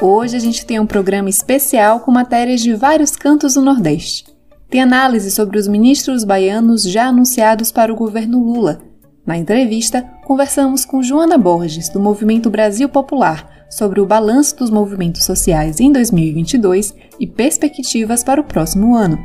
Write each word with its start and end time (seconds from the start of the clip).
Hoje 0.00 0.36
a 0.36 0.40
gente 0.40 0.66
tem 0.66 0.78
um 0.78 0.86
programa 0.86 1.28
especial 1.30 2.00
com 2.00 2.10
matérias 2.10 2.60
de 2.60 2.74
vários 2.74 3.16
cantos 3.16 3.54
do 3.54 3.62
Nordeste. 3.62 4.26
Tem 4.68 4.82
análise 4.82 5.30
sobre 5.30 5.58
os 5.58 5.66
ministros 5.66 6.24
baianos 6.24 6.82
já 6.82 7.06
anunciados 7.06 7.72
para 7.72 7.92
o 7.92 7.96
governo 7.96 8.42
Lula 8.42 8.86
na 9.26 9.36
entrevista, 9.36 10.08
conversamos 10.24 10.84
com 10.84 11.02
Joana 11.02 11.36
Borges, 11.36 11.88
do 11.88 11.98
Movimento 11.98 12.48
Brasil 12.48 12.88
Popular, 12.88 13.66
sobre 13.68 14.00
o 14.00 14.06
balanço 14.06 14.56
dos 14.56 14.70
movimentos 14.70 15.24
sociais 15.24 15.80
em 15.80 15.90
2022 15.90 16.94
e 17.18 17.26
perspectivas 17.26 18.22
para 18.22 18.40
o 18.40 18.44
próximo 18.44 18.94
ano. 18.94 19.18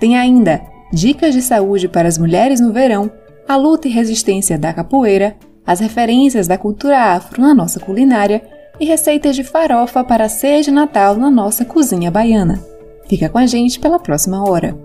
Tem 0.00 0.18
ainda 0.18 0.60
dicas 0.92 1.32
de 1.32 1.40
saúde 1.40 1.86
para 1.86 2.08
as 2.08 2.18
mulheres 2.18 2.58
no 2.58 2.72
verão, 2.72 3.08
a 3.48 3.54
luta 3.54 3.86
e 3.86 3.92
resistência 3.92 4.58
da 4.58 4.72
capoeira, 4.72 5.36
as 5.64 5.78
referências 5.78 6.48
da 6.48 6.58
cultura 6.58 7.14
afro 7.14 7.40
na 7.40 7.54
nossa 7.54 7.78
culinária 7.78 8.42
e 8.78 8.84
receitas 8.84 9.36
de 9.36 9.44
farofa 9.44 10.04
para 10.04 10.24
a 10.24 10.28
ceia 10.28 10.62
de 10.62 10.70
Natal 10.70 11.16
na 11.16 11.30
nossa 11.30 11.64
cozinha 11.64 12.10
baiana. 12.10 12.62
Fica 13.08 13.28
com 13.28 13.38
a 13.38 13.46
gente 13.46 13.78
pela 13.78 13.98
próxima 13.98 14.48
hora. 14.48 14.76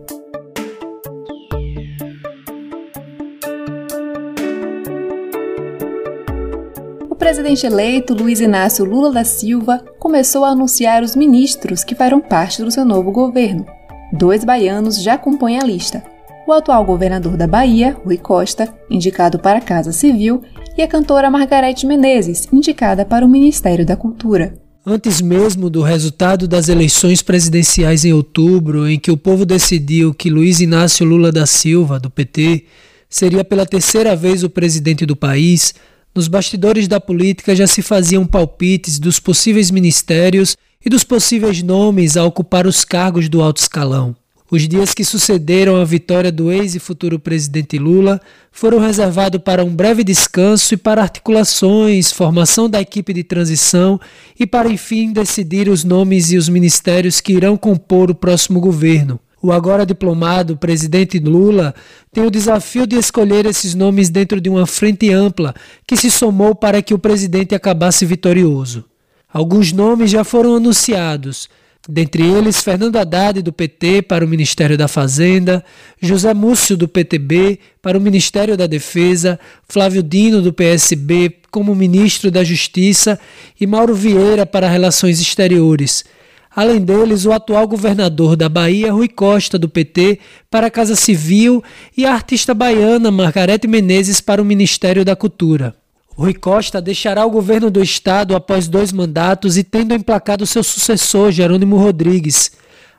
presidente 7.31 7.65
eleito 7.65 8.13
Luiz 8.13 8.41
Inácio 8.41 8.83
Lula 8.83 9.09
da 9.09 9.23
Silva 9.23 9.85
começou 9.97 10.43
a 10.43 10.49
anunciar 10.49 11.01
os 11.01 11.15
ministros 11.15 11.81
que 11.81 11.95
farão 11.95 12.19
parte 12.19 12.61
do 12.61 12.69
seu 12.69 12.83
novo 12.83 13.09
governo. 13.09 13.65
Dois 14.11 14.43
baianos 14.43 15.01
já 15.01 15.17
compõem 15.17 15.57
a 15.57 15.63
lista: 15.63 16.03
o 16.45 16.51
atual 16.51 16.83
governador 16.83 17.37
da 17.37 17.47
Bahia, 17.47 17.95
Rui 18.03 18.17
Costa, 18.17 18.67
indicado 18.89 19.39
para 19.39 19.59
a 19.59 19.61
Casa 19.61 19.93
Civil, 19.93 20.41
e 20.77 20.81
a 20.81 20.87
cantora 20.87 21.29
Margarete 21.29 21.85
Menezes, 21.85 22.47
indicada 22.51 23.05
para 23.05 23.25
o 23.25 23.29
Ministério 23.29 23.85
da 23.85 23.95
Cultura. 23.95 24.53
Antes 24.85 25.21
mesmo 25.21 25.69
do 25.69 25.81
resultado 25.81 26.47
das 26.47 26.67
eleições 26.67 27.21
presidenciais 27.21 28.03
em 28.03 28.13
outubro, 28.13 28.89
em 28.89 28.99
que 28.99 29.11
o 29.11 29.17
povo 29.17 29.45
decidiu 29.45 30.13
que 30.13 30.29
Luiz 30.29 30.59
Inácio 30.59 31.05
Lula 31.05 31.31
da 31.31 31.45
Silva, 31.45 31.99
do 31.99 32.09
PT, 32.09 32.65
seria 33.07 33.43
pela 33.43 33.65
terceira 33.65 34.15
vez 34.15 34.43
o 34.43 34.49
presidente 34.49 35.05
do 35.05 35.15
país, 35.15 35.75
nos 36.15 36.27
bastidores 36.27 36.87
da 36.87 36.99
política 36.99 37.55
já 37.55 37.67
se 37.67 37.81
faziam 37.81 38.25
palpites 38.25 38.97
dos 38.97 39.19
possíveis 39.19 39.69
ministérios 39.69 40.57
e 40.83 40.89
dos 40.89 41.03
possíveis 41.03 41.61
nomes 41.61 42.17
a 42.17 42.25
ocupar 42.25 42.65
os 42.65 42.83
cargos 42.83 43.29
do 43.29 43.41
alto 43.41 43.61
escalão. 43.61 44.15
Os 44.51 44.67
dias 44.67 44.93
que 44.93 45.05
sucederam 45.05 45.77
a 45.77 45.85
vitória 45.85 46.29
do 46.29 46.51
ex 46.51 46.75
e 46.75 46.79
futuro 46.79 47.17
presidente 47.17 47.77
Lula 47.77 48.19
foram 48.51 48.79
reservados 48.79 49.41
para 49.41 49.63
um 49.63 49.73
breve 49.73 50.03
descanso 50.03 50.73
e 50.73 50.77
para 50.77 51.01
articulações, 51.01 52.11
formação 52.11 52.69
da 52.69 52.81
equipe 52.81 53.13
de 53.13 53.23
transição 53.23 53.97
e 54.37 54.45
para 54.45 54.69
enfim 54.69 55.13
decidir 55.13 55.69
os 55.69 55.85
nomes 55.85 56.33
e 56.33 56.37
os 56.37 56.49
ministérios 56.49 57.21
que 57.21 57.31
irão 57.31 57.55
compor 57.55 58.11
o 58.11 58.15
próximo 58.15 58.59
governo. 58.59 59.21
O 59.41 59.53
agora 59.53 59.85
diplomado 59.85 60.57
presidente 60.57 61.17
Lula 61.17 61.73
tem 62.11 62.25
o 62.25 62.29
desafio 62.29 62.85
de 62.85 62.97
escolher 62.97 63.45
esses 63.45 63.73
nomes 63.73 64.09
dentro 64.09 64.41
de 64.41 64.49
uma 64.49 64.67
frente 64.67 65.13
ampla 65.13 65.55
que 65.87 65.95
se 65.95 66.11
somou 66.11 66.53
para 66.53 66.81
que 66.81 66.93
o 66.93 66.99
presidente 66.99 67.55
acabasse 67.55 68.05
vitorioso. 68.05 68.83
Alguns 69.31 69.71
nomes 69.71 70.11
já 70.11 70.25
foram 70.25 70.57
anunciados, 70.57 71.47
dentre 71.87 72.23
eles 72.23 72.61
Fernando 72.61 72.97
Haddad 72.97 73.41
do 73.41 73.51
PT 73.51 74.03
para 74.03 74.23
o 74.23 74.27
Ministério 74.27 74.77
da 74.77 74.87
Fazenda, 74.87 75.63
José 76.01 76.33
Múcio 76.33 76.77
do 76.77 76.87
PTB 76.87 77.59
para 77.81 77.97
o 77.97 78.01
Ministério 78.01 78.55
da 78.55 78.67
Defesa, 78.67 79.39
Flávio 79.67 80.03
Dino 80.03 80.41
do 80.41 80.53
PSB 80.53 81.37
como 81.49 81.75
ministro 81.75 82.31
da 82.31 82.43
Justiça 82.43 83.19
e 83.59 83.67
Mauro 83.67 83.95
Vieira 83.95 84.45
para 84.45 84.69
Relações 84.69 85.19
Exteriores. 85.19 86.05
Além 86.53 86.81
deles, 86.81 87.25
o 87.25 87.31
atual 87.31 87.65
governador 87.65 88.35
da 88.35 88.49
Bahia, 88.49 88.91
Rui 88.91 89.07
Costa, 89.07 89.57
do 89.57 89.69
PT, 89.69 90.19
para 90.49 90.67
a 90.67 90.71
Casa 90.71 90.95
Civil 90.95 91.63
e 91.95 92.05
a 92.05 92.13
artista 92.13 92.53
baiana 92.53 93.09
Margarete 93.09 93.67
Menezes 93.67 94.19
para 94.19 94.41
o 94.41 94.45
Ministério 94.45 95.05
da 95.05 95.15
Cultura. 95.15 95.80
Rui 96.21 96.35
Costa 96.35 96.79
deixará 96.79 97.25
o 97.25 97.31
governo 97.31 97.71
do 97.71 97.81
estado 97.81 98.35
após 98.35 98.67
dois 98.67 98.91
mandatos 98.91 99.57
e 99.57 99.63
tendo 99.63 99.95
emplacado 99.95 100.45
seu 100.45 100.63
sucessor, 100.63 101.31
Jerônimo 101.31 101.77
Rodrigues. 101.77 102.51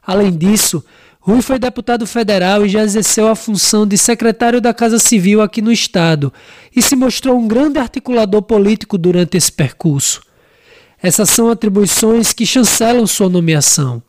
Além 0.04 0.32
disso, 0.32 0.84
Rui 1.20 1.40
foi 1.40 1.56
deputado 1.56 2.04
federal 2.04 2.66
e 2.66 2.68
já 2.68 2.82
exerceu 2.82 3.28
a 3.28 3.36
função 3.36 3.86
de 3.86 3.96
secretário 3.96 4.60
da 4.60 4.74
Casa 4.74 4.98
Civil 4.98 5.40
aqui 5.40 5.62
no 5.62 5.70
estado 5.70 6.32
e 6.74 6.82
se 6.82 6.96
mostrou 6.96 7.38
um 7.38 7.46
grande 7.46 7.78
articulador 7.78 8.42
político 8.42 8.98
durante 8.98 9.36
esse 9.36 9.52
percurso. 9.52 10.20
Essas 11.00 11.30
são 11.30 11.48
atribuições 11.48 12.32
que 12.32 12.44
chancelam 12.44 13.06
sua 13.06 13.28
nomeação. 13.28 14.02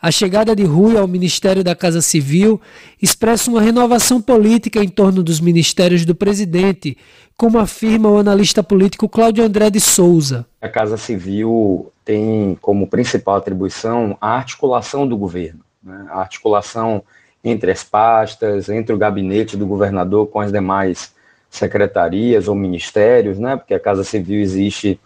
A 0.00 0.12
chegada 0.12 0.54
de 0.54 0.62
Rui 0.62 0.96
ao 0.96 1.08
Ministério 1.08 1.64
da 1.64 1.74
Casa 1.74 2.00
Civil 2.00 2.60
expressa 3.02 3.50
uma 3.50 3.60
renovação 3.60 4.22
política 4.22 4.78
em 4.78 4.88
torno 4.88 5.24
dos 5.24 5.40
ministérios 5.40 6.04
do 6.04 6.14
presidente, 6.14 6.96
como 7.36 7.58
afirma 7.58 8.08
o 8.08 8.16
analista 8.16 8.62
político 8.62 9.08
Cláudio 9.08 9.42
André 9.42 9.70
de 9.70 9.80
Souza. 9.80 10.46
A 10.62 10.68
Casa 10.68 10.96
Civil 10.96 11.92
tem 12.04 12.56
como 12.60 12.86
principal 12.86 13.36
atribuição 13.36 14.16
a 14.20 14.36
articulação 14.36 15.06
do 15.06 15.16
governo, 15.16 15.60
né? 15.82 16.06
a 16.10 16.20
articulação 16.20 17.02
entre 17.42 17.72
as 17.72 17.82
pastas, 17.82 18.68
entre 18.68 18.94
o 18.94 18.98
gabinete 18.98 19.56
do 19.56 19.66
governador 19.66 20.28
com 20.28 20.38
as 20.38 20.52
demais 20.52 21.12
secretarias 21.50 22.46
ou 22.46 22.54
ministérios, 22.54 23.36
né? 23.36 23.56
porque 23.56 23.74
a 23.74 23.80
Casa 23.80 24.04
Civil 24.04 24.40
existe 24.40 25.00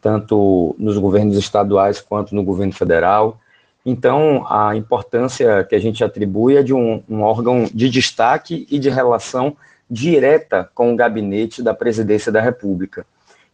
tanto 0.00 0.74
nos 0.78 0.96
governos 0.96 1.36
estaduais 1.36 2.00
quanto 2.00 2.34
no 2.34 2.42
governo 2.42 2.72
federal. 2.72 3.38
Então, 3.84 4.44
a 4.48 4.76
importância 4.76 5.64
que 5.64 5.74
a 5.74 5.78
gente 5.78 6.04
atribui 6.04 6.56
é 6.56 6.62
de 6.62 6.74
um, 6.74 7.02
um, 7.08 7.22
órgão 7.22 7.64
de 7.72 7.88
destaque 7.88 8.66
e 8.70 8.78
de 8.78 8.90
relação 8.90 9.56
direta 9.90 10.70
com 10.74 10.92
o 10.92 10.96
gabinete 10.96 11.62
da 11.62 11.72
presidência 11.72 12.30
da 12.30 12.40
República. 12.40 13.06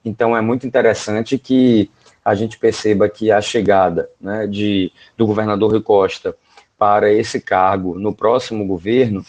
Então, 0.05 0.37
é 0.37 0.41
muito 0.41 0.67
interessante 0.67 1.39
que 1.39 1.91
a 2.25 2.35
gente 2.35 2.59
perceba 2.59 3.09
que 3.09 3.31
a 3.31 3.41
chegada 3.41 4.11
né, 4.21 4.47
de, 4.47 4.93
do 5.17 5.27
governador 5.27 5.71
Rui 5.71 5.81
Costa 5.81 6.35
para 6.77 7.13
esse 7.13 7.41
cargo 7.41 7.99
no 7.99 8.15
próximo 8.15 8.67
governo 8.67 9.25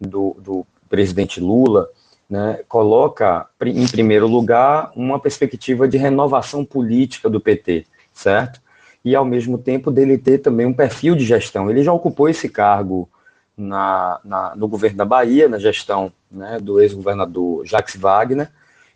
do, 0.00 0.36
do 0.38 0.66
presidente 0.88 1.40
Lula 1.40 1.88
né, 2.28 2.60
coloca 2.68 3.48
em 3.64 3.86
primeiro 3.86 4.26
lugar 4.26 4.92
uma 4.94 5.18
perspectiva 5.18 5.88
de 5.88 5.96
renovação 5.96 6.64
política 6.64 7.30
do 7.30 7.40
PT, 7.40 7.86
certo? 8.12 8.60
E 9.04 9.14
ao 9.14 9.24
mesmo 9.24 9.56
tempo 9.56 9.90
dele 9.90 10.18
ter 10.18 10.38
também 10.38 10.66
um 10.66 10.74
perfil 10.74 11.14
de 11.14 11.24
gestão. 11.24 11.70
Ele 11.70 11.82
já 11.82 11.92
ocupou 11.92 12.28
esse 12.28 12.48
cargo 12.48 13.08
na, 13.56 14.20
na 14.24 14.54
no 14.56 14.68
governo 14.68 14.98
da 14.98 15.04
Bahia, 15.04 15.48
na 15.48 15.58
gestão 15.58 16.12
né, 16.30 16.58
do 16.60 16.80
ex-governador 16.80 17.66
Jacques 17.66 17.96
Wagner. 17.96 18.50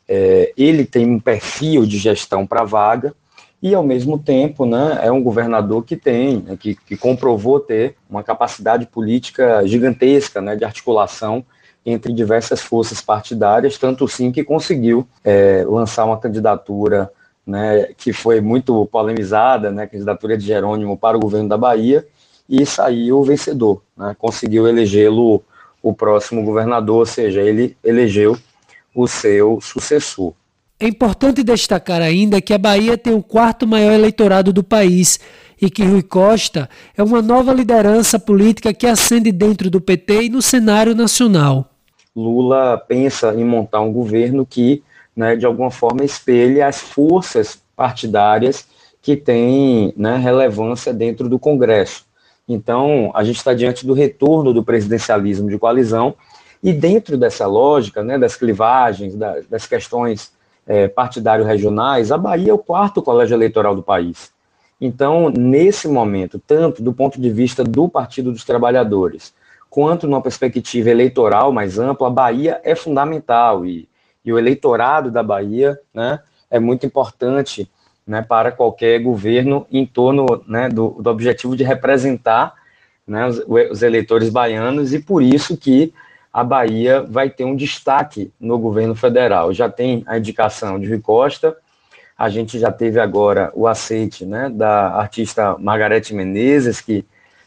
É, 0.06 0.52
ele 0.56 0.84
tem 0.84 1.10
um 1.10 1.18
perfil 1.18 1.86
de 1.86 1.96
gestão 1.96 2.46
para 2.46 2.64
vaga 2.64 3.14
e 3.64 3.74
ao 3.74 3.82
mesmo 3.82 4.18
tempo, 4.18 4.66
né, 4.66 5.00
é 5.02 5.10
um 5.10 5.22
governador 5.22 5.82
que 5.86 5.96
tem, 5.96 6.36
né, 6.36 6.54
que, 6.54 6.74
que 6.74 6.98
comprovou 6.98 7.58
ter 7.58 7.96
uma 8.10 8.22
capacidade 8.22 8.84
política 8.84 9.66
gigantesca, 9.66 10.38
né, 10.42 10.54
de 10.54 10.66
articulação 10.66 11.42
entre 11.86 12.12
diversas 12.12 12.60
forças 12.60 13.00
partidárias, 13.00 13.78
tanto 13.78 14.06
sim 14.06 14.30
que 14.30 14.44
conseguiu 14.44 15.08
é, 15.24 15.64
lançar 15.66 16.04
uma 16.04 16.18
candidatura 16.18 17.10
né, 17.46 17.88
que 17.96 18.12
foi 18.12 18.41
muito 18.41 18.87
polemizada, 18.87 19.70
né, 19.70 19.85
a 19.85 19.87
candidatura 19.87 20.37
de 20.37 20.46
Jerônimo 20.46 20.96
para 20.96 21.17
o 21.17 21.20
governo 21.20 21.49
da 21.49 21.58
Bahia, 21.58 22.06
e 22.49 22.64
saiu 22.64 23.23
vencedor, 23.23 23.82
né, 23.96 24.14
conseguiu 24.19 24.67
elegê-lo 24.67 25.43
o 25.82 25.93
próximo 25.93 26.43
governador, 26.43 27.00
ou 27.00 27.06
seja, 27.06 27.43
ele 27.43 27.76
elegeu 27.85 28.37
o 28.94 29.06
seu 29.06 29.61
sucessor. 29.61 30.32
É 30.81 30.88
importante 30.88 31.43
destacar 31.43 32.02
ainda 32.02 32.41
que 32.41 32.52
a 32.52 32.58
Bahia 32.58 32.99
tem 32.99 33.14
o 33.14 33.23
quarto 33.23 33.67
maior 33.67 33.93
eleitorado 33.93 34.52
do 34.52 34.64
país 34.64 35.20
e 35.61 35.70
que 35.70 35.85
Rui 35.85 36.02
Costa 36.02 36.69
é 36.97 37.02
uma 37.02 37.23
nova 37.23 37.52
liderança 37.52 38.19
política 38.19 38.75
que 38.75 38.87
ascende 38.87 39.31
dentro 39.31 39.70
do 39.70 39.81
PT 39.81 40.25
e 40.25 40.29
no 40.29 40.43
cenário 40.43 40.94
nacional. 40.94 41.70
Lula 42.14 42.76
pensa 42.76 43.35
em 43.35 43.44
montar 43.44 43.81
um 43.81 43.93
governo 43.93 44.44
que, 44.44 44.82
né, 45.16 45.37
de 45.37 45.46
alguma 45.46 45.70
forma, 45.70 46.05
espelhe 46.05 46.61
as 46.61 46.81
forças 46.81 47.61
partidárias 47.76 48.66
que 49.00 49.16
têm 49.16 49.93
né, 49.96 50.16
relevância 50.16 50.93
dentro 50.93 51.28
do 51.28 51.38
Congresso. 51.38 52.06
Então, 52.49 53.11
a 53.14 53.25
gente 53.25 53.37
está 53.37 53.55
diante 53.55 53.87
do 53.87 53.93
retorno 53.93 54.52
do 54.52 54.62
presidencialismo 54.62 55.49
de 55.49 55.58
coalizão, 55.58 56.14
e 56.62 56.72
dentro 56.72 57.19
dessa 57.19 57.46
lógica, 57.46 58.02
né, 58.02 58.19
das 58.19 58.37
clivagens, 58.37 59.14
das, 59.14 59.46
das 59.46 59.66
questões 59.66 60.32
é, 60.66 60.88
partidário-regionais, 60.88 62.11
a 62.11 62.16
Bahia 62.16 62.50
é 62.50 62.55
o 62.55 62.58
quarto 62.58 63.02
colégio 63.02 63.34
eleitoral 63.34 63.76
do 63.76 63.82
país. 63.82 64.32
Então, 64.81 65.31
nesse 65.31 65.87
momento, 65.87 66.38
tanto 66.38 66.82
do 66.82 66.93
ponto 66.93 67.20
de 67.20 67.31
vista 67.31 67.62
do 67.62 67.88
Partido 67.88 68.32
dos 68.32 68.44
Trabalhadores, 68.44 69.34
quanto 69.69 70.06
numa 70.06 70.22
perspectiva 70.22 70.88
eleitoral 70.88 71.52
mais 71.52 71.78
ampla, 71.78 72.08
a 72.08 72.11
Bahia 72.11 72.61
é 72.64 72.75
fundamental 72.75 73.66
e, 73.66 73.88
e 74.25 74.32
o 74.32 74.38
eleitorado 74.38 75.11
da 75.11 75.23
Bahia 75.23 75.79
né, 75.93 76.21
é 76.50 76.59
muito 76.59 76.87
importante 76.87 77.71
né, 78.06 78.23
para 78.23 78.53
qualquer 78.53 79.00
governo 79.00 79.67
em 79.71 79.87
torno 79.87 80.26
né, 80.47 80.69
do, 80.69 80.91
do, 81.00 81.11
objetivo 81.11 81.56
de 81.56 81.65
representar 81.65 82.55
né, 83.06 83.26
os, 83.26 83.43
os, 83.71 83.82
eleitores 83.82 84.29
baianos 84.29 84.93
e 84.93 84.99
por 84.99 85.23
isso 85.23 85.56
que 85.56 85.93
a 86.32 86.43
Bahia 86.43 87.03
vai 87.03 87.31
ter 87.31 87.44
um 87.44 87.55
destaque 87.55 88.32
no 88.41 88.59
governo 88.59 88.94
federal. 88.94 89.53
Já 89.53 89.69
tem 89.69 90.03
a 90.06 90.19
indicação 90.19 90.81
de 90.81 90.88
Rui 90.88 91.00
Costa, 91.00 91.56
a 92.17 92.29
gente 92.29 92.59
já 92.59 92.71
teve 92.71 93.00
agora 93.00 93.50
o 93.55 93.67
aceite 93.67 94.25
né, 94.25 94.49
da 94.49 94.94
artista 94.94 95.56
Margarete 95.59 96.15
Menezes, 96.15 96.81
que 96.81 97.05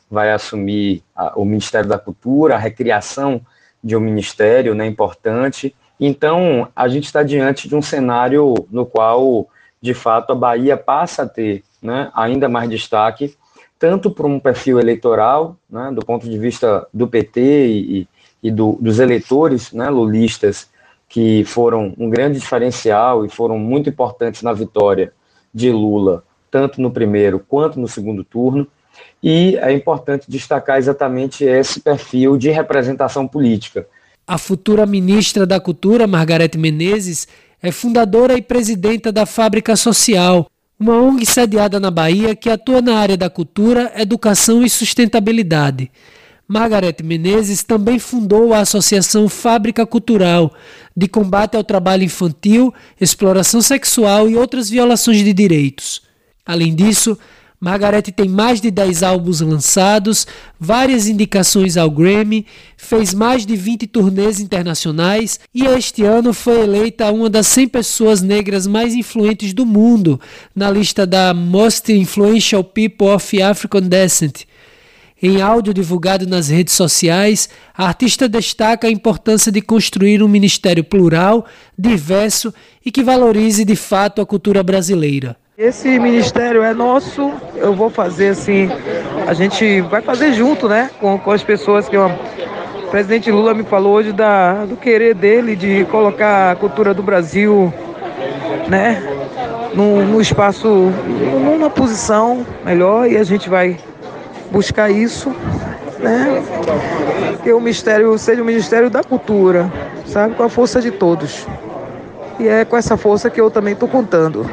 vai 0.10 0.32
assumir 0.32 1.04
a, 1.16 1.38
o 1.40 1.46
Ministério 1.46 1.90
da 1.90 2.00
Cultura, 2.00 2.56
a 2.56 2.60
recriação 2.60 3.42
de 3.84 3.96
um 3.96 4.00
ministério 4.00 4.74
né, 4.74 4.86
importante. 4.86 5.76
Então, 6.00 6.68
a 6.76 6.88
gente 6.88 7.06
está 7.06 7.24
diante 7.24 7.68
de 7.68 7.76
um 7.76 7.82
cenário 7.82 8.54
no 8.70 8.86
qual 8.86 9.48
de 9.82 9.94
fato, 9.94 10.32
a 10.32 10.36
Bahia 10.36 10.76
passa 10.76 11.24
a 11.24 11.28
ter 11.28 11.64
né, 11.82 12.12
ainda 12.14 12.50
mais 12.50 12.70
destaque, 12.70 13.36
tanto 13.80 14.10
por 14.10 14.26
um 14.26 14.40
perfil 14.40 14.80
eleitoral, 14.80 15.56
né, 15.70 15.92
do 15.94 16.04
ponto 16.04 16.28
de 16.28 16.38
vista 16.38 16.88
do 16.94 17.08
PT 17.08 17.68
e, 17.68 18.08
e 18.42 18.52
do, 18.52 18.78
dos 18.82 19.00
eleitores 19.00 19.72
né, 19.72 19.90
lulistas, 19.90 20.70
que 21.08 21.46
foram 21.46 21.94
um 21.98 22.10
grande 22.10 22.40
diferencial 22.40 23.26
e 23.26 23.30
foram 23.30 23.58
muito 23.58 23.90
importantes 23.90 24.42
na 24.42 24.52
vitória 24.52 25.14
de 25.54 25.72
Lula, 25.72 26.24
tanto 26.52 26.82
no 26.82 26.92
primeiro 26.92 27.40
quanto 27.40 27.80
no 27.80 27.88
segundo 27.88 28.24
turno. 28.24 28.68
E 29.24 29.56
é 29.58 29.72
importante 29.72 30.30
destacar 30.30 30.78
exatamente 30.78 31.46
esse 31.46 31.80
perfil 31.80 32.36
de 32.36 32.50
representação 32.50 33.28
política. 33.28 33.88
A 34.30 34.38
futura 34.38 34.86
ministra 34.86 35.46
da 35.46 35.58
Cultura, 35.58 36.06
Margarete 36.06 36.58
Menezes, 36.58 37.30
é 37.64 37.72
fundadora 37.72 38.38
e 38.38 38.42
presidenta 38.42 39.10
da 39.10 39.26
Fábrica 39.26 39.74
Social, 39.78 40.52
uma 40.78 41.02
ONG 41.02 41.26
sediada 41.26 41.80
na 41.80 41.90
Bahia 41.90 42.36
que 42.36 42.50
atua 42.50 42.82
na 42.82 42.98
área 42.98 43.16
da 43.16 43.30
cultura, 43.30 43.94
educação 43.96 44.66
e 44.66 44.70
sustentabilidade. 44.70 45.90
Margarete 46.46 47.04
Menezes 47.04 47.64
também 47.64 48.00
fundou 48.00 48.54
a 48.54 48.60
Associação 48.60 49.30
Fábrica 49.30 49.86
Cultural, 49.86 50.54
de 50.96 51.08
combate 51.08 51.56
ao 51.56 51.64
trabalho 51.64 52.04
infantil, 52.04 52.74
exploração 53.00 53.62
sexual 53.62 54.30
e 54.30 54.36
outras 54.36 54.70
violações 54.70 55.24
de 55.24 55.32
direitos. 55.32 56.02
Além 56.46 56.76
disso, 56.76 57.18
Margarete 57.60 58.12
tem 58.12 58.30
mais 58.30 58.62
de 58.62 58.70
10 58.70 59.02
álbuns 59.02 59.42
lançados, 59.42 60.28
várias 60.60 61.08
indicações 61.08 61.76
ao 61.76 61.90
Grammy, 61.90 62.46
fez 62.78 63.16
mais 63.16 63.48
de 63.48 63.56
20 63.56 63.88
turnês 63.88 64.40
internacionais 64.40 65.40
e 65.56 65.66
este 65.66 66.04
ano 66.04 66.34
foi 66.34 66.62
eleita 66.62 67.12
uma 67.12 67.28
das 67.32 67.48
100 67.48 67.70
pessoas 67.70 68.22
negras 68.22 68.68
mais 68.68 68.94
influentes 68.94 69.54
do 69.54 69.66
mundo 69.66 70.22
na 70.56 70.70
lista 70.70 71.08
da 71.08 71.34
Most 71.34 71.92
Influential 71.92 72.64
People 72.64 73.08
of 73.08 73.42
African 73.42 73.82
Descent. 73.82 74.44
Em 75.20 75.42
áudio 75.42 75.74
divulgado 75.74 76.28
nas 76.28 76.50
redes 76.50 76.76
sociais, 76.76 77.50
a 77.76 77.88
artista 77.88 78.30
destaca 78.30 78.86
a 78.86 78.92
importância 78.92 79.52
de 79.52 79.62
construir 79.62 80.22
um 80.22 80.28
ministério 80.28 80.84
plural, 80.84 81.44
diverso 81.76 82.54
e 82.86 82.92
que 82.92 83.02
valorize 83.02 83.66
de 83.66 83.76
fato 83.76 84.22
a 84.22 84.28
cultura 84.28 84.62
brasileira. 84.62 85.36
Esse 85.60 85.98
ministério 85.98 86.62
é 86.62 86.72
nosso, 86.72 87.34
eu 87.56 87.74
vou 87.74 87.90
fazer 87.90 88.28
assim, 88.28 88.70
a 89.26 89.34
gente 89.34 89.82
vai 89.82 90.04
fazer 90.04 90.32
junto, 90.32 90.70
né, 90.70 90.92
com, 91.00 91.18
com 91.18 91.32
as 91.32 91.42
pessoas 91.42 91.90
que 91.90 91.98
o 91.98 92.12
presidente 92.92 93.32
Lula 93.32 93.56
me 93.56 93.64
falou 93.64 93.94
hoje 93.96 94.12
da, 94.12 94.66
do 94.66 94.78
querer 94.78 95.16
dele 95.16 95.56
de 95.56 95.84
colocar 95.86 96.52
a 96.52 96.56
cultura 96.56 96.94
do 96.94 97.02
Brasil, 97.02 97.74
né, 98.70 99.02
no, 99.74 100.06
no 100.06 100.22
espaço, 100.22 100.94
numa 101.44 101.72
posição 101.72 102.46
melhor 102.64 103.10
e 103.10 103.18
a 103.18 103.24
gente 103.24 103.50
vai 103.50 103.80
buscar 104.52 104.92
isso, 104.92 105.36
né, 105.98 106.40
que 107.42 107.52
o 107.52 107.60
ministério 107.60 108.16
seja 108.20 108.44
o 108.44 108.46
ministério 108.46 108.92
da 108.92 109.04
cultura, 109.04 109.72
sabe, 110.06 110.36
com 110.36 110.44
a 110.44 110.50
força 110.50 110.80
de 110.80 110.92
todos. 110.92 111.48
E 112.40 112.48
é 112.48 112.64
com 112.64 112.78
essa 112.78 112.96
força 112.96 113.28
que 113.28 113.42
eu 113.42 113.50
também 113.50 113.74
estou 113.74 113.90
contando 113.90 114.48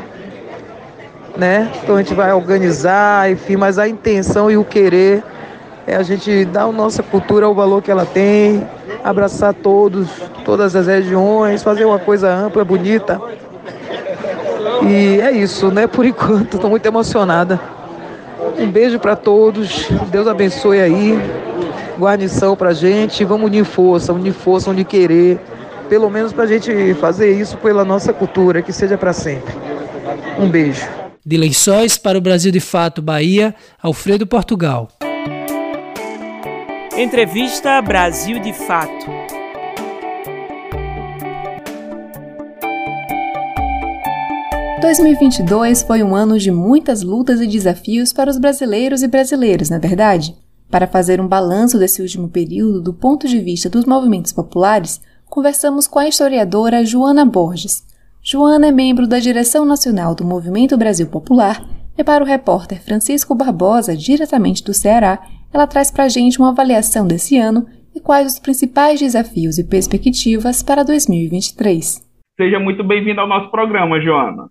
né? 1.36 1.70
Então 1.82 1.96
a 1.96 1.98
gente 1.98 2.14
vai 2.14 2.32
organizar, 2.32 3.30
enfim, 3.30 3.56
mas 3.56 3.78
a 3.78 3.88
intenção 3.88 4.50
e 4.50 4.56
o 4.56 4.64
querer 4.64 5.22
é 5.86 5.96
a 5.96 6.02
gente 6.02 6.44
dar 6.46 6.62
a 6.62 6.72
nossa 6.72 7.02
cultura 7.02 7.48
o 7.48 7.54
valor 7.54 7.82
que 7.82 7.90
ela 7.90 8.06
tem, 8.06 8.66
abraçar 9.02 9.52
todos, 9.52 10.08
todas 10.44 10.74
as 10.74 10.86
regiões, 10.86 11.62
fazer 11.62 11.84
uma 11.84 11.98
coisa 11.98 12.32
ampla, 12.32 12.64
bonita. 12.64 13.20
E 14.88 15.20
é 15.20 15.30
isso, 15.30 15.70
né? 15.70 15.86
Por 15.86 16.06
enquanto, 16.06 16.56
estou 16.56 16.70
muito 16.70 16.86
emocionada. 16.86 17.60
Um 18.58 18.70
beijo 18.70 18.98
para 18.98 19.16
todos, 19.16 19.88
Deus 20.10 20.26
abençoe 20.26 20.80
aí, 20.80 21.18
guarnição 21.98 22.56
para 22.56 22.72
gente, 22.72 23.24
vamos 23.24 23.46
unir 23.46 23.64
força, 23.64 24.12
unir 24.12 24.32
força, 24.32 24.70
unir 24.70 24.84
querer, 24.84 25.40
pelo 25.88 26.08
menos 26.08 26.32
para 26.32 26.44
a 26.44 26.46
gente 26.46 26.94
fazer 26.94 27.32
isso 27.32 27.56
pela 27.58 27.84
nossa 27.84 28.12
cultura, 28.12 28.62
que 28.62 28.72
seja 28.72 28.96
para 28.96 29.12
sempre. 29.12 29.54
Um 30.38 30.48
beijo. 30.48 31.03
De 31.26 31.38
Lençóis 31.38 31.96
para 31.96 32.18
o 32.18 32.20
Brasil 32.20 32.52
de 32.52 32.60
Fato, 32.60 33.00
Bahia, 33.00 33.54
Alfredo 33.82 34.26
Portugal. 34.26 34.88
Entrevista 36.98 37.80
Brasil 37.80 38.38
de 38.38 38.52
Fato. 38.52 39.06
...2022 44.82 45.86
foi 45.86 46.02
um 46.02 46.14
ano 46.14 46.38
de 46.38 46.50
muitas 46.50 47.00
lutas 47.00 47.40
e 47.40 47.46
desafios 47.46 48.12
para 48.12 48.28
os 48.28 48.36
brasileiros 48.36 49.02
e 49.02 49.08
brasileiras, 49.08 49.70
não 49.70 49.78
é 49.78 49.80
verdade? 49.80 50.36
Para 50.70 50.86
fazer 50.86 51.22
um 51.22 51.26
balanço 51.26 51.78
desse 51.78 52.02
último 52.02 52.28
período 52.28 52.82
do 52.82 52.92
ponto 52.92 53.26
de 53.26 53.40
vista 53.40 53.70
dos 53.70 53.86
movimentos 53.86 54.30
populares, 54.30 55.00
conversamos 55.24 55.86
com 55.86 55.98
a 55.98 56.06
historiadora 56.06 56.84
Joana 56.84 57.24
Borges, 57.24 57.82
Joana 58.26 58.68
é 58.68 58.72
membro 58.72 59.06
da 59.06 59.18
direção 59.18 59.66
nacional 59.66 60.14
do 60.14 60.24
Movimento 60.24 60.78
Brasil 60.78 61.10
Popular 61.10 61.62
e 61.94 62.02
para 62.02 62.24
o 62.24 62.26
repórter 62.26 62.82
Francisco 62.82 63.34
Barbosa, 63.34 63.94
diretamente 63.94 64.64
do 64.64 64.72
Ceará, 64.72 65.22
ela 65.52 65.66
traz 65.66 65.90
para 65.90 66.04
a 66.04 66.08
gente 66.08 66.38
uma 66.38 66.48
avaliação 66.48 67.06
desse 67.06 67.36
ano 67.36 67.66
e 67.94 68.00
quais 68.00 68.32
os 68.32 68.38
principais 68.38 68.98
desafios 68.98 69.58
e 69.58 69.68
perspectivas 69.68 70.62
para 70.62 70.82
2023. 70.82 72.02
Seja 72.34 72.58
muito 72.58 72.82
bem-vinda 72.82 73.20
ao 73.20 73.28
nosso 73.28 73.50
programa, 73.50 74.00
Joana. 74.00 74.48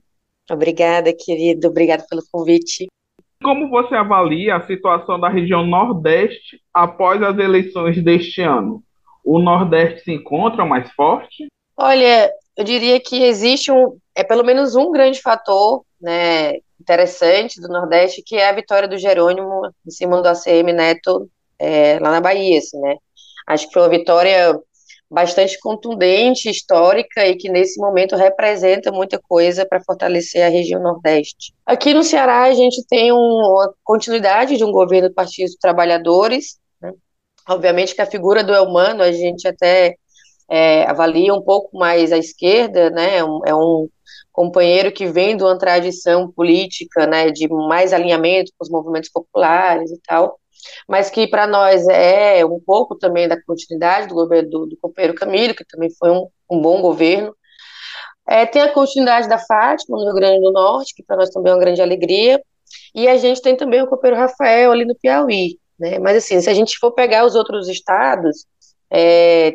Obrigada, 0.51 1.11
querido. 1.11 1.67
Obrigada 1.67 2.05
pelo 2.07 2.21
convite. 2.31 2.85
Como 3.41 3.69
você 3.69 3.95
avalia 3.95 4.55
a 4.55 4.67
situação 4.67 5.19
da 5.19 5.29
região 5.29 5.65
Nordeste 5.65 6.59
após 6.71 7.23
as 7.23 7.39
eleições 7.39 7.99
deste 8.03 8.39
ano? 8.39 8.83
O 9.25 9.39
Nordeste 9.39 10.03
se 10.03 10.11
encontra 10.11 10.63
mais 10.63 10.91
forte? 10.91 11.47
Olha, 11.75 12.29
eu 12.55 12.63
diria 12.63 12.99
que 12.99 13.23
existe 13.23 13.71
um, 13.71 13.97
é 14.15 14.23
pelo 14.23 14.43
menos 14.43 14.75
um 14.75 14.91
grande 14.91 15.21
fator, 15.21 15.83
né, 15.99 16.53
interessante 16.79 17.59
do 17.59 17.67
Nordeste, 17.67 18.21
que 18.25 18.35
é 18.35 18.49
a 18.49 18.53
vitória 18.53 18.87
do 18.87 18.97
Jerônimo 18.97 19.69
em 19.85 19.91
cima 19.91 20.21
do 20.21 20.27
ACM 20.27 20.73
Neto 20.73 21.29
é, 21.57 21.97
lá 21.99 22.11
na 22.11 22.21
Bahia, 22.21 22.59
assim, 22.59 22.79
né? 22.79 22.95
Acho 23.47 23.67
que 23.67 23.73
foi 23.73 23.81
uma 23.81 23.89
vitória 23.89 24.59
bastante 25.09 25.59
contundente, 25.59 26.49
histórica 26.49 27.25
e 27.27 27.35
que 27.35 27.49
nesse 27.49 27.79
momento 27.79 28.15
representa 28.15 28.91
muita 28.91 29.19
coisa 29.19 29.65
para 29.65 29.83
fortalecer 29.83 30.43
a 30.43 30.49
região 30.49 30.81
Nordeste. 30.81 31.53
Aqui 31.65 31.93
no 31.93 32.03
Ceará 32.03 32.43
a 32.43 32.53
gente 32.53 32.83
tem 32.87 33.11
um, 33.11 33.15
uma 33.15 33.73
continuidade 33.83 34.57
de 34.57 34.63
um 34.63 34.71
governo 34.71 35.09
do 35.09 35.13
Partido 35.13 35.45
dos 35.45 35.55
Trabalhadores, 35.55 36.57
né? 36.81 36.91
Obviamente 37.47 37.93
que 37.93 38.01
a 38.01 38.07
figura 38.07 38.43
do 38.43 38.53
Elmano 38.53 39.03
a 39.03 39.11
gente 39.11 39.47
até 39.47 39.95
é, 40.49 40.83
avalia 40.89 41.33
um 41.33 41.41
pouco 41.41 41.77
mais 41.77 42.11
à 42.11 42.17
esquerda, 42.17 42.89
né? 42.89 43.17
É 43.17 43.23
um, 43.23 43.41
é 43.45 43.55
um 43.55 43.89
companheiro 44.33 44.91
que 44.91 45.05
vem 45.05 45.37
de 45.37 45.43
uma 45.43 45.57
tradição 45.57 46.29
política, 46.29 47.05
né, 47.05 47.29
de 47.29 47.47
mais 47.47 47.93
alinhamento 47.93 48.51
com 48.57 48.65
os 48.65 48.69
movimentos 48.69 49.09
populares 49.09 49.91
e 49.91 49.99
tal, 50.07 50.39
mas 50.87 51.09
que 51.09 51.27
para 51.27 51.45
nós 51.45 51.87
é 51.87 52.43
um 52.43 52.59
pouco 52.59 52.97
também 52.97 53.27
da 53.27 53.41
continuidade 53.43 54.07
do 54.07 54.15
governo 54.15 54.49
do, 54.49 54.65
do 54.65 54.77
companheiro 54.77 55.13
Camilo, 55.13 55.53
que 55.53 55.63
também 55.65 55.89
foi 55.91 56.09
um, 56.09 56.27
um 56.49 56.59
bom 56.59 56.81
governo. 56.81 57.35
É, 58.27 58.45
tem 58.45 58.61
a 58.61 58.73
continuidade 58.73 59.27
da 59.29 59.37
Fátima 59.37 59.97
no 59.97 60.05
Rio 60.05 60.15
Grande 60.15 60.41
do 60.41 60.51
Norte, 60.51 60.95
que 60.95 61.03
para 61.03 61.17
nós 61.17 61.29
também 61.29 61.51
é 61.51 61.55
uma 61.55 61.61
grande 61.61 61.81
alegria, 61.81 62.41
e 62.95 63.07
a 63.07 63.17
gente 63.17 63.41
tem 63.41 63.55
também 63.55 63.81
o 63.81 63.87
companheiro 63.87 64.21
Rafael 64.21 64.71
ali 64.71 64.85
no 64.85 64.95
Piauí, 64.95 65.59
né? 65.77 65.99
Mas 65.99 66.17
assim, 66.17 66.41
se 66.41 66.49
a 66.49 66.53
gente 66.53 66.77
for 66.79 66.91
pegar 66.91 67.25
os 67.25 67.35
outros 67.35 67.67
estados, 67.67 68.45
é, 68.91 69.53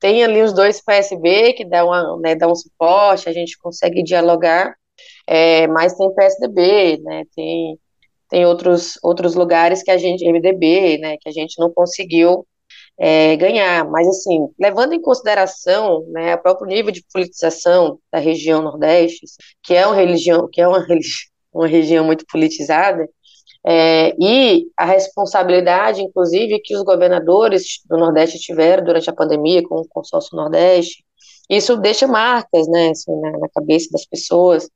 tem 0.00 0.22
ali 0.24 0.42
os 0.42 0.52
dois 0.52 0.80
PSB 0.80 1.52
que 1.54 1.64
dá, 1.64 1.84
uma, 1.84 2.18
né, 2.20 2.34
dá 2.34 2.48
um 2.48 2.54
suporte, 2.54 3.28
a 3.28 3.32
gente 3.32 3.58
consegue 3.58 4.02
dialogar, 4.02 4.74
é, 5.26 5.66
mas 5.66 5.94
tem 5.94 6.14
PSDB, 6.14 6.98
né, 7.02 7.24
tem, 7.34 7.78
tem 8.28 8.46
outros, 8.46 8.98
outros 9.02 9.34
lugares 9.34 9.82
que 9.82 9.90
a 9.90 9.98
gente, 9.98 10.24
MDB, 10.24 10.98
né, 10.98 11.16
que 11.20 11.28
a 11.28 11.32
gente 11.32 11.58
não 11.58 11.72
conseguiu 11.72 12.46
é, 12.98 13.36
ganhar, 13.36 13.88
mas 13.88 14.08
assim, 14.08 14.48
levando 14.58 14.92
em 14.92 15.00
consideração 15.00 16.04
né, 16.10 16.34
o 16.34 16.42
próprio 16.42 16.66
nível 16.66 16.92
de 16.92 17.04
politização 17.12 17.98
da 18.12 18.18
região 18.18 18.60
Nordeste, 18.62 19.24
que 19.62 19.74
é 19.74 19.86
uma 19.86 19.94
religião, 19.94 20.48
que 20.50 20.60
é 20.60 20.66
uma, 20.66 20.84
uma 21.52 21.66
região 21.66 22.04
muito 22.04 22.24
politizada, 22.26 23.08
é, 23.70 24.14
e 24.18 24.66
a 24.78 24.86
responsabilidade, 24.86 26.00
inclusive, 26.00 26.58
que 26.60 26.74
os 26.74 26.82
governadores 26.82 27.80
do 27.84 27.98
Nordeste 27.98 28.38
tiveram 28.38 28.82
durante 28.82 29.10
a 29.10 29.12
pandemia 29.12 29.62
com 29.62 29.74
o 29.74 29.88
consórcio 29.88 30.34
Nordeste, 30.34 31.04
isso 31.50 31.76
deixa 31.76 32.06
marcas, 32.06 32.66
né, 32.66 32.90
assim, 32.90 33.14
na, 33.20 33.32
na, 33.32 33.48
cabeça 33.54 33.88
das 33.92 34.06
pessoas. 34.06 34.70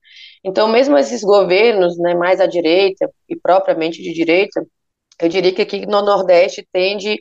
Então, 0.45 0.69
mesmo 0.69 0.99
esses 0.99 1.23
governos, 1.23 1.97
né, 1.99 2.15
mais 2.15 2.39
à 2.39 2.47
direita 2.47 3.11
e 3.29 3.35
propriamente 3.35 4.03
de 4.03 4.13
direita, 4.13 4.63
eu 5.21 5.29
diria 5.29 5.53
que 5.55 5.63
aqui 5.63 5.87
no 5.87 6.03
Nordeste 6.03 6.67
tende 6.71 7.19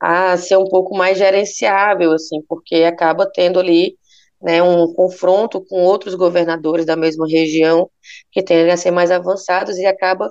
a 0.00 0.36
ser 0.36 0.56
um 0.56 0.68
pouco 0.68 0.96
mais 0.96 1.18
gerenciável, 1.18 2.12
assim, 2.12 2.40
porque 2.48 2.84
acaba 2.84 3.26
tendo 3.26 3.58
ali 3.58 3.96
né, 4.40 4.62
um 4.62 4.92
confronto 4.94 5.64
com 5.66 5.82
outros 5.82 6.14
governadores 6.14 6.86
da 6.86 6.94
mesma 6.96 7.26
região 7.28 7.90
que 8.30 8.42
tendem 8.42 8.72
a 8.72 8.76
ser 8.76 8.92
mais 8.92 9.10
avançados 9.10 9.76
e 9.78 9.86
acaba 9.86 10.30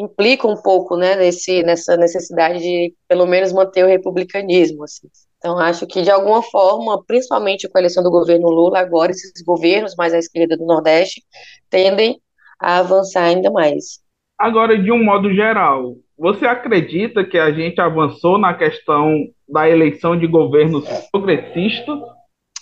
implica 0.00 0.46
um 0.46 0.56
pouco, 0.56 0.96
né, 0.96 1.14
nesse, 1.14 1.62
nessa 1.62 1.96
necessidade 1.96 2.58
de, 2.58 2.94
pelo 3.06 3.26
menos, 3.26 3.52
manter 3.52 3.84
o 3.84 3.88
republicanismo, 3.88 4.84
assim. 4.84 5.08
Então, 5.36 5.58
acho 5.58 5.86
que, 5.86 6.02
de 6.02 6.10
alguma 6.10 6.42
forma, 6.42 7.02
principalmente 7.06 7.68
com 7.68 7.76
a 7.76 7.80
eleição 7.80 8.02
do 8.02 8.10
governo 8.10 8.48
Lula, 8.48 8.78
agora 8.78 9.10
esses 9.10 9.42
governos 9.42 9.94
mais 9.96 10.14
à 10.14 10.18
esquerda 10.18 10.56
do 10.56 10.66
Nordeste 10.66 11.22
tendem 11.68 12.20
a 12.58 12.78
avançar 12.78 13.24
ainda 13.24 13.50
mais. 13.50 14.00
Agora, 14.38 14.78
de 14.78 14.90
um 14.90 15.02
modo 15.02 15.32
geral, 15.34 15.96
você 16.18 16.46
acredita 16.46 17.24
que 17.24 17.38
a 17.38 17.50
gente 17.52 17.80
avançou 17.80 18.38
na 18.38 18.54
questão 18.54 19.14
da 19.48 19.68
eleição 19.68 20.18
de 20.18 20.26
governos 20.26 20.84
progressistas? 21.10 21.98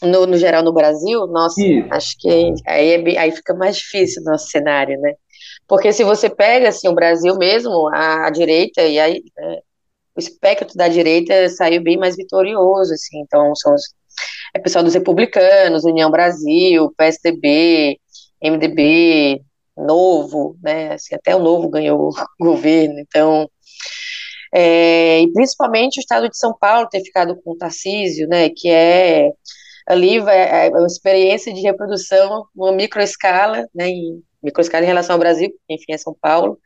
No, 0.03 0.27
no 0.27 0.37
geral, 0.37 0.63
no 0.63 0.73
Brasil? 0.73 1.27
Nossa, 1.27 1.61
Isso. 1.61 1.89
acho 1.91 2.17
que 2.21 2.29
aí, 2.67 2.91
é, 2.95 3.19
aí 3.19 3.33
fica 3.33 3.55
mais 3.55 3.77
difícil 3.77 4.23
o 4.23 4.31
nosso 4.31 4.49
cenário, 4.49 5.01
né? 5.01 5.15
Porque 5.69 5.93
se 5.93 6.03
você 6.03 6.31
pega 6.31 6.71
assim, 6.71 6.89
o 6.89 6.95
Brasil 6.95 7.37
mesmo, 7.37 7.89
a, 7.89 8.27
a 8.27 8.31
direita, 8.31 8.83
e 8.83 8.99
aí 8.99 9.23
é, 9.39 9.63
o 10.17 10.19
espectro 10.19 10.75
da 10.77 10.89
direita 10.89 11.49
saiu 11.51 11.83
bem 11.83 11.99
mais 11.99 12.17
vitorioso, 12.17 12.95
assim, 12.95 13.21
então 13.21 13.55
são 13.55 13.75
os 13.75 13.83
é 14.55 14.59
pessoal 14.59 14.83
dos 14.83 14.95
republicanos, 14.95 15.85
União 15.85 16.11
Brasil, 16.11 16.93
PSDB, 16.97 18.01
MDB, 18.43 19.43
Novo, 19.77 20.57
né, 20.63 20.95
assim, 20.95 21.15
até 21.15 21.37
o 21.37 21.39
Novo 21.39 21.69
ganhou 21.69 22.09
o 22.09 22.13
governo, 22.41 22.99
então, 22.99 23.49
é, 24.53 25.21
e 25.21 25.33
principalmente 25.33 25.99
o 25.99 26.01
estado 26.01 26.29
de 26.29 26.37
São 26.37 26.57
Paulo 26.59 26.89
ter 26.89 27.01
ficado 27.03 27.37
com 27.43 27.53
o 27.53 27.57
Tarcísio, 27.57 28.27
né, 28.27 28.49
que 28.49 28.71
é 28.71 29.31
ali 29.87 30.21
vai, 30.21 30.67
é 30.67 30.71
uma 30.71 30.87
experiência 30.87 31.53
de 31.53 31.61
reprodução 31.61 32.45
numa 32.55 32.73
microescala, 32.73 33.67
né, 33.75 33.89
em 33.89 34.23
microescala 34.43 34.85
em 34.85 34.89
relação 34.89 35.15
ao 35.15 35.19
Brasil, 35.21 35.51
enfim, 35.69 35.93
é 35.93 35.99
São 35.99 36.17
Paulo, 36.21 36.59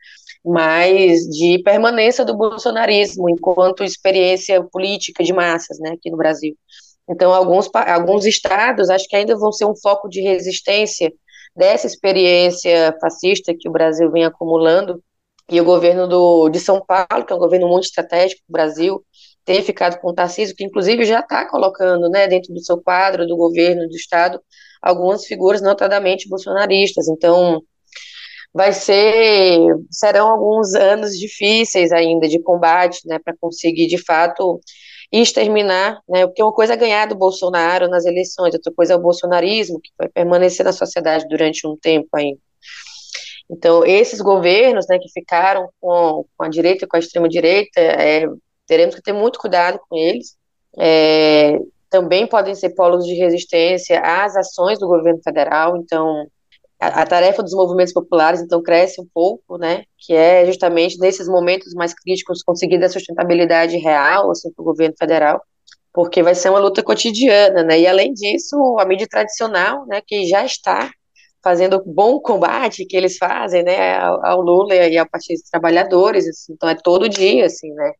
mas 0.43 1.21
de 1.27 1.61
permanência 1.63 2.25
do 2.25 2.35
bolsonarismo 2.35 3.29
enquanto 3.29 3.83
experiência 3.83 4.63
política 4.63 5.23
de 5.23 5.33
massas, 5.33 5.79
né, 5.79 5.91
aqui 5.91 6.09
no 6.09 6.17
Brasil. 6.17 6.55
Então, 7.09 7.33
alguns, 7.33 7.69
alguns 7.73 8.25
estados 8.25 8.89
acho 8.89 9.07
que 9.07 9.15
ainda 9.15 9.35
vão 9.35 9.51
ser 9.51 9.65
um 9.65 9.75
foco 9.75 10.07
de 10.07 10.21
resistência 10.21 11.11
dessa 11.55 11.87
experiência 11.87 12.95
fascista 12.99 13.53
que 13.57 13.69
o 13.69 13.71
Brasil 13.71 14.11
vem 14.11 14.25
acumulando, 14.25 15.01
e 15.49 15.59
o 15.59 15.65
governo 15.65 16.07
do, 16.07 16.49
de 16.49 16.59
São 16.59 16.83
Paulo, 16.83 17.25
que 17.25 17.33
é 17.33 17.35
um 17.35 17.39
governo 17.39 17.67
muito 17.67 17.85
estratégico 17.85 18.41
do 18.47 18.51
Brasil, 18.51 19.03
tem 19.45 19.61
ficado 19.61 19.99
com 19.99 20.09
o 20.09 20.13
Tarcísio, 20.13 20.55
que 20.55 20.63
inclusive 20.63 21.03
já 21.05 21.19
está 21.19 21.47
colocando, 21.49 22.09
né, 22.09 22.27
dentro 22.27 22.53
do 22.53 22.63
seu 22.63 22.81
quadro 22.81 23.27
do 23.27 23.35
governo 23.35 23.87
do 23.87 23.95
Estado, 23.95 24.41
algumas 24.83 25.25
figuras 25.25 25.61
notadamente 25.61 26.27
bolsonaristas. 26.27 27.07
Então, 27.07 27.63
vai 28.53 28.73
ser 28.73 29.65
serão 29.89 30.29
alguns 30.29 30.75
anos 30.75 31.17
difíceis 31.17 31.91
ainda 31.91 32.27
de 32.27 32.39
combate, 32.39 33.07
né, 33.07 33.17
para 33.17 33.35
conseguir 33.39 33.87
de 33.87 33.97
fato 33.97 34.59
exterminar, 35.11 35.99
né, 36.07 36.25
porque 36.27 36.43
uma 36.43 36.53
coisa 36.53 36.73
é 36.73 36.77
ganhar 36.77 37.07
do 37.07 37.15
Bolsonaro 37.15 37.87
nas 37.87 38.05
eleições, 38.05 38.53
outra 38.53 38.73
coisa 38.75 38.93
é 38.93 38.95
o 38.95 39.01
bolsonarismo 39.01 39.79
que 39.79 39.91
vai 39.97 40.09
permanecer 40.09 40.65
na 40.65 40.73
sociedade 40.73 41.27
durante 41.27 41.65
um 41.67 41.77
tempo 41.77 42.09
ainda. 42.13 42.39
Então, 43.49 43.85
esses 43.85 44.21
governos, 44.21 44.87
né, 44.87 44.97
que 44.99 45.09
ficaram 45.11 45.69
com, 45.79 46.25
com 46.35 46.43
a 46.43 46.49
direita 46.49 46.85
e 46.85 46.87
com 46.87 46.95
a 46.95 46.99
extrema 46.99 47.29
direita, 47.29 47.79
é, 47.79 48.25
teremos 48.65 48.95
que 48.95 49.01
ter 49.01 49.13
muito 49.13 49.37
cuidado 49.37 49.79
com 49.87 49.95
eles. 49.95 50.35
É, 50.79 51.59
também 51.93 52.25
podem 52.25 52.55
ser 52.55 52.71
polos 52.71 53.05
de 53.05 53.13
resistência 53.13 54.01
às 54.01 54.35
ações 54.35 54.79
do 54.79 54.87
governo 54.87 55.21
federal, 55.23 55.77
então 55.77 56.25
a, 56.79 57.03
a, 57.03 57.05
tarefa 57.05 57.43
dos 57.43 57.53
movimentos 57.53 57.93
populares 57.93 58.41
então 58.41 58.63
cresce 58.63 58.99
um 58.99 59.05
pouco, 59.13 59.59
né, 59.59 59.83
que 59.99 60.11
é 60.11 60.43
justamente 60.43 60.97
nesses 60.97 61.27
momentos 61.27 61.71
mais 61.75 61.93
críticos 61.93 62.41
conseguir 62.41 62.79
dar 62.79 62.89
sustentabilidade 62.89 63.77
real 63.77 64.31
assim, 64.31 64.51
para 64.51 64.63
o 64.63 64.65
governo 64.65 64.95
federal, 64.97 65.39
porque 65.93 66.23
vai 66.23 66.33
ser 66.33 66.49
uma 66.49 66.57
luta 66.57 66.81
cotidiana, 66.81 67.61
né, 67.61 67.81
e 67.81 67.85
além 67.85 68.11
disso 68.11 68.57
a 68.79 68.85
mídia 68.85 69.05
tradicional, 69.07 69.85
né, 69.85 70.01
que 70.03 70.25
já 70.25 70.43
está 70.43 70.89
fazendo 71.43 71.79
bom 71.85 72.19
combate 72.19 72.87
que 72.87 72.97
eles 72.97 73.17
fazem, 73.17 73.61
né, 73.61 73.99
ao, 73.99 74.25
ao 74.25 74.41
Lula 74.41 74.73
e 74.73 74.97
ao 74.97 75.07
Partido 75.07 75.37
dos 75.41 75.49
Trabalhadores, 75.51 76.27
assim, 76.27 76.53
então 76.53 76.67
é 76.67 76.73
todo 76.73 77.07
dia, 77.07 77.45
assim, 77.45 77.71
né, 77.71 77.91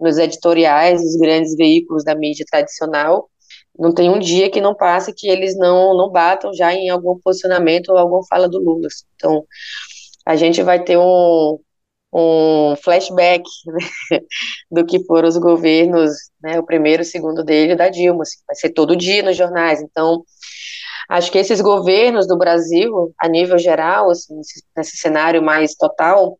nos 0.00 0.16
editoriais 0.16 1.02
dos 1.02 1.16
grandes 1.16 1.54
veículos 1.54 2.04
da 2.04 2.14
mídia 2.14 2.46
tradicional, 2.50 3.28
não 3.78 3.92
tem 3.92 4.08
um 4.08 4.18
dia 4.18 4.50
que 4.50 4.60
não 4.60 4.74
passe 4.74 5.12
que 5.12 5.28
eles 5.28 5.56
não, 5.56 5.96
não 5.96 6.10
batam 6.10 6.52
já 6.54 6.72
em 6.72 6.88
algum 6.88 7.18
posicionamento 7.18 7.90
ou 7.90 7.98
alguma 7.98 8.24
fala 8.26 8.48
do 8.48 8.58
Lula. 8.58 8.88
Então, 9.16 9.44
a 10.24 10.36
gente 10.36 10.62
vai 10.62 10.82
ter 10.82 10.96
um, 10.96 11.58
um 12.12 12.76
flashback 12.76 13.42
né, 13.66 14.20
do 14.70 14.86
que 14.86 15.04
foram 15.04 15.28
os 15.28 15.36
governos, 15.36 16.12
né, 16.42 16.58
o 16.58 16.64
primeiro 16.64 17.02
o 17.02 17.04
segundo 17.06 17.42
dele, 17.42 17.74
da 17.74 17.88
Dilma, 17.88 18.22
assim, 18.22 18.38
vai 18.46 18.54
ser 18.54 18.70
todo 18.70 18.96
dia 18.96 19.22
nos 19.22 19.36
jornais, 19.36 19.82
então, 19.82 20.24
acho 21.08 21.30
que 21.32 21.38
esses 21.38 21.60
governos 21.60 22.26
do 22.26 22.38
Brasil, 22.38 23.12
a 23.18 23.28
nível 23.28 23.58
geral, 23.58 24.10
assim, 24.10 24.34
nesse, 24.76 24.96
cenário 24.96 25.42
mais 25.42 25.74
total, 25.74 26.38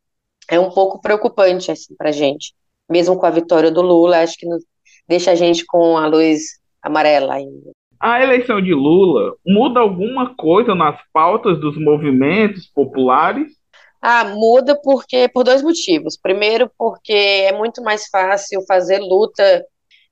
é 0.48 0.58
um 0.58 0.70
pouco 0.70 1.00
preocupante, 1.00 1.70
assim, 1.72 1.94
a 2.00 2.12
gente, 2.12 2.54
mesmo 2.88 3.18
com 3.18 3.26
a 3.26 3.30
vitória 3.30 3.70
do 3.70 3.82
Lula, 3.82 4.22
acho 4.22 4.36
que 4.38 4.46
nos, 4.46 4.62
deixa 5.08 5.32
a 5.32 5.34
gente 5.34 5.64
com 5.66 5.96
a 5.96 6.06
luz 6.06 6.63
amarela 6.84 7.34
ainda. 7.34 7.72
A 7.98 8.22
eleição 8.22 8.60
de 8.60 8.74
Lula 8.74 9.34
muda 9.46 9.80
alguma 9.80 10.34
coisa 10.36 10.74
nas 10.74 11.00
pautas 11.12 11.58
dos 11.58 11.76
movimentos 11.82 12.66
populares? 12.66 13.52
Ah, 14.00 14.24
muda 14.24 14.78
porque 14.82 15.28
por 15.28 15.44
dois 15.44 15.62
motivos. 15.62 16.18
Primeiro, 16.20 16.70
porque 16.76 17.12
é 17.12 17.52
muito 17.52 17.82
mais 17.82 18.06
fácil 18.08 18.60
fazer 18.68 18.98
luta 18.98 19.64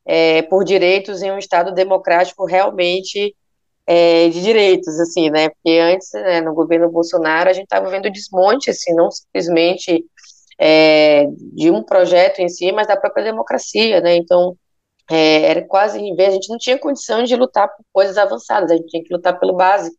é, 0.06 0.40
por 0.42 0.64
direitos 0.64 1.20
em 1.22 1.30
um 1.30 1.38
Estado 1.38 1.72
democrático 1.74 2.46
realmente 2.46 3.36
é, 3.86 4.28
de 4.30 4.40
direitos, 4.40 4.98
assim, 4.98 5.28
né? 5.28 5.50
Porque 5.50 5.78
antes, 5.78 6.08
né, 6.14 6.40
no 6.40 6.54
governo 6.54 6.90
Bolsonaro, 6.90 7.50
a 7.50 7.52
gente 7.52 7.64
estava 7.64 7.90
vendo 7.90 8.10
desmonte, 8.10 8.70
assim, 8.70 8.94
não 8.94 9.10
simplesmente 9.10 10.02
é, 10.58 11.26
de 11.54 11.70
um 11.70 11.82
projeto 11.82 12.38
em 12.38 12.48
si, 12.48 12.72
mas 12.72 12.86
da 12.86 12.96
própria 12.96 13.24
democracia, 13.24 14.00
né? 14.00 14.16
Então, 14.16 14.56
é, 15.10 15.50
era 15.50 15.66
quase 15.66 15.98
a 15.98 16.30
gente 16.30 16.48
não 16.48 16.58
tinha 16.58 16.78
condição 16.78 17.24
de 17.24 17.36
lutar 17.36 17.68
por 17.68 17.84
coisas 17.92 18.16
avançadas, 18.16 18.70
a 18.70 18.76
gente 18.76 18.88
tinha 18.88 19.02
que 19.02 19.12
lutar 19.12 19.38
pelo 19.38 19.54
básico. 19.54 19.96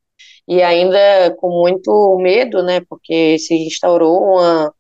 E 0.48 0.62
ainda 0.62 1.34
com 1.38 1.50
muito 1.50 2.18
medo, 2.22 2.62
né, 2.64 2.82
porque 2.90 3.38
se 3.40 3.54
instaurou 3.56 4.22
uma, 4.22 4.74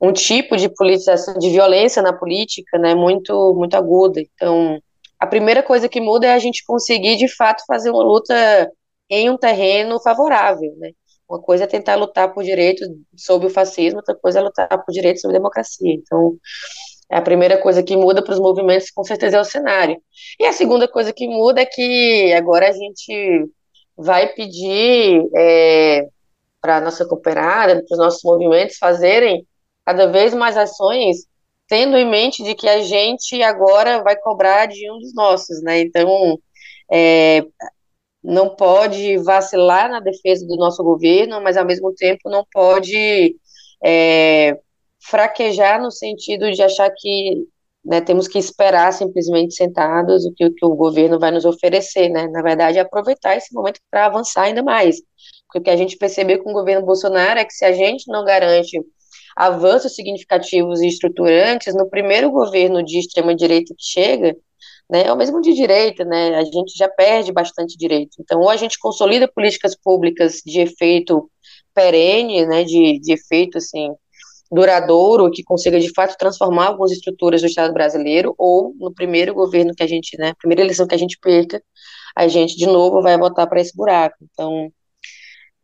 um 0.00 0.12
tipo 0.12 0.56
de 0.56 0.68
politização, 0.68 1.34
de 1.38 1.50
violência 1.50 2.02
na 2.02 2.12
política, 2.12 2.78
né, 2.78 2.94
muito, 2.94 3.54
muito 3.56 3.74
aguda. 3.76 4.20
Então, 4.20 4.78
a 5.18 5.26
primeira 5.26 5.62
coisa 5.62 5.88
que 5.88 6.00
muda 6.00 6.26
é 6.26 6.34
a 6.34 6.38
gente 6.38 6.64
conseguir, 6.64 7.16
de 7.16 7.28
fato, 7.28 7.64
fazer 7.66 7.90
uma 7.90 8.02
luta 8.02 8.70
em 9.10 9.30
um 9.30 9.36
terreno 9.38 10.00
favorável, 10.00 10.74
né. 10.78 10.90
Uma 11.28 11.40
coisa 11.40 11.64
é 11.64 11.66
tentar 11.66 11.94
lutar 11.96 12.32
por 12.34 12.44
direitos 12.44 12.86
sobre 13.16 13.46
o 13.46 13.50
fascismo, 13.50 13.98
outra 13.98 14.14
coisa 14.14 14.40
é 14.40 14.42
lutar 14.42 14.68
por 14.68 14.92
direitos 14.92 15.22
sobre 15.22 15.36
a 15.36 15.40
democracia. 15.40 15.94
Então, 15.94 16.36
a 17.12 17.20
primeira 17.20 17.58
coisa 17.58 17.82
que 17.82 17.96
muda 17.96 18.22
para 18.24 18.32
os 18.32 18.40
movimentos, 18.40 18.90
com 18.90 19.04
certeza, 19.04 19.36
é 19.36 19.40
o 19.40 19.44
cenário. 19.44 20.00
E 20.40 20.46
a 20.46 20.52
segunda 20.52 20.88
coisa 20.88 21.12
que 21.12 21.28
muda 21.28 21.60
é 21.60 21.66
que 21.66 22.32
agora 22.32 22.68
a 22.68 22.72
gente 22.72 23.48
vai 23.96 24.28
pedir 24.32 25.28
é, 25.36 26.08
para 26.60 26.78
a 26.78 26.80
nossa 26.80 27.04
cooperada, 27.06 27.84
para 27.86 27.94
os 27.94 27.98
nossos 27.98 28.22
movimentos 28.24 28.78
fazerem 28.78 29.46
cada 29.84 30.06
vez 30.06 30.32
mais 30.32 30.56
ações, 30.56 31.26
tendo 31.68 31.96
em 31.96 32.08
mente 32.08 32.42
de 32.42 32.54
que 32.54 32.68
a 32.68 32.80
gente 32.80 33.42
agora 33.42 34.02
vai 34.02 34.16
cobrar 34.16 34.66
de 34.66 34.90
um 34.90 34.98
dos 34.98 35.14
nossos, 35.14 35.62
né? 35.62 35.80
Então, 35.80 36.38
é, 36.90 37.44
não 38.22 38.54
pode 38.54 39.18
vacilar 39.18 39.90
na 39.90 40.00
defesa 40.00 40.46
do 40.46 40.56
nosso 40.56 40.82
governo, 40.82 41.40
mas 41.42 41.56
ao 41.56 41.66
mesmo 41.66 41.92
tempo 41.94 42.30
não 42.30 42.46
pode 42.52 43.36
é, 43.84 44.56
fraquejar 45.02 45.80
no 45.82 45.90
sentido 45.90 46.50
de 46.50 46.62
achar 46.62 46.90
que 46.96 47.46
né, 47.84 48.00
temos 48.00 48.28
que 48.28 48.38
esperar 48.38 48.92
simplesmente 48.92 49.54
sentados 49.54 50.24
o 50.24 50.32
que, 50.32 50.46
o 50.46 50.54
que, 50.54 50.64
o 50.64 50.76
governo 50.76 51.18
vai 51.18 51.30
nos 51.30 51.44
oferecer, 51.44 52.08
né? 52.08 52.28
Na 52.28 52.42
verdade, 52.42 52.78
é 52.78 52.80
aproveitar 52.80 53.36
esse 53.36 53.52
momento 53.52 53.80
para 53.90 54.06
avançar 54.06 54.42
ainda 54.44 54.62
mais. 54.62 54.96
Porque 55.46 55.58
o 55.58 55.62
que 55.62 55.70
a 55.70 55.76
gente 55.76 55.96
percebeu 55.96 56.42
com 56.42 56.50
o 56.50 56.54
governo 56.54 56.86
Bolsonaro 56.86 57.40
é 57.40 57.44
que 57.44 57.52
se 57.52 57.64
a 57.64 57.72
gente 57.72 58.10
não 58.10 58.24
garante 58.24 58.78
avanços 59.36 59.94
significativos 59.94 60.80
e 60.80 60.88
estruturantes, 60.88 61.74
no 61.74 61.88
primeiro 61.88 62.30
governo 62.30 62.82
de 62.84 62.98
extrema-direita 62.98 63.74
que 63.76 63.84
chega, 63.84 64.36
né, 64.90 65.10
ou 65.10 65.16
mesmo 65.16 65.40
de 65.40 65.54
direita, 65.54 66.04
né, 66.04 66.36
a 66.36 66.44
gente 66.44 66.76
já 66.76 66.88
perde 66.88 67.32
bastante 67.32 67.76
direito. 67.76 68.16
Então, 68.20 68.40
ou 68.40 68.50
a 68.50 68.56
gente 68.56 68.78
consolida 68.78 69.26
políticas 69.26 69.74
públicas 69.74 70.42
de 70.44 70.60
efeito 70.60 71.30
perene, 71.74 72.46
né, 72.46 72.64
de, 72.64 73.00
de 73.00 73.12
efeito, 73.12 73.58
assim, 73.58 73.90
duradouro, 74.52 75.30
que 75.30 75.42
consiga, 75.42 75.80
de 75.80 75.92
fato, 75.94 76.16
transformar 76.18 76.66
algumas 76.66 76.92
estruturas 76.92 77.40
do 77.40 77.46
Estado 77.46 77.72
brasileiro, 77.72 78.34
ou 78.36 78.74
no 78.78 78.92
primeiro 78.92 79.34
governo 79.34 79.74
que 79.74 79.82
a 79.82 79.86
gente, 79.86 80.16
né, 80.18 80.34
primeira 80.38 80.62
eleição 80.62 80.86
que 80.86 80.94
a 80.94 80.98
gente 80.98 81.18
perca, 81.18 81.62
a 82.14 82.28
gente, 82.28 82.56
de 82.56 82.66
novo, 82.66 83.00
vai 83.00 83.16
voltar 83.16 83.46
para 83.46 83.60
esse 83.60 83.74
buraco. 83.74 84.16
Então, 84.30 84.70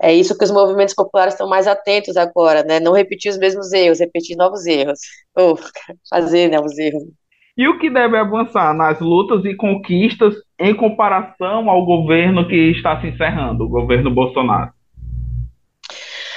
é 0.01 0.15
isso 0.15 0.39
que 0.39 0.45
os 0.45 0.51
movimentos 0.51 0.95
populares 0.95 1.35
estão 1.35 1.49
mais 1.49 1.67
atentos 1.67 2.17
agora, 2.17 2.63
né? 2.63 2.81
Não 2.81 2.93
repetir 2.93 3.31
os 3.31 3.37
mesmos 3.37 3.73
erros, 3.73 4.01
repetir 4.01 4.37
novos 4.37 4.65
erros. 4.65 5.01
Ou 5.37 5.59
fazer 6.09 6.51
novos 6.51 6.79
erros. 6.79 7.03
E 7.57 7.69
o 7.69 7.79
que 7.79 7.91
deve 7.91 8.17
avançar 8.17 8.73
nas 8.73 9.01
lutas 9.01 9.45
e 9.45 9.55
conquistas 9.57 10.33
em 10.59 10.75
comparação 10.75 11.69
ao 11.69 11.85
governo 11.85 12.47
que 12.49 12.71
está 12.71 13.01
se 13.01 13.09
encerrando, 13.09 13.65
o 13.65 13.69
governo 13.69 14.11
Bolsonaro? 14.15 14.73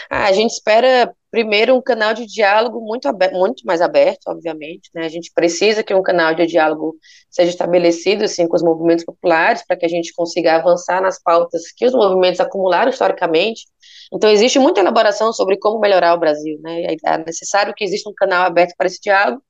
Ah, 0.09 0.25
a 0.25 0.31
gente 0.33 0.51
espera 0.51 1.13
primeiro 1.31 1.75
um 1.75 1.81
canal 1.81 2.13
de 2.13 2.25
diálogo 2.25 2.81
muito, 2.81 3.07
aberto, 3.07 3.33
muito 3.33 3.65
mais 3.65 3.81
aberto, 3.81 4.27
obviamente, 4.27 4.91
né? 4.93 5.05
A 5.05 5.09
gente 5.09 5.31
precisa 5.33 5.81
que 5.81 5.93
um 5.93 6.03
canal 6.03 6.35
de 6.35 6.45
diálogo 6.45 6.97
seja 7.29 7.49
estabelecido 7.49 8.25
assim 8.25 8.47
com 8.47 8.55
os 8.55 8.61
movimentos 8.61 9.05
populares 9.05 9.63
para 9.65 9.77
que 9.77 9.85
a 9.85 9.89
gente 9.89 10.13
consiga 10.13 10.55
avançar 10.57 11.01
nas 11.01 11.21
pautas 11.21 11.71
que 11.71 11.85
os 11.85 11.93
movimentos 11.93 12.41
acumularam 12.41 12.91
historicamente. 12.91 13.65
Então 14.13 14.29
existe 14.29 14.59
muita 14.59 14.81
elaboração 14.81 15.31
sobre 15.31 15.57
como 15.57 15.79
melhorar 15.79 16.13
o 16.13 16.19
Brasil, 16.19 16.59
né? 16.61 16.83
É 17.05 17.17
necessário 17.19 17.73
que 17.73 17.85
exista 17.85 18.09
um 18.09 18.13
canal 18.13 18.45
aberto 18.45 18.75
para 18.77 18.87
esse 18.87 18.99
diálogo. 19.01 19.41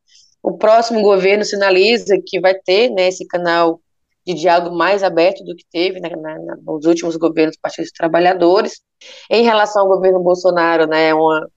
O 0.43 0.57
próximo 0.57 1.01
governo 1.01 1.43
sinaliza 1.43 2.15
que 2.25 2.39
vai 2.39 2.53
ter 2.53 2.89
né, 2.89 3.07
esse 3.07 3.27
canal 3.27 3.79
de 4.25 4.33
diálogo 4.35 4.75
mais 4.75 5.03
aberto 5.03 5.43
do 5.43 5.55
que 5.55 5.65
teve 5.71 5.99
né, 5.99 6.09
na, 6.09 6.37
nos 6.63 6.85
últimos 6.85 7.15
governos 7.15 7.55
do 7.55 7.61
Partido 7.61 7.85
dos 7.85 7.91
Trabalhadores. 7.91 8.81
Em 9.29 9.43
relação 9.43 9.83
ao 9.83 9.89
governo 9.89 10.19
Bolsonaro, 10.19 10.87
né, 10.87 11.09
é 11.09 11.13
uma 11.13 11.47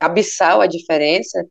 abissal 0.00 0.60
a 0.60 0.66
diferença. 0.66 1.44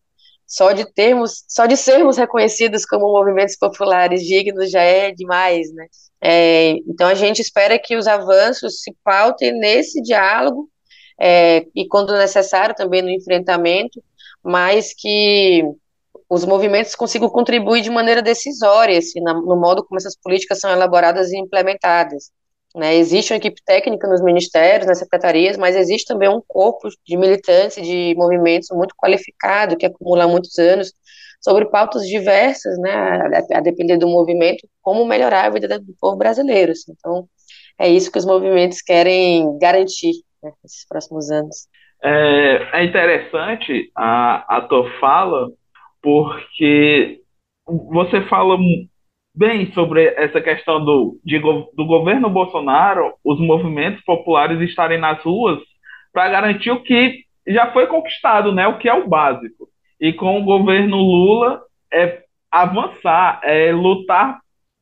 Só 0.47 0.71
de 0.73 0.85
termos, 0.93 1.43
só 1.47 1.65
de 1.65 1.75
sermos 1.75 2.17
reconhecidos 2.17 2.85
como 2.85 3.11
movimentos 3.11 3.55
populares 3.57 4.21
dignos 4.23 4.69
já 4.69 4.81
é 4.81 5.11
demais, 5.11 5.73
né? 5.73 5.87
É, 6.21 6.71
então 6.87 7.07
a 7.07 7.15
gente 7.15 7.41
espera 7.41 7.79
que 7.79 7.95
os 7.95 8.07
avanços 8.07 8.81
se 8.81 8.95
pautem 9.03 9.51
nesse 9.53 10.01
diálogo 10.01 10.69
é, 11.19 11.65
e 11.75 11.87
quando 11.87 12.17
necessário 12.17 12.75
também 12.75 13.01
no 13.01 13.09
enfrentamento, 13.09 14.03
mas 14.43 14.93
que 14.95 15.63
os 16.29 16.45
movimentos 16.45 16.95
consigam 16.95 17.29
contribuir 17.29 17.81
de 17.81 17.89
maneira 17.89 18.21
decisória 18.21 18.97
assim, 18.97 19.19
no 19.21 19.55
modo 19.55 19.83
como 19.83 19.97
essas 19.97 20.15
políticas 20.15 20.59
são 20.59 20.71
elaboradas 20.71 21.31
e 21.31 21.37
implementadas. 21.37 22.31
Né? 22.75 22.95
Existe 22.95 23.31
uma 23.31 23.37
equipe 23.37 23.61
técnica 23.65 24.05
nos 24.07 24.21
ministérios, 24.21 24.85
nas 24.85 24.99
secretarias, 24.99 25.55
mas 25.55 25.77
existe 25.77 26.05
também 26.05 26.27
um 26.27 26.41
corpo 26.45 26.89
de 27.07 27.15
militantes, 27.15 27.81
de 27.81 28.13
movimentos 28.17 28.67
muito 28.71 28.93
qualificado, 28.97 29.77
que 29.77 29.85
acumula 29.85 30.27
muitos 30.27 30.59
anos, 30.59 30.91
sobre 31.39 31.65
pautas 31.65 32.05
diversas, 32.05 32.77
né, 32.79 32.91
a, 33.53 33.61
depender 33.61 33.97
do 33.97 34.07
movimento, 34.07 34.67
como 34.81 35.05
melhorar 35.05 35.45
a 35.45 35.49
vida 35.49 35.79
do 35.79 35.93
povo 36.01 36.17
brasileiro. 36.17 36.73
Assim. 36.73 36.91
Então, 36.97 37.27
é 37.79 37.87
isso 37.87 38.11
que 38.11 38.17
os 38.17 38.25
movimentos 38.25 38.81
querem 38.81 39.57
garantir 39.57 40.13
né, 40.43 40.51
nesses 40.61 40.85
próximos 40.87 41.31
anos. 41.31 41.67
É, 42.03 42.79
é 42.79 42.83
interessante 42.83 43.89
a, 43.95 44.57
a 44.57 44.61
tua 44.61 44.89
fala, 44.99 45.49
porque 46.01 47.21
você 47.65 48.21
fala 48.27 48.57
bem 49.35 49.71
sobre 49.73 50.05
essa 50.15 50.39
questão 50.41 50.83
do, 50.83 51.19
de, 51.23 51.39
do 51.39 51.85
governo 51.85 52.29
Bolsonaro, 52.29 53.13
os 53.23 53.39
movimentos 53.39 54.01
populares 54.03 54.61
estarem 54.61 54.97
nas 54.97 55.21
ruas 55.21 55.59
para 56.13 56.29
garantir 56.29 56.71
o 56.71 56.81
que 56.81 57.25
já 57.47 57.71
foi 57.71 57.87
conquistado, 57.87 58.53
né, 58.53 58.67
o 58.67 58.77
que 58.77 58.87
é 58.87 58.93
o 58.93 59.07
básico. 59.07 59.67
E 59.99 60.13
com 60.13 60.39
o 60.39 60.43
governo 60.43 60.97
Lula 60.97 61.61
é 61.91 62.23
avançar, 62.49 63.41
é 63.43 63.71
lutar 63.71 64.39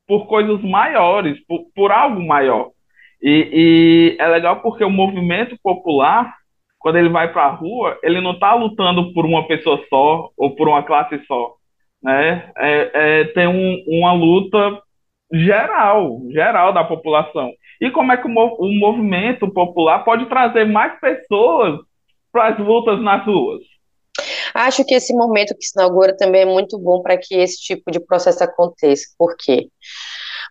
por 0.08 0.28
coisas 0.28 0.62
maiores, 0.62 1.44
por, 1.48 1.66
por 1.76 1.92
algo 1.92 2.22
maior. 2.22 2.70
E, 3.22 4.16
e, 4.18 4.18
é 4.20 4.28
legal 4.28 4.62
porque 4.62 4.84
o 4.84 4.90
movimento 4.90 5.58
popular, 5.64 6.34
quando 6.78 6.98
ele 6.98 7.10
vai 7.10 7.32
para 7.32 7.46
a 7.46 7.52
rua, 7.52 7.98
ele 8.04 8.22
não 8.22 8.34
está 8.34 8.54
lutando 8.54 9.14
por 9.14 9.26
uma 9.26 9.48
pessoa 9.48 9.84
só 9.90 10.30
ou 10.38 10.56
por 10.56 10.68
uma 10.68 10.84
classe 10.84 11.20
só 11.26 11.56
né, 12.04 12.52
é, 12.58 12.92
é, 12.94 13.24
tem 13.34 13.48
um, 13.48 13.84
uma 13.88 14.14
luta 14.14 14.82
geral, 15.32 16.20
geral 16.30 16.74
da 16.74 16.84
população. 16.84 17.52
E 17.82 17.90
como 17.90 18.12
é 18.12 18.18
que 18.18 18.28
o, 18.28 18.32
o 18.32 18.80
movimento 18.80 19.52
popular 19.52 20.04
pode 20.04 20.28
trazer 20.28 20.66
mais 20.66 21.00
pessoas 21.00 21.80
para 22.32 22.50
as 22.50 22.60
lutas 22.60 23.02
nas 23.02 23.26
ruas? 23.26 23.62
Acho 24.54 24.86
que 24.86 24.94
esse 24.94 25.14
momento 25.14 25.56
que 25.58 25.66
se 25.66 25.80
inaugura 25.80 26.16
também 26.16 26.42
é 26.42 26.46
muito 26.46 26.78
bom 26.78 27.02
para 27.02 27.18
que 27.18 27.36
esse 27.36 27.58
tipo 27.58 27.90
de 27.90 28.00
processo 28.00 28.44
aconteça. 28.44 29.06
Por 29.18 29.36
quê? 29.36 29.68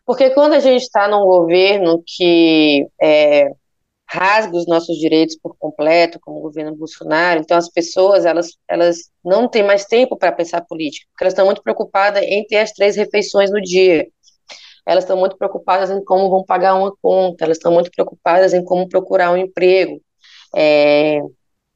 Porque 0.05 0.31
quando 0.31 0.55
a 0.55 0.61
gente 0.61 0.83
está 0.83 1.07
num 1.07 1.25
governo 1.25 2.03
que 2.05 2.87
é, 3.01 3.51
rasga 4.13 4.57
os 4.57 4.67
nossos 4.67 4.99
direitos 4.99 5.37
por 5.37 5.57
completo, 5.57 6.21
como 6.21 6.39
o 6.39 6.43
governo 6.43 6.77
Bolsonaro. 6.77 7.41
Então, 7.41 7.57
as 7.57 7.71
pessoas, 7.71 8.27
elas, 8.27 8.59
elas 8.69 9.11
não 9.25 9.49
têm 9.49 9.63
mais 9.63 9.87
tempo 9.87 10.17
para 10.19 10.31
pensar 10.31 10.61
política, 10.67 11.07
porque 11.11 11.25
elas 11.25 11.33
estão 11.33 11.47
muito 11.47 11.63
preocupadas 11.63 12.23
em 12.23 12.47
ter 12.47 12.59
as 12.59 12.73
três 12.73 12.95
refeições 12.95 13.51
no 13.51 13.61
dia. 13.61 14.07
Elas 14.85 15.05
estão 15.05 15.17
muito 15.17 15.39
preocupadas 15.39 15.91
em 15.91 16.05
como 16.05 16.29
vão 16.29 16.45
pagar 16.45 16.75
uma 16.75 16.95
conta, 17.01 17.45
elas 17.45 17.57
estão 17.57 17.73
muito 17.73 17.91
preocupadas 17.91 18.53
em 18.53 18.63
como 18.63 18.89
procurar 18.89 19.33
um 19.33 19.37
emprego, 19.37 19.99
é, 20.55 21.21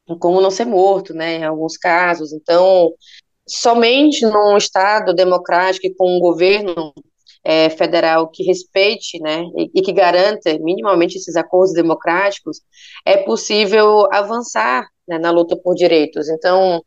em 0.09 0.19
como 0.19 0.41
não 0.41 0.51
ser 0.51 0.67
morto, 0.67 1.15
né, 1.15 1.37
em 1.37 1.45
alguns 1.45 1.79
casos. 1.79 2.33
Então, 2.35 2.93
somente 3.49 4.27
num 4.27 4.57
Estado 4.59 5.15
democrático 5.15 5.87
e 5.87 5.95
com 5.95 6.17
um 6.17 6.21
governo 6.21 6.93
é, 7.47 7.71
federal 7.71 8.29
que 8.29 8.43
respeite, 8.43 9.21
né, 9.21 9.45
e, 9.57 9.71
e, 9.77 9.83
que 9.83 9.93
garanta 9.93 10.59
minimamente 10.59 11.17
esses 11.17 11.37
acordos 11.37 11.73
democráticos, 11.73 12.61
é 13.05 13.19
possível 13.19 14.09
avançar 14.13 14.85
né, 15.07 15.17
na 15.17 15.31
luta 15.31 15.57
por 15.57 15.77
direitos. 15.77 16.29
Então, 16.29 16.83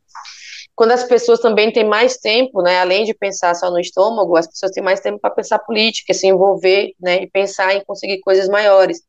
quando 0.76 0.90
as 0.92 1.02
pessoas 1.04 1.40
também 1.40 1.72
têm 1.72 1.84
mais 1.84 2.18
tempo, 2.18 2.60
né, 2.62 2.78
além 2.78 3.04
de 3.04 3.14
pensar 3.14 3.54
só 3.54 3.70
no 3.70 3.80
estômago, 3.80 4.36
as 4.36 4.46
pessoas 4.46 4.72
têm 4.72 4.84
mais 4.84 5.00
tempo 5.00 5.18
para 5.18 5.30
pensar 5.30 5.58
política, 5.60 6.12
se 6.12 6.26
envolver, 6.26 6.92
né, 7.00 7.22
e 7.22 7.30
pensar 7.30 7.74
em 7.74 7.82
conseguir 7.82 8.20
coisas 8.20 8.46
maiores. 8.46 9.00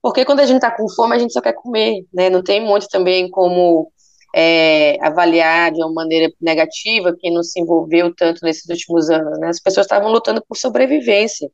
Porque 0.00 0.24
quando 0.24 0.40
a 0.40 0.46
gente 0.46 0.58
está 0.58 0.70
com 0.70 0.88
fome, 0.94 1.16
a 1.16 1.18
gente 1.18 1.32
só 1.32 1.40
quer 1.40 1.54
comer, 1.54 2.04
né, 2.14 2.30
não 2.30 2.42
tem 2.42 2.64
muito 2.64 2.86
também 2.86 3.28
como 3.28 3.90
é, 4.34 4.96
avaliar 5.04 5.72
de 5.72 5.82
uma 5.82 5.92
maneira 5.92 6.32
negativa 6.40 7.16
quem 7.18 7.32
não 7.32 7.42
se 7.42 7.60
envolveu 7.60 8.14
tanto 8.14 8.44
nesses 8.44 8.68
últimos 8.68 9.10
anos. 9.10 9.38
Né? 9.38 9.48
As 9.48 9.60
pessoas 9.60 9.86
estavam 9.86 10.10
lutando 10.10 10.42
por 10.46 10.56
sobrevivência. 10.56 11.50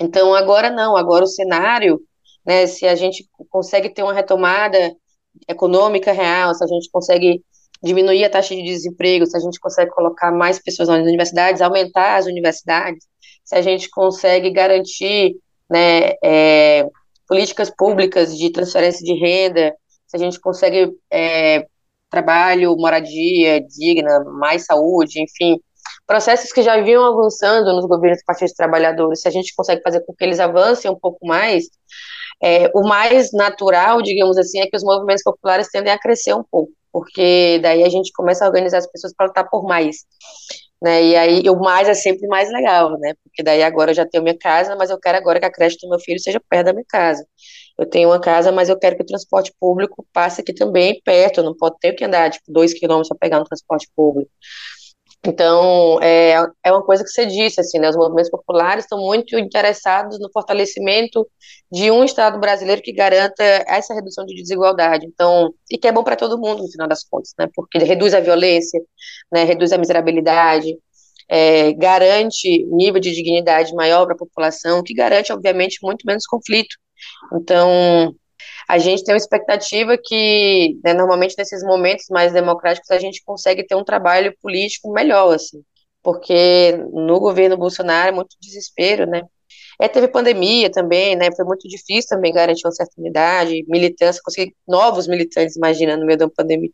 Então, 0.00 0.34
agora 0.34 0.70
não, 0.70 0.96
agora 0.96 1.24
o 1.24 1.28
cenário, 1.28 2.00
né, 2.44 2.66
se 2.66 2.86
a 2.86 2.94
gente 2.94 3.26
consegue 3.48 3.88
ter 3.90 4.02
uma 4.02 4.12
retomada 4.12 4.94
econômica 5.48 6.12
real, 6.12 6.54
se 6.54 6.64
a 6.64 6.66
gente 6.66 6.90
consegue 6.90 7.42
diminuir 7.82 8.24
a 8.24 8.30
taxa 8.30 8.54
de 8.54 8.62
desemprego, 8.62 9.26
se 9.26 9.36
a 9.36 9.40
gente 9.40 9.60
consegue 9.60 9.90
colocar 9.90 10.32
mais 10.32 10.58
pessoas 10.58 10.88
nas 10.88 11.00
universidades, 11.00 11.60
aumentar 11.60 12.16
as 12.16 12.26
universidades, 12.26 13.06
se 13.44 13.54
a 13.54 13.62
gente 13.62 13.88
consegue 13.90 14.50
garantir 14.50 15.36
né, 15.70 16.12
é, 16.22 16.86
políticas 17.28 17.70
públicas 17.70 18.36
de 18.36 18.50
transferência 18.50 19.04
de 19.04 19.14
renda, 19.14 19.74
se 20.06 20.16
a 20.16 20.18
gente 20.18 20.40
consegue 20.40 20.92
é, 21.10 21.66
trabalho, 22.10 22.76
moradia 22.76 23.60
digna, 23.60 24.24
mais 24.24 24.64
saúde, 24.64 25.22
enfim, 25.22 25.60
processos 26.06 26.52
que 26.52 26.62
já 26.62 26.80
vinham 26.80 27.04
avançando 27.04 27.72
nos 27.74 27.86
governos 27.86 28.20
do 28.20 28.24
Partido 28.24 28.48
dos 28.48 28.54
Trabalhadores, 28.54 29.20
se 29.20 29.28
a 29.28 29.30
gente 29.30 29.54
consegue 29.54 29.82
fazer 29.82 30.00
com 30.00 30.14
que 30.14 30.24
eles 30.24 30.40
avancem 30.40 30.90
um 30.90 30.98
pouco 30.98 31.26
mais, 31.26 31.64
é, 32.42 32.70
o 32.74 32.86
mais 32.86 33.32
natural, 33.32 34.02
digamos 34.02 34.38
assim, 34.38 34.60
é 34.60 34.66
que 34.66 34.76
os 34.76 34.84
movimentos 34.84 35.22
populares 35.22 35.68
tendem 35.70 35.92
a 35.92 35.98
crescer 35.98 36.34
um 36.34 36.44
pouco, 36.44 36.72
porque 36.92 37.58
daí 37.62 37.82
a 37.82 37.88
gente 37.88 38.12
começa 38.12 38.44
a 38.44 38.48
organizar 38.48 38.78
as 38.78 38.90
pessoas 38.90 39.14
para 39.14 39.26
lutar 39.26 39.48
por 39.50 39.64
mais. 39.64 39.96
Né, 40.82 41.02
e 41.04 41.16
aí 41.16 41.48
o 41.48 41.58
mais 41.58 41.88
é 41.88 41.94
sempre 41.94 42.26
mais 42.28 42.50
legal, 42.50 42.98
né? 42.98 43.14
Porque 43.24 43.42
daí 43.42 43.62
agora 43.62 43.92
eu 43.92 43.94
já 43.94 44.06
tenho 44.06 44.22
minha 44.22 44.36
casa, 44.38 44.76
mas 44.76 44.90
eu 44.90 45.00
quero 45.00 45.16
agora 45.16 45.40
que 45.40 45.46
a 45.46 45.50
creche 45.50 45.78
do 45.80 45.88
meu 45.88 45.98
filho 45.98 46.20
seja 46.20 46.38
perto 46.50 46.66
da 46.66 46.72
minha 46.74 46.84
casa. 46.86 47.26
Eu 47.78 47.86
tenho 47.88 48.08
uma 48.08 48.20
casa, 48.20 48.50
mas 48.50 48.68
eu 48.68 48.78
quero 48.78 48.96
que 48.96 49.02
o 49.02 49.06
transporte 49.06 49.52
público 49.60 50.06
passe 50.12 50.40
aqui 50.40 50.54
também 50.54 51.00
perto, 51.04 51.40
eu 51.40 51.44
não 51.44 51.54
posso 51.56 51.76
ter 51.80 51.92
que 51.92 52.04
andar 52.04 52.30
tipo 52.30 52.50
dois 52.50 52.72
quilômetros 52.72 53.08
para 53.08 53.18
pegar 53.18 53.38
no 53.38 53.44
transporte 53.44 53.88
público. 53.94 54.30
Então, 55.24 56.00
é, 56.02 56.34
é 56.64 56.72
uma 56.72 56.84
coisa 56.84 57.02
que 57.02 57.10
você 57.10 57.26
disse, 57.26 57.60
assim, 57.60 57.78
né, 57.78 57.88
os 57.88 57.96
movimentos 57.96 58.30
populares 58.30 58.84
estão 58.84 58.98
muito 59.00 59.36
interessados 59.38 60.18
no 60.20 60.30
fortalecimento 60.32 61.26
de 61.70 61.90
um 61.90 62.04
Estado 62.04 62.38
brasileiro 62.38 62.80
que 62.80 62.92
garanta 62.92 63.42
essa 63.66 63.92
redução 63.92 64.24
de 64.24 64.34
desigualdade, 64.34 65.06
então, 65.06 65.52
e 65.70 65.76
que 65.78 65.88
é 65.88 65.92
bom 65.92 66.04
para 66.04 66.16
todo 66.16 66.38
mundo, 66.38 66.62
no 66.62 66.70
final 66.70 66.86
das 66.86 67.02
contas, 67.02 67.32
né, 67.38 67.48
porque 67.54 67.78
reduz 67.78 68.14
a 68.14 68.20
violência, 68.20 68.80
né, 69.32 69.44
reduz 69.44 69.72
a 69.72 69.78
miserabilidade, 69.78 70.76
é, 71.28 71.72
garante 71.72 72.64
nível 72.66 73.00
de 73.00 73.12
dignidade 73.12 73.74
maior 73.74 74.04
para 74.04 74.14
a 74.14 74.18
população, 74.18 74.82
que 74.82 74.94
garante, 74.94 75.32
obviamente, 75.32 75.78
muito 75.82 76.06
menos 76.06 76.24
conflito. 76.24 76.76
Então, 77.32 78.14
a 78.68 78.78
gente 78.78 79.04
tem 79.04 79.14
uma 79.14 79.18
expectativa 79.18 79.96
que, 79.96 80.78
né, 80.84 80.92
normalmente 80.92 81.36
nesses 81.38 81.62
momentos 81.62 82.06
mais 82.10 82.32
democráticos, 82.32 82.90
a 82.90 82.98
gente 82.98 83.22
consegue 83.24 83.64
ter 83.64 83.74
um 83.74 83.84
trabalho 83.84 84.34
político 84.42 84.92
melhor, 84.92 85.34
assim, 85.34 85.62
porque 86.02 86.72
no 86.92 87.20
governo 87.20 87.56
Bolsonaro 87.56 88.08
é 88.08 88.12
muito 88.12 88.36
desespero, 88.40 89.06
né? 89.06 89.22
É, 89.78 89.88
teve 89.88 90.08
pandemia 90.08 90.70
também, 90.70 91.14
né? 91.14 91.28
Foi 91.36 91.44
muito 91.44 91.68
difícil 91.68 92.08
também 92.08 92.32
garantir 92.32 92.66
uma 92.66 92.72
certa 92.72 92.92
unidade, 92.98 93.64
militância, 93.68 94.22
conseguir 94.24 94.54
novos 94.66 95.06
militantes, 95.06 95.56
imagina, 95.56 95.96
no 95.96 96.06
meio 96.06 96.18
da 96.18 96.28
pandemia. 96.28 96.70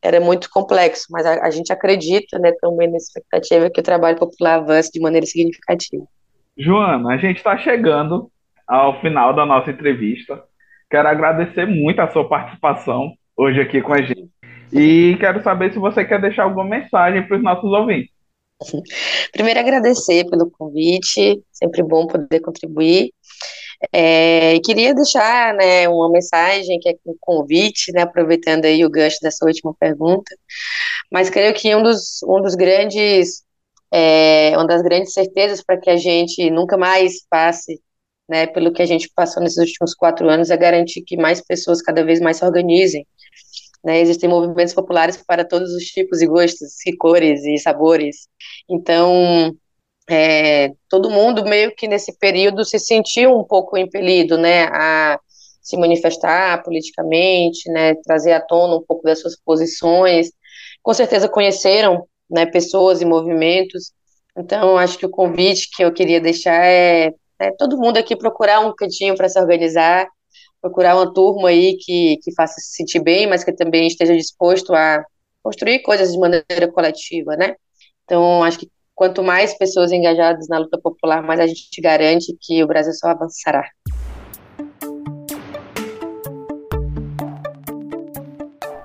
Era 0.00 0.20
muito 0.20 0.48
complexo, 0.50 1.06
mas 1.10 1.26
a, 1.26 1.44
a 1.44 1.50
gente 1.50 1.72
acredita, 1.72 2.38
né, 2.38 2.52
também 2.60 2.90
na 2.90 2.96
expectativa 2.96 3.70
que 3.70 3.80
o 3.80 3.84
trabalho 3.84 4.18
popular 4.18 4.60
avance 4.60 4.90
de 4.92 5.00
maneira 5.00 5.26
significativa. 5.26 6.04
Joana, 6.56 7.14
a 7.14 7.16
gente 7.16 7.38
está 7.38 7.58
chegando 7.58 8.30
ao 8.66 9.00
final 9.00 9.34
da 9.34 9.44
nossa 9.44 9.70
entrevista. 9.70 10.42
Quero 10.90 11.08
agradecer 11.08 11.66
muito 11.66 12.00
a 12.00 12.10
sua 12.10 12.28
participação 12.28 13.12
hoje 13.36 13.60
aqui 13.60 13.80
com 13.80 13.92
a 13.92 14.02
gente. 14.02 14.28
E 14.72 15.16
quero 15.20 15.42
saber 15.42 15.72
se 15.72 15.78
você 15.78 16.04
quer 16.04 16.20
deixar 16.20 16.44
alguma 16.44 16.64
mensagem 16.64 17.26
para 17.26 17.36
os 17.36 17.42
nossos 17.42 17.70
ouvintes. 17.70 18.10
Primeiro, 19.32 19.60
agradecer 19.60 20.24
pelo 20.28 20.50
convite, 20.50 21.42
sempre 21.52 21.82
bom 21.82 22.06
poder 22.06 22.40
contribuir. 22.40 23.12
É, 23.92 24.58
queria 24.60 24.94
deixar 24.94 25.54
né, 25.54 25.88
uma 25.88 26.10
mensagem, 26.10 26.78
que 26.80 26.88
é 26.88 26.94
um 27.06 27.16
convite, 27.20 27.92
né, 27.92 28.02
aproveitando 28.02 28.64
aí 28.64 28.84
o 28.84 28.90
gancho 28.90 29.18
dessa 29.20 29.44
última 29.44 29.74
pergunta, 29.78 30.34
mas 31.12 31.28
creio 31.28 31.52
que 31.52 31.74
um 31.74 31.82
dos, 31.82 32.22
um 32.22 32.40
dos 32.40 32.54
grandes, 32.54 33.42
é, 33.92 34.52
uma 34.56 34.66
das 34.66 34.82
grandes 34.82 35.12
certezas 35.12 35.62
para 35.62 35.78
que 35.78 35.90
a 35.90 35.96
gente 35.96 36.50
nunca 36.50 36.76
mais 36.76 37.26
passe 37.28 37.80
né, 38.28 38.46
pelo 38.46 38.72
que 38.72 38.82
a 38.82 38.86
gente 38.86 39.10
passou 39.14 39.42
nesses 39.42 39.58
últimos 39.58 39.94
quatro 39.94 40.28
anos, 40.28 40.50
é 40.50 40.56
garantir 40.56 41.02
que 41.02 41.16
mais 41.16 41.40
pessoas 41.40 41.82
cada 41.82 42.04
vez 42.04 42.20
mais 42.20 42.38
se 42.38 42.44
organizem. 42.44 43.06
Né, 43.84 44.00
existem 44.00 44.30
movimentos 44.30 44.72
populares 44.72 45.22
para 45.26 45.44
todos 45.44 45.70
os 45.74 45.84
tipos 45.84 46.22
e 46.22 46.26
gostos, 46.26 46.86
e 46.86 46.96
cores 46.96 47.44
e 47.44 47.58
sabores. 47.58 48.28
Então, 48.68 49.54
é, 50.08 50.70
todo 50.88 51.10
mundo 51.10 51.44
meio 51.44 51.74
que 51.74 51.86
nesse 51.86 52.16
período 52.18 52.64
se 52.64 52.78
sentiu 52.78 53.38
um 53.38 53.44
pouco 53.44 53.76
impelido, 53.76 54.38
né, 54.38 54.64
a 54.72 55.18
se 55.62 55.76
manifestar 55.78 56.62
politicamente, 56.62 57.70
né, 57.70 57.94
trazer 58.04 58.32
à 58.32 58.40
tona 58.40 58.76
um 58.76 58.82
pouco 58.82 59.02
das 59.02 59.20
suas 59.20 59.36
posições. 59.36 60.30
Com 60.82 60.92
certeza 60.92 61.28
conheceram, 61.28 62.06
né, 62.30 62.44
pessoas 62.46 63.00
e 63.00 63.04
movimentos. 63.04 63.92
Então, 64.36 64.76
acho 64.76 64.98
que 64.98 65.06
o 65.06 65.10
convite 65.10 65.70
que 65.74 65.84
eu 65.84 65.92
queria 65.92 66.20
deixar 66.20 66.64
é 66.64 67.12
né, 67.40 67.50
todo 67.58 67.78
mundo 67.78 67.96
aqui 67.96 68.16
procurar 68.16 68.60
um 68.60 68.74
cantinho 68.74 69.16
para 69.16 69.28
se 69.28 69.38
organizar, 69.40 70.06
procurar 70.60 70.96
uma 70.96 71.12
turma 71.12 71.48
aí 71.48 71.76
que, 71.76 72.18
que 72.22 72.34
faça 72.34 72.54
se 72.60 72.76
sentir 72.76 73.00
bem, 73.00 73.26
mas 73.26 73.44
que 73.44 73.52
também 73.52 73.86
esteja 73.86 74.16
disposto 74.16 74.74
a 74.74 75.04
construir 75.42 75.80
coisas 75.80 76.12
de 76.12 76.18
maneira 76.18 76.70
coletiva, 76.72 77.36
né? 77.36 77.54
Então, 78.04 78.42
acho 78.42 78.58
que 78.58 78.70
quanto 78.94 79.22
mais 79.22 79.56
pessoas 79.58 79.92
engajadas 79.92 80.48
na 80.48 80.58
luta 80.58 80.78
popular, 80.80 81.22
mais 81.22 81.40
a 81.40 81.46
gente 81.46 81.80
garante 81.80 82.34
que 82.40 82.62
o 82.62 82.66
Brasil 82.66 82.92
só 82.94 83.08
avançará. 83.08 83.68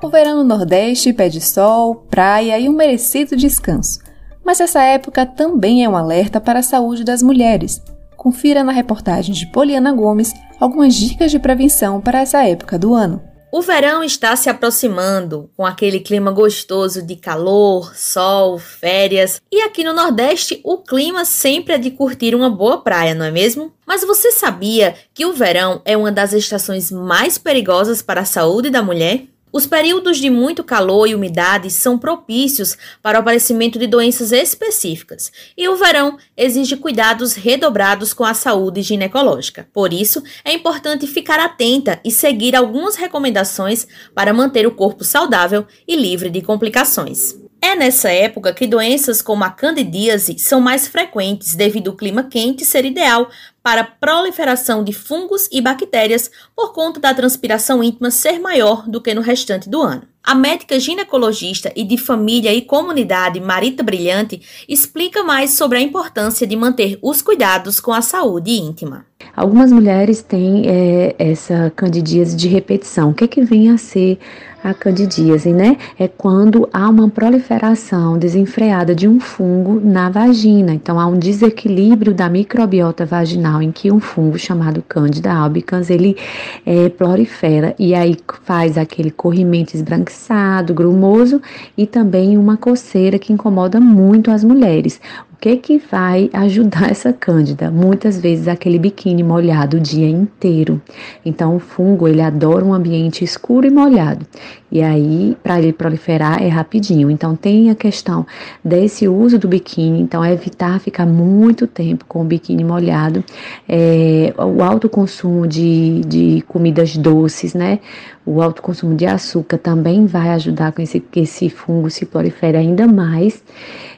O 0.01 0.09
verão 0.09 0.37
no 0.37 0.43
Nordeste 0.43 1.13
pede 1.13 1.39
sol, 1.39 1.95
praia 2.09 2.57
e 2.57 2.67
um 2.67 2.73
merecido 2.73 3.35
descanso. 3.35 3.99
Mas 4.43 4.59
essa 4.59 4.81
época 4.81 5.25
também 5.25 5.83
é 5.83 5.87
um 5.87 5.95
alerta 5.95 6.41
para 6.41 6.59
a 6.59 6.63
saúde 6.63 7.03
das 7.03 7.21
mulheres, 7.21 7.81
confira 8.19 8.65
na 8.65 8.73
reportagem 8.73 9.33
de 9.33 9.47
Poliana 9.47 9.93
Gomes 9.93 10.33
algumas 10.59 10.93
dicas 10.93 11.31
de 11.31 11.39
prevenção 11.39 12.01
para 12.01 12.19
essa 12.19 12.45
época 12.45 12.77
do 12.77 12.93
ano. 12.93 13.23
O 13.49 13.61
verão 13.61 14.03
está 14.03 14.35
se 14.35 14.47
aproximando, 14.47 15.49
com 15.57 15.65
aquele 15.65 16.01
clima 16.01 16.29
gostoso 16.29 17.01
de 17.01 17.15
calor, 17.15 17.95
sol, 17.95 18.59
férias. 18.59 19.41
E 19.51 19.61
aqui 19.61 19.83
no 19.83 19.93
Nordeste, 19.93 20.59
o 20.63 20.77
clima 20.77 21.25
sempre 21.25 21.73
é 21.73 21.77
de 21.79 21.89
curtir 21.89 22.35
uma 22.35 22.49
boa 22.49 22.81
praia, 22.81 23.15
não 23.15 23.25
é 23.25 23.31
mesmo? 23.31 23.73
Mas 23.87 24.03
você 24.03 24.31
sabia 24.31 24.93
que 25.15 25.25
o 25.25 25.33
verão 25.33 25.81
é 25.83 25.97
uma 25.97 26.11
das 26.11 26.33
estações 26.33 26.91
mais 26.91 27.39
perigosas 27.39 28.03
para 28.03 28.21
a 28.21 28.25
saúde 28.25 28.69
da 28.69 28.83
mulher? 28.83 29.23
Os 29.51 29.65
períodos 29.65 30.17
de 30.17 30.29
muito 30.29 30.63
calor 30.63 31.07
e 31.07 31.15
umidade 31.15 31.71
são 31.71 31.97
propícios 31.97 32.77
para 33.01 33.17
o 33.17 33.21
aparecimento 33.21 33.79
de 33.79 33.87
doenças 33.87 34.31
específicas, 34.31 35.31
e 35.57 35.67
o 35.67 35.75
verão 35.75 36.17
exige 36.37 36.77
cuidados 36.77 37.33
redobrados 37.33 38.13
com 38.13 38.23
a 38.23 38.35
saúde 38.35 38.83
ginecológica. 38.83 39.67
Por 39.73 39.91
isso, 39.91 40.21
é 40.45 40.53
importante 40.53 41.07
ficar 41.07 41.39
atenta 41.39 41.99
e 42.05 42.11
seguir 42.11 42.55
algumas 42.55 42.95
recomendações 42.95 43.87
para 44.13 44.33
manter 44.33 44.67
o 44.67 44.71
corpo 44.71 45.03
saudável 45.03 45.65
e 45.87 45.95
livre 45.95 46.29
de 46.29 46.41
complicações. 46.41 47.48
É 47.61 47.75
nessa 47.75 48.09
época 48.09 48.53
que 48.53 48.65
doenças 48.65 49.21
como 49.21 49.43
a 49.43 49.49
candidíase 49.49 50.39
são 50.39 50.61
mais 50.61 50.87
frequentes 50.87 51.55
devido 51.55 51.89
ao 51.89 51.95
clima 51.95 52.23
quente 52.23 52.63
ser 52.63 52.85
ideal 52.85 53.29
para 53.61 53.81
a 53.81 53.83
proliferação 53.83 54.83
de 54.83 54.93
fungos 54.93 55.49
e 55.51 55.59
bactérias 55.59 56.31
por 56.55 56.71
conta 56.73 56.99
da 56.99 57.13
transpiração 57.13 57.83
íntima 57.83 58.11
ser 58.11 58.39
maior 58.39 58.87
do 58.87 59.01
que 59.01 59.13
no 59.13 59.21
restante 59.21 59.69
do 59.69 59.81
ano. 59.81 60.03
A 60.23 60.35
médica 60.35 60.79
ginecologista 60.79 61.71
e 61.75 61.83
de 61.83 61.97
família 61.97 62.53
e 62.53 62.61
comunidade 62.61 63.39
Marita 63.39 63.83
Brilhante 63.83 64.41
explica 64.67 65.23
mais 65.23 65.51
sobre 65.51 65.79
a 65.79 65.81
importância 65.81 66.47
de 66.47 66.55
manter 66.55 66.97
os 67.01 67.21
cuidados 67.21 67.79
com 67.79 67.91
a 67.91 68.01
saúde 68.01 68.51
íntima. 68.51 69.05
Algumas 69.35 69.71
mulheres 69.71 70.21
têm 70.21 70.63
é, 70.67 71.15
essa 71.17 71.71
candidíase 71.75 72.35
de 72.35 72.47
repetição. 72.47 73.09
O 73.09 73.13
que, 73.13 73.23
é 73.23 73.27
que 73.27 73.41
vem 73.41 73.69
a 73.69 73.77
ser 73.77 74.19
a 74.63 74.73
candidíase, 74.73 75.53
né? 75.53 75.77
É 75.97 76.07
quando 76.07 76.67
há 76.73 76.89
uma 76.89 77.09
proliferação 77.09 78.17
desenfreada 78.17 78.93
de 78.93 79.07
um 79.07 79.19
fungo 79.19 79.79
na 79.79 80.09
vagina. 80.09 80.73
Então 80.73 80.99
há 80.99 81.05
um 81.05 81.17
desequilíbrio 81.17 82.13
da 82.13 82.29
microbiota 82.29 83.05
vaginal 83.05 83.61
em 83.61 83.71
que 83.71 83.91
um 83.91 83.99
fungo 83.99 84.37
chamado 84.37 84.83
Candida 84.87 85.31
albicans 85.31 85.89
ele 85.89 86.17
é, 86.65 86.89
prolifera 86.89 87.75
e 87.79 87.93
aí 87.93 88.17
faz 88.43 88.77
aquele 88.77 89.11
corrimento 89.11 89.75
esbranquiçado, 89.75 90.73
grumoso 90.73 91.41
e 91.77 91.85
também 91.85 92.37
uma 92.37 92.57
coceira 92.57 93.17
que 93.17 93.33
incomoda 93.33 93.79
muito 93.79 94.31
as 94.31 94.43
mulheres 94.43 94.99
que 95.39 95.55
que 95.57 95.77
vai 95.77 96.29
ajudar 96.33 96.89
essa 96.91 97.13
cândida? 97.13 97.71
Muitas 97.71 98.19
vezes 98.19 98.47
aquele 98.47 98.77
biquíni 98.77 99.23
molhado 99.23 99.77
o 99.77 99.79
dia 99.79 100.09
inteiro. 100.09 100.81
Então 101.25 101.55
o 101.55 101.59
fungo 101.59 102.07
ele 102.07 102.21
adora 102.21 102.65
um 102.65 102.73
ambiente 102.73 103.23
escuro 103.23 103.65
e 103.65 103.69
molhado. 103.69 104.25
E 104.71 104.81
aí 104.81 105.37
para 105.41 105.59
ele 105.59 105.73
proliferar 105.73 106.43
é 106.43 106.47
rapidinho. 106.47 107.09
Então 107.09 107.35
tem 107.35 107.69
a 107.69 107.75
questão 107.75 108.25
desse 108.63 109.07
uso 109.07 109.39
do 109.39 109.47
biquíni. 109.47 110.01
Então 110.01 110.23
é 110.23 110.33
evitar 110.33 110.79
ficar 110.79 111.05
muito 111.05 111.65
tempo 111.65 112.05
com 112.05 112.21
o 112.21 112.25
biquíni 112.25 112.63
molhado. 112.63 113.23
É, 113.67 114.33
o 114.37 114.61
alto 114.61 114.89
consumo 114.89 115.47
de, 115.47 116.01
de 116.01 116.43
comidas 116.47 116.97
doces, 116.97 117.53
né? 117.53 117.79
O 118.25 118.41
alto 118.41 118.61
consumo 118.61 118.93
de 118.93 119.05
açúcar 119.05 119.57
também 119.57 120.05
vai 120.05 120.29
ajudar 120.29 120.71
com 120.71 120.81
esse, 120.81 120.99
que 120.99 121.21
esse 121.21 121.49
fungo 121.49 121.89
se 121.89 122.05
prolifere 122.05 122.57
ainda 122.57 122.85
mais. 122.85 123.41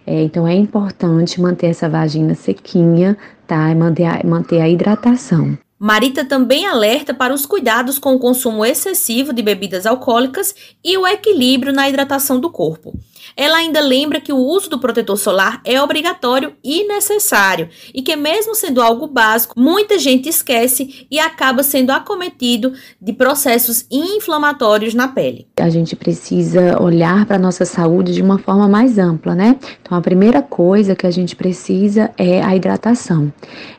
É, 0.06 0.24
então 0.24 0.48
é 0.48 0.56
importante 0.56 1.40
manter 1.40 1.68
essa 1.68 1.88
vagina 1.88 2.36
sequinha, 2.36 3.18
tá? 3.48 3.70
E 3.70 3.76
manter 3.76 4.06
a, 4.06 4.22
manter 4.26 4.62
a 4.62 4.70
hidratação. 4.70 5.58
Marita 5.84 6.24
também 6.24 6.68
alerta 6.68 7.12
para 7.12 7.34
os 7.34 7.44
cuidados 7.44 7.98
com 7.98 8.14
o 8.14 8.20
consumo 8.20 8.64
excessivo 8.64 9.34
de 9.34 9.42
bebidas 9.42 9.88
alcoólicas 9.88 10.54
e 10.84 10.96
o 10.96 11.08
equilíbrio 11.08 11.74
na 11.74 11.90
hidratação 11.90 12.40
do 12.40 12.52
corpo. 12.52 12.94
Ela 13.36 13.58
ainda 13.58 13.80
lembra 13.82 14.22
que 14.22 14.34
o 14.34 14.38
uso 14.38 14.70
do 14.70 14.80
protetor 14.80 15.18
solar 15.18 15.62
é 15.66 15.82
obrigatório 15.82 16.54
e 16.64 16.88
necessário 16.88 17.70
e 17.94 18.02
que, 18.02 18.16
mesmo 18.16 18.56
sendo 18.56 18.82
algo 18.82 19.08
básico, 19.08 19.60
muita 19.60 19.98
gente 19.98 20.30
esquece 20.30 21.08
e 21.10 21.20
acaba 21.20 21.64
sendo 21.64 21.92
acometido 21.92 22.74
de 23.02 23.14
processos 23.14 23.86
inflamatórios 23.90 24.94
na 24.94 25.08
pele. 25.08 25.48
A 25.60 25.70
gente 25.70 25.96
precisa 25.96 26.82
olhar 26.82 27.26
para 27.26 27.36
a 27.36 27.40
nossa 27.40 27.66
saúde 27.66 28.14
de 28.14 28.22
uma 28.22 28.38
forma 28.38 28.68
mais 28.68 28.98
ampla, 28.98 29.36
né? 29.36 29.58
Então, 29.82 29.98
a 29.98 30.02
primeira 30.02 30.42
coisa 30.42 30.96
que 30.96 31.08
a 31.08 31.12
gente 31.12 31.36
precisa 31.36 32.12
é 32.18 32.42
a 32.42 32.56
hidratação. 32.56 33.32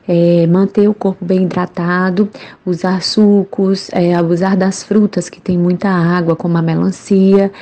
É 0.07 0.47
manter 0.47 0.89
o 0.89 0.95
corpo 0.95 1.25
bem 1.25 1.45
hidratado, 1.45 2.29
usar 2.67 3.03
sucos, 3.03 3.89
é, 3.93 4.15
abusar 4.15 4.57
das 4.57 4.83
frutas 4.83 5.29
que 5.29 5.41
tem 5.41 5.57
muita 5.57 5.89
água, 5.89 6.35
como 6.35 6.59
a 6.59 6.63
melancia, 6.63 7.53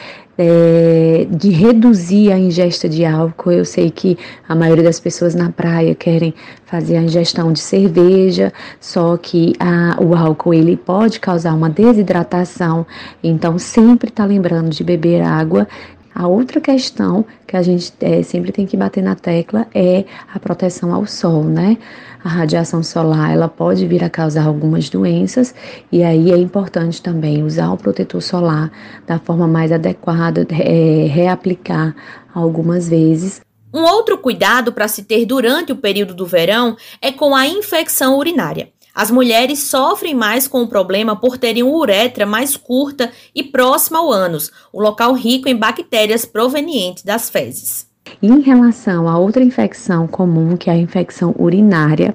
é, 0.43 1.27
de 1.31 1.51
reduzir 1.51 2.33
a 2.33 2.39
ingesta 2.39 2.89
de 2.89 3.05
álcool. 3.05 3.53
Eu 3.53 3.65
sei 3.67 3.91
que 3.91 4.17
a 4.49 4.55
maioria 4.55 4.83
das 4.83 4.99
pessoas 4.99 5.35
na 5.35 5.51
praia 5.51 5.95
querem 5.95 6.33
fazer 6.65 6.97
a 6.97 7.03
ingestão 7.03 7.53
de 7.53 7.61
cerveja, 7.61 8.51
só 8.81 9.19
que 9.19 9.53
a, 9.61 10.03
o 10.03 10.15
álcool 10.15 10.55
ele 10.55 10.79
pode 10.79 11.21
causar 11.21 11.53
uma 11.53 11.69
desidratação, 11.69 12.87
então 13.23 13.59
sempre 13.59 14.09
está 14.09 14.25
lembrando 14.25 14.71
de 14.71 14.83
beber 14.83 15.21
água 15.21 15.69
a 16.15 16.27
outra 16.27 16.61
questão 16.61 17.25
que 17.47 17.57
a 17.57 17.63
gente 17.63 17.93
é, 18.01 18.23
sempre 18.23 18.53
tem 18.53 18.67
que 18.67 18.77
bater 18.77 19.03
na 19.03 19.15
tecla 19.15 19.67
é 19.75 20.05
a 20.33 20.39
proteção 20.39 20.93
ao 20.93 21.07
sol, 21.07 21.45
né? 21.45 21.79
A 22.23 22.29
radiação 22.29 22.83
solar 22.83 23.33
ela 23.33 23.49
pode 23.49 23.87
vir 23.87 24.05
a 24.05 24.11
causar 24.11 24.47
algumas 24.47 24.91
doenças 24.91 25.55
e 25.91 26.03
aí 26.03 26.31
é 26.31 26.37
importante 26.37 27.01
também 27.01 27.43
usar 27.43 27.73
o 27.73 27.77
protetor 27.77 28.21
solar 28.21 28.71
da 29.07 29.19
forma 29.19 29.47
mais 29.47 29.73
adequada, 29.73 30.47
é, 30.51 31.07
reaplicar 31.07 31.95
algumas 32.35 32.89
vezes. 32.89 33.41
Um 33.73 33.85
outro 33.85 34.19
cuidado 34.19 34.73
para 34.73 34.89
se 34.89 35.05
ter 35.05 35.25
durante 35.25 35.71
o 35.73 35.77
período 35.77 36.13
do 36.13 36.27
verão 36.27 36.77
é 37.01 37.13
com 37.13 37.35
a 37.35 37.47
infecção 37.47 38.19
urinária. 38.19 38.69
As 39.01 39.11
mulheres 39.11 39.61
sofrem 39.61 40.15
mais 40.15 40.47
com 40.47 40.61
o 40.61 40.69
problema 40.69 41.17
por 41.17 41.39
terem 41.39 41.63
uma 41.63 41.75
uretra 41.75 42.27
mais 42.27 42.55
curta 42.55 43.11
e 43.35 43.43
próxima 43.43 43.99
ao 43.99 44.13
ânus, 44.13 44.53
o 44.71 44.79
local 44.79 45.15
rico 45.15 45.49
em 45.49 45.57
bactérias 45.57 46.27
provenientes 46.27 47.03
das 47.03 47.31
fezes. 47.31 47.90
Em 48.23 48.41
relação 48.41 49.09
a 49.09 49.19
outra 49.19 49.43
infecção 49.43 50.07
comum, 50.07 50.57
que 50.57 50.69
é 50.71 50.73
a 50.73 50.77
infecção 50.77 51.35
urinária, 51.39 52.15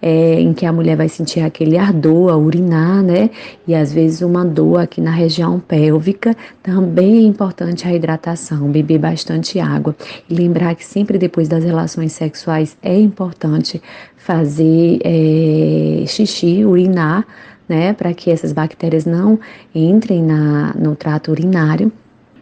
é, 0.00 0.40
em 0.40 0.52
que 0.52 0.64
a 0.64 0.72
mulher 0.72 0.96
vai 0.96 1.08
sentir 1.08 1.40
aquele 1.40 1.76
ardor 1.76 2.30
a 2.30 2.36
urinar, 2.36 3.02
né? 3.02 3.30
E 3.66 3.74
às 3.74 3.92
vezes 3.92 4.22
uma 4.22 4.44
dor 4.44 4.80
aqui 4.80 5.00
na 5.00 5.10
região 5.10 5.60
pélvica, 5.60 6.34
também 6.62 7.18
é 7.18 7.20
importante 7.22 7.86
a 7.86 7.94
hidratação, 7.94 8.70
beber 8.70 8.98
bastante 8.98 9.60
água. 9.60 9.94
E 10.28 10.34
lembrar 10.34 10.74
que 10.74 10.84
sempre 10.84 11.18
depois 11.18 11.48
das 11.48 11.64
relações 11.64 12.12
sexuais 12.12 12.76
é 12.82 12.98
importante 12.98 13.80
fazer 14.16 14.98
é, 15.04 16.04
xixi, 16.06 16.64
urinar, 16.64 17.26
né? 17.68 17.92
Para 17.92 18.12
que 18.14 18.30
essas 18.30 18.52
bactérias 18.52 19.04
não 19.04 19.38
entrem 19.74 20.22
na, 20.22 20.74
no 20.74 20.96
trato 20.96 21.30
urinário. 21.30 21.92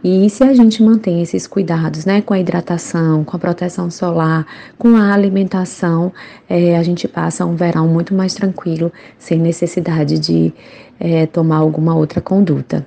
E 0.07 0.29
se 0.29 0.43
a 0.43 0.53
gente 0.53 0.83
mantém 0.83 1.23
esses 1.23 1.47
cuidados, 1.47 2.05
né, 2.05 2.21
com 2.21 2.35
a 2.35 2.39
hidratação, 2.39 3.23
com 3.23 3.35
a 3.35 3.39
proteção 3.39 3.89
solar, 3.89 4.45
com 4.77 4.95
a 4.95 5.11
alimentação, 5.11 6.13
é, 6.47 6.77
a 6.77 6.83
gente 6.83 7.07
passa 7.07 7.43
um 7.43 7.55
verão 7.55 7.87
muito 7.87 8.13
mais 8.13 8.35
tranquilo, 8.35 8.93
sem 9.17 9.39
necessidade 9.39 10.19
de 10.19 10.53
é, 10.99 11.25
tomar 11.25 11.57
alguma 11.57 11.95
outra 11.95 12.21
conduta. 12.21 12.85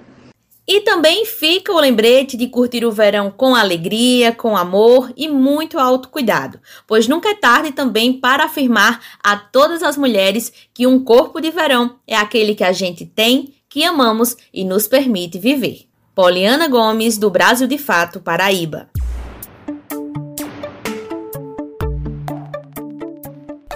E 0.65 0.83
também 0.83 1.25
fica 1.25 1.73
o 1.73 1.81
lembrete 1.81 2.37
de 2.37 2.47
curtir 2.47 2.85
o 2.85 2.93
verão 2.93 3.33
com 3.37 3.57
alegria, 3.57 4.31
com 4.31 4.57
amor 4.57 5.13
e 5.17 5.27
muito 5.27 5.77
autocuidado, 5.77 6.61
pois 6.87 7.09
nunca 7.09 7.31
é 7.31 7.35
tarde 7.35 7.73
também 7.73 8.13
para 8.13 8.45
afirmar 8.45 9.01
a 9.25 9.37
todas 9.37 9.83
as 9.83 9.97
mulheres 9.97 10.53
que 10.73 10.87
um 10.87 11.03
corpo 11.03 11.41
de 11.41 11.51
verão 11.51 11.97
é 12.07 12.15
aquele 12.15 12.55
que 12.55 12.63
a 12.63 12.71
gente 12.71 13.05
tem, 13.05 13.55
que 13.69 13.83
amamos 13.83 14.37
e 14.55 14.65
nos 14.65 14.87
permite 14.87 15.37
viver. 15.37 15.88
Poliana 16.21 16.67
Gomes, 16.67 17.17
do 17.17 17.31
Brasil 17.31 17.69
de 17.69 17.79
Fato, 17.79 18.19
Paraíba. 18.19 18.89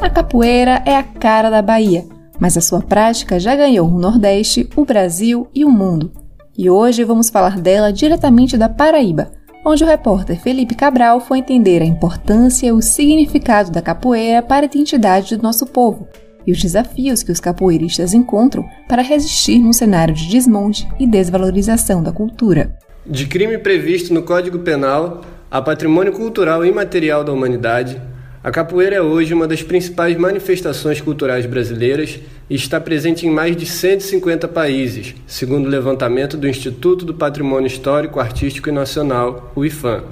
A 0.00 0.11
capoeira 0.11 0.83
é 0.85 0.96
a 0.96 1.05
cara 1.05 1.50
da 1.50 1.62
Bahia, 1.62 2.05
mas 2.40 2.57
a 2.57 2.61
sua 2.61 2.83
prática 2.83 3.38
já 3.38 3.55
ganhou 3.55 3.87
o 3.87 3.96
Nordeste, 3.96 4.68
o 4.74 4.85
Brasil 4.85 5.48
e 5.55 5.64
o 5.64 5.70
mundo. 5.70 6.11
E 6.59 6.68
hoje 6.68 7.05
vamos 7.05 7.31
falar 7.31 7.61
dela 7.61 7.92
diretamente 7.92 8.59
da 8.59 8.68
Paraíba, 8.68 9.31
onde 9.64 9.85
o 9.85 9.87
repórter 9.87 10.40
Felipe 10.40 10.74
Cabral 10.74 11.20
foi 11.20 11.38
entender 11.38 11.81
a 11.81 11.87
importância 11.87 12.66
e 12.66 12.72
o 12.72 12.83
significado 12.83 13.70
da 13.70 13.81
capoeira 13.81 14.42
para 14.42 14.64
a 14.64 14.68
identidade 14.68 15.37
do 15.37 15.44
nosso 15.44 15.64
povo 15.64 16.09
e 16.46 16.52
os 16.52 16.61
desafios 16.61 17.22
que 17.22 17.33
os 17.33 17.40
capoeiristas 17.40 18.14
encontram 18.14 18.68
para 18.88 19.02
resistir 19.02 19.59
num 19.59 19.72
cenário 19.72 20.14
de 20.14 20.28
desmonte 20.28 20.88
e 20.98 21.07
desvalorização 21.07 22.02
da 22.02 22.12
cultura. 22.12 22.76
De 23.07 23.26
crime 23.26 23.59
previsto 23.59 24.14
no 24.14 24.22
Código 24.22 24.61
Penal 24.61 25.22
a 25.52 25.61
patrimônio 25.61 26.14
cultural 26.14 26.64
imaterial 26.64 27.22
da 27.22 27.31
humanidade, 27.31 28.00
a 28.42 28.50
capoeira 28.50 28.96
é 28.96 29.02
hoje 29.02 29.35
uma 29.35 29.46
das 29.46 29.62
principais 29.62 30.16
manifestações 30.16 30.98
culturais 30.98 31.44
brasileiras 31.44 32.18
e 32.48 32.55
está 32.55 32.81
presente 32.81 33.26
em 33.26 33.31
mais 33.31 33.55
de 33.55 33.66
150 33.66 34.48
países, 34.48 35.14
segundo 35.26 35.66
o 35.66 35.68
levantamento 35.68 36.38
do 36.38 36.48
Instituto 36.48 37.05
do 37.05 37.12
Patrimônio 37.12 37.66
Histórico, 37.66 38.18
Artístico 38.18 38.70
e 38.70 38.72
Nacional, 38.72 39.52
o 39.55 39.62
IFAM. 39.62 40.05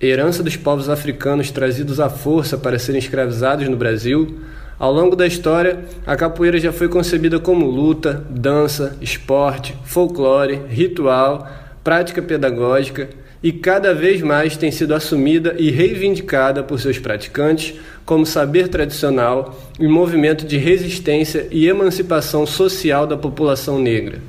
Herança 0.00 0.42
dos 0.42 0.56
povos 0.56 0.88
africanos 0.88 1.50
trazidos 1.50 2.00
à 2.00 2.08
força 2.08 2.56
para 2.56 2.78
serem 2.78 2.98
escravizados 2.98 3.68
no 3.68 3.76
Brasil, 3.76 4.38
ao 4.78 4.92
longo 4.92 5.16
da 5.16 5.26
história, 5.26 5.84
a 6.06 6.14
capoeira 6.14 6.58
já 6.60 6.72
foi 6.72 6.88
concebida 6.88 7.40
como 7.40 7.66
luta, 7.66 8.24
dança, 8.30 8.96
esporte, 9.00 9.74
folclore, 9.84 10.60
ritual, 10.68 11.48
prática 11.82 12.22
pedagógica 12.22 13.08
e 13.42 13.50
cada 13.52 13.92
vez 13.92 14.20
mais 14.22 14.56
tem 14.56 14.70
sido 14.70 14.94
assumida 14.94 15.56
e 15.58 15.70
reivindicada 15.70 16.62
por 16.62 16.78
seus 16.78 16.98
praticantes 16.98 17.74
como 18.04 18.24
saber 18.24 18.68
tradicional 18.68 19.58
e 19.80 19.88
movimento 19.88 20.46
de 20.46 20.56
resistência 20.56 21.48
e 21.50 21.66
emancipação 21.66 22.46
social 22.46 23.06
da 23.06 23.16
população 23.16 23.80
negra. 23.80 24.20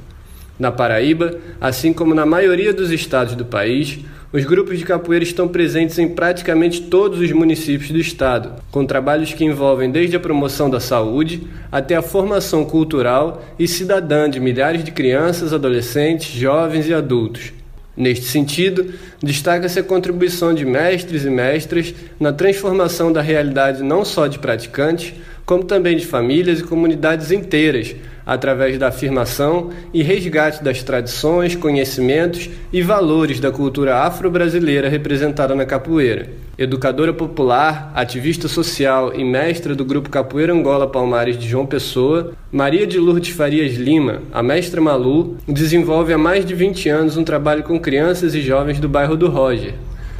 Na 0.59 0.73
Paraíba, 0.73 1.39
assim 1.61 1.93
como 1.93 2.13
na 2.13 2.25
maioria 2.25 2.73
dos 2.73 2.91
estados 2.91 3.33
do 3.33 3.45
país, 3.45 3.99
os 4.31 4.43
grupos 4.43 4.77
de 4.77 4.83
capoeira 4.83 5.23
estão 5.23 5.47
presentes 5.47 5.97
em 5.97 6.09
praticamente 6.09 6.81
todos 6.81 7.19
os 7.19 7.31
municípios 7.31 7.89
do 7.89 7.97
estado, 7.97 8.61
com 8.69 8.85
trabalhos 8.85 9.33
que 9.33 9.45
envolvem 9.45 9.89
desde 9.89 10.17
a 10.17 10.19
promoção 10.19 10.69
da 10.69 10.81
saúde 10.81 11.47
até 11.71 11.95
a 11.95 12.01
formação 12.01 12.65
cultural 12.65 13.41
e 13.57 13.67
cidadã 13.67 14.29
de 14.29 14.39
milhares 14.39 14.83
de 14.83 14.91
crianças, 14.91 15.53
adolescentes, 15.53 16.27
jovens 16.27 16.87
e 16.87 16.93
adultos. 16.93 17.53
Neste 17.97 18.25
sentido, 18.25 18.93
destaca-se 19.21 19.79
a 19.79 19.83
contribuição 19.83 20.53
de 20.53 20.63
mestres 20.63 21.25
e 21.25 21.29
mestras 21.29 21.93
na 22.19 22.31
transformação 22.31 23.11
da 23.11 23.21
realidade 23.21 23.81
não 23.81 24.05
só 24.05 24.27
de 24.27 24.39
praticantes, 24.39 25.13
como 25.49 25.63
também 25.63 25.97
de 25.97 26.05
famílias 26.05 26.59
e 26.59 26.63
comunidades 26.63 27.31
inteiras, 27.31 27.95
através 28.23 28.77
da 28.77 28.89
afirmação 28.89 29.71
e 29.91 30.03
resgate 30.03 30.63
das 30.63 30.83
tradições, 30.83 31.55
conhecimentos 31.55 32.47
e 32.71 32.83
valores 32.83 33.39
da 33.39 33.51
cultura 33.51 34.03
afro-brasileira 34.03 34.87
representada 34.87 35.55
na 35.55 35.65
capoeira. 35.65 36.27
Educadora 36.55 37.11
popular, 37.11 37.91
ativista 37.95 38.47
social 38.47 39.11
e 39.15 39.23
mestra 39.23 39.73
do 39.73 39.83
grupo 39.83 40.11
Capoeira 40.11 40.53
Angola 40.53 40.85
Palmares 40.85 41.35
de 41.35 41.49
João 41.49 41.65
Pessoa, 41.65 42.33
Maria 42.51 42.85
de 42.85 42.99
Lourdes 42.99 43.35
Farias 43.35 43.73
Lima, 43.73 44.21
a 44.31 44.43
mestra 44.43 44.79
Malu, 44.79 45.35
desenvolve 45.47 46.13
há 46.13 46.17
mais 46.19 46.45
de 46.45 46.53
20 46.53 46.89
anos 46.89 47.17
um 47.17 47.23
trabalho 47.23 47.63
com 47.63 47.79
crianças 47.79 48.35
e 48.35 48.41
jovens 48.41 48.79
do 48.79 48.87
bairro 48.87 49.17
do 49.17 49.27
Roger. 49.27 49.73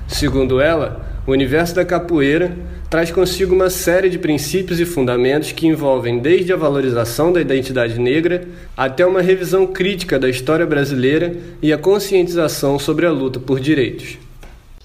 Segundo 0.08 0.60
ela, 0.60 1.08
o 1.28 1.32
universo 1.32 1.76
da 1.76 1.86
capoeira 1.86 2.58
traz 2.90 3.12
consigo 3.12 3.54
uma 3.54 3.70
série 3.70 4.10
de 4.10 4.18
princípios 4.18 4.80
e 4.80 4.86
fundamentos 4.86 5.52
que 5.52 5.68
envolvem 5.68 6.18
desde 6.20 6.52
a 6.52 6.58
valorização 6.58 7.32
da 7.32 7.40
identidade 7.40 8.00
negra 8.00 8.48
até 8.76 9.06
uma 9.06 9.22
revisão 9.22 9.68
crítica 9.68 10.18
da 10.18 10.28
história 10.28 10.66
brasileira 10.66 11.38
e 11.62 11.72
a 11.72 11.78
conscientização 11.78 12.80
sobre 12.80 13.06
a 13.06 13.12
luta 13.12 13.40
por 13.40 13.60
direitos. 13.60 14.18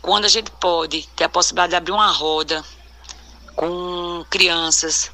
Quando 0.03 0.27
a 0.27 0.29
gente 0.29 0.51
pode 0.51 1.09
ter 1.17 1.25
a 1.25 1.29
possibilidade 1.31 1.71
de 1.71 1.77
abrir 1.77 1.93
uma 1.93 2.11
roda 2.11 2.63
com 3.57 4.23
crianças, 4.29 5.11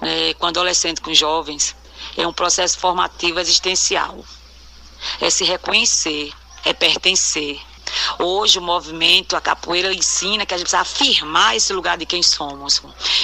né, 0.00 0.32
com 0.34 0.46
adolescentes, 0.46 1.02
com 1.02 1.12
jovens, 1.12 1.74
é 2.16 2.24
um 2.24 2.32
processo 2.32 2.78
formativo 2.78 3.40
existencial. 3.40 4.24
É 5.20 5.28
se 5.30 5.42
reconhecer, 5.42 6.30
é 6.64 6.72
pertencer, 6.72 7.58
Hoje 8.18 8.58
o 8.58 8.62
movimento, 8.62 9.36
a 9.36 9.40
capoeira 9.40 9.92
ensina 9.92 10.44
que 10.46 10.54
a 10.54 10.56
gente 10.56 10.66
precisa 10.68 10.82
afirmar 10.82 11.56
esse 11.56 11.72
lugar 11.72 11.96
de 11.98 12.06
quem 12.06 12.22
somos. 12.22 12.82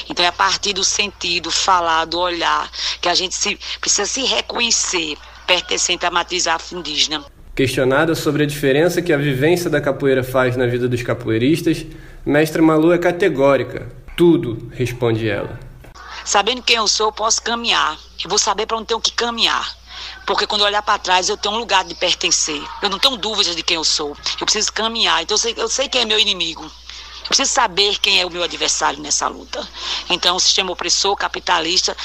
Então 0.09 0.25
é 0.25 0.29
a 0.29 0.33
partir 0.33 0.73
do 0.73 0.85
sentido, 0.85 1.51
falar, 1.51 2.05
do 2.05 2.19
olhar, 2.19 2.71
que 3.01 3.09
a 3.09 3.15
gente 3.15 3.35
se, 3.35 3.59
precisa 3.81 4.07
se 4.07 4.25
reconhecer 4.25 5.17
pertencente 5.47 6.05
à 6.05 6.11
matriz 6.11 6.47
afro-indígena. 6.47 7.25
Questionada 7.55 8.15
sobre 8.15 8.43
a 8.43 8.47
diferença 8.47 9.01
que 9.01 9.13
a 9.13 9.17
vivência 9.17 9.71
da 9.71 9.81
capoeira 9.81 10.23
faz 10.23 10.57
na 10.57 10.67
vida 10.67 10.89
dos 10.89 11.03
capoeiristas, 11.03 11.87
Mestre 12.25 12.61
Malu 12.61 12.93
é 12.93 12.99
categórica. 12.99 13.89
Tudo, 14.17 14.71
responde 14.75 15.29
ela. 15.29 15.59
Sabendo 16.25 16.63
quem 16.63 16.77
eu 16.77 16.89
sou, 16.89 17.07
eu 17.07 17.13
posso 17.13 17.41
caminhar. 17.41 17.97
Eu 18.23 18.29
vou 18.29 18.39
saber 18.39 18.67
para 18.67 18.77
onde 18.77 18.89
tenho 18.89 19.01
que 19.01 19.13
caminhar. 19.13 19.77
Porque 20.27 20.47
quando 20.47 20.63
eu 20.63 20.67
olhar 20.67 20.83
para 20.83 20.99
trás, 20.99 21.29
eu 21.29 21.37
tenho 21.37 21.55
um 21.55 21.59
lugar 21.59 21.85
de 21.85 21.95
pertencer. 21.95 22.61
Eu 22.83 22.91
não 22.91 22.99
tenho 22.99 23.17
dúvidas 23.17 23.55
de 23.55 23.63
quem 23.63 23.77
eu 23.77 23.85
sou. 23.85 24.17
Eu 24.41 24.45
preciso 24.45 24.73
caminhar. 24.73 25.23
Então 25.23 25.37
eu 25.37 25.39
sei, 25.39 25.55
eu 25.57 25.69
sei 25.69 25.89
quem 25.89 26.03
é 26.03 26.05
meu 26.05 26.19
inimigo. 26.19 26.65
Eu 27.27 27.29
preciso 27.29 27.51
saber 27.51 27.99
quem 27.99 28.21
é 28.21 28.27
o 28.27 28.31
meu 28.31 28.43
adversário 28.43 29.01
nessa 29.01 29.27
luta. 29.27 29.67
Então, 30.09 30.37
o 30.37 30.41
sistema 30.41 30.71
opressor, 30.71 31.17
capitalista, 31.17 31.97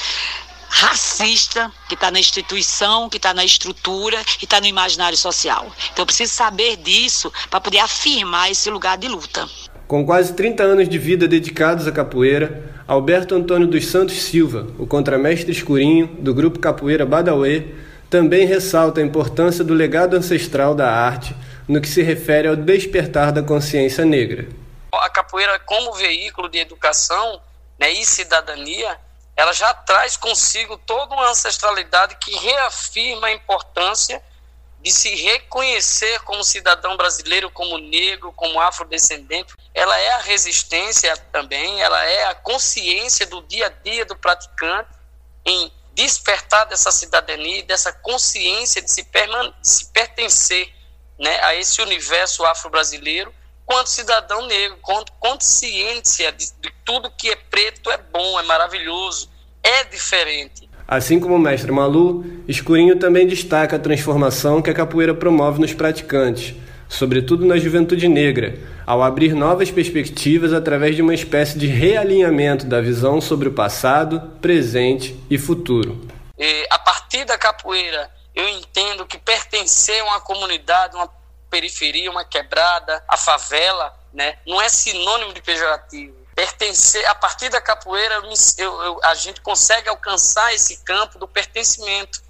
racista, 0.68 1.70
que 1.88 1.94
está 1.94 2.10
na 2.10 2.18
instituição, 2.18 3.08
que 3.08 3.18
está 3.18 3.32
na 3.32 3.44
estrutura 3.44 4.20
e 4.40 4.44
está 4.44 4.60
no 4.60 4.66
imaginário 4.66 5.16
social. 5.16 5.70
Então, 5.92 6.02
eu 6.02 6.06
preciso 6.06 6.32
saber 6.32 6.76
disso 6.76 7.32
para 7.48 7.60
poder 7.60 7.78
afirmar 7.78 8.50
esse 8.50 8.68
lugar 8.68 8.98
de 8.98 9.06
luta. 9.06 9.48
Com 9.86 10.04
quase 10.04 10.32
30 10.32 10.62
anos 10.64 10.88
de 10.88 10.98
vida 10.98 11.28
dedicados 11.28 11.86
à 11.86 11.92
capoeira, 11.92 12.82
Alberto 12.88 13.36
Antônio 13.36 13.68
dos 13.68 13.86
Santos 13.86 14.16
Silva, 14.22 14.66
o 14.76 14.88
contramestre 14.88 15.52
escurinho 15.52 16.08
do 16.18 16.34
grupo 16.34 16.58
Capoeira 16.58 17.06
Badauê, 17.06 17.66
também 18.12 18.44
ressalta 18.44 19.00
a 19.00 19.02
importância 19.02 19.64
do 19.64 19.72
legado 19.72 20.14
ancestral 20.14 20.74
da 20.74 20.86
arte 20.86 21.34
no 21.66 21.80
que 21.80 21.88
se 21.88 22.02
refere 22.02 22.46
ao 22.46 22.54
despertar 22.54 23.32
da 23.32 23.42
consciência 23.42 24.04
negra. 24.04 24.46
A 24.92 25.08
capoeira, 25.08 25.58
como 25.60 25.94
veículo 25.94 26.46
de 26.46 26.58
educação 26.58 27.40
né, 27.78 27.90
e 27.90 28.04
cidadania, 28.04 29.00
ela 29.34 29.54
já 29.54 29.72
traz 29.72 30.14
consigo 30.18 30.76
toda 30.76 31.14
uma 31.14 31.30
ancestralidade 31.30 32.16
que 32.16 32.36
reafirma 32.36 33.28
a 33.28 33.32
importância 33.32 34.22
de 34.82 34.92
se 34.92 35.08
reconhecer 35.14 36.20
como 36.20 36.44
cidadão 36.44 36.98
brasileiro, 36.98 37.50
como 37.50 37.78
negro, 37.78 38.30
como 38.32 38.60
afrodescendente. 38.60 39.54
Ela 39.72 39.98
é 39.98 40.12
a 40.16 40.18
resistência 40.18 41.16
também, 41.32 41.80
ela 41.80 42.04
é 42.04 42.26
a 42.26 42.34
consciência 42.34 43.24
do 43.24 43.40
dia 43.44 43.68
a 43.68 43.70
dia 43.70 44.04
do 44.04 44.14
praticante 44.14 44.90
em 45.46 45.72
despertar 45.94 46.66
dessa 46.66 46.90
cidadania, 46.90 47.62
dessa 47.64 47.92
consciência 47.92 48.80
de 48.82 48.90
se, 48.90 49.06
se 49.62 49.92
pertencer 49.92 50.68
né, 51.18 51.38
a 51.42 51.54
esse 51.54 51.80
universo 51.80 52.44
afro-brasileiro, 52.44 53.32
quanto 53.64 53.88
cidadão 53.88 54.46
negro, 54.46 54.78
quanto 54.82 55.12
consciência 55.12 56.32
de, 56.32 56.46
de 56.60 56.72
tudo 56.84 57.10
que 57.10 57.30
é 57.30 57.36
preto 57.36 57.90
é 57.90 57.98
bom, 57.98 58.38
é 58.38 58.42
maravilhoso, 58.42 59.30
é 59.62 59.84
diferente. 59.84 60.68
Assim 60.86 61.20
como 61.20 61.36
o 61.36 61.38
mestre 61.38 61.70
Malu, 61.70 62.24
Escurinho 62.46 62.98
também 62.98 63.26
destaca 63.26 63.76
a 63.76 63.78
transformação 63.78 64.60
que 64.60 64.68
a 64.68 64.74
capoeira 64.74 65.14
promove 65.14 65.60
nos 65.60 65.72
praticantes, 65.72 66.54
sobretudo 66.88 67.46
na 67.46 67.56
juventude 67.56 68.08
negra, 68.08 68.58
ao 68.86 69.02
abrir 69.02 69.34
novas 69.34 69.70
perspectivas 69.70 70.52
através 70.52 70.96
de 70.96 71.02
uma 71.02 71.14
espécie 71.14 71.58
de 71.58 71.66
realinhamento 71.66 72.66
da 72.66 72.80
visão 72.80 73.20
sobre 73.20 73.48
o 73.48 73.52
passado, 73.52 74.20
presente 74.40 75.18
e 75.30 75.38
futuro. 75.38 76.06
E, 76.38 76.66
a 76.70 76.78
partir 76.78 77.24
da 77.24 77.38
capoeira, 77.38 78.10
eu 78.34 78.48
entendo 78.48 79.06
que 79.06 79.18
pertencer 79.18 80.00
a 80.00 80.04
uma 80.04 80.20
comunidade, 80.20 80.96
uma 80.96 81.08
periferia, 81.50 82.10
uma 82.10 82.24
quebrada, 82.24 83.04
a 83.06 83.16
favela, 83.16 83.94
né, 84.12 84.38
não 84.46 84.60
é 84.60 84.68
sinônimo 84.68 85.32
de 85.32 85.42
pejorativo. 85.42 86.16
Pertencer, 86.34 87.04
a 87.06 87.14
partir 87.14 87.50
da 87.50 87.60
capoeira, 87.60 88.22
eu, 88.56 88.82
eu, 88.82 89.00
a 89.04 89.14
gente 89.14 89.42
consegue 89.42 89.88
alcançar 89.88 90.54
esse 90.54 90.78
campo 90.78 91.18
do 91.18 91.28
pertencimento, 91.28 92.22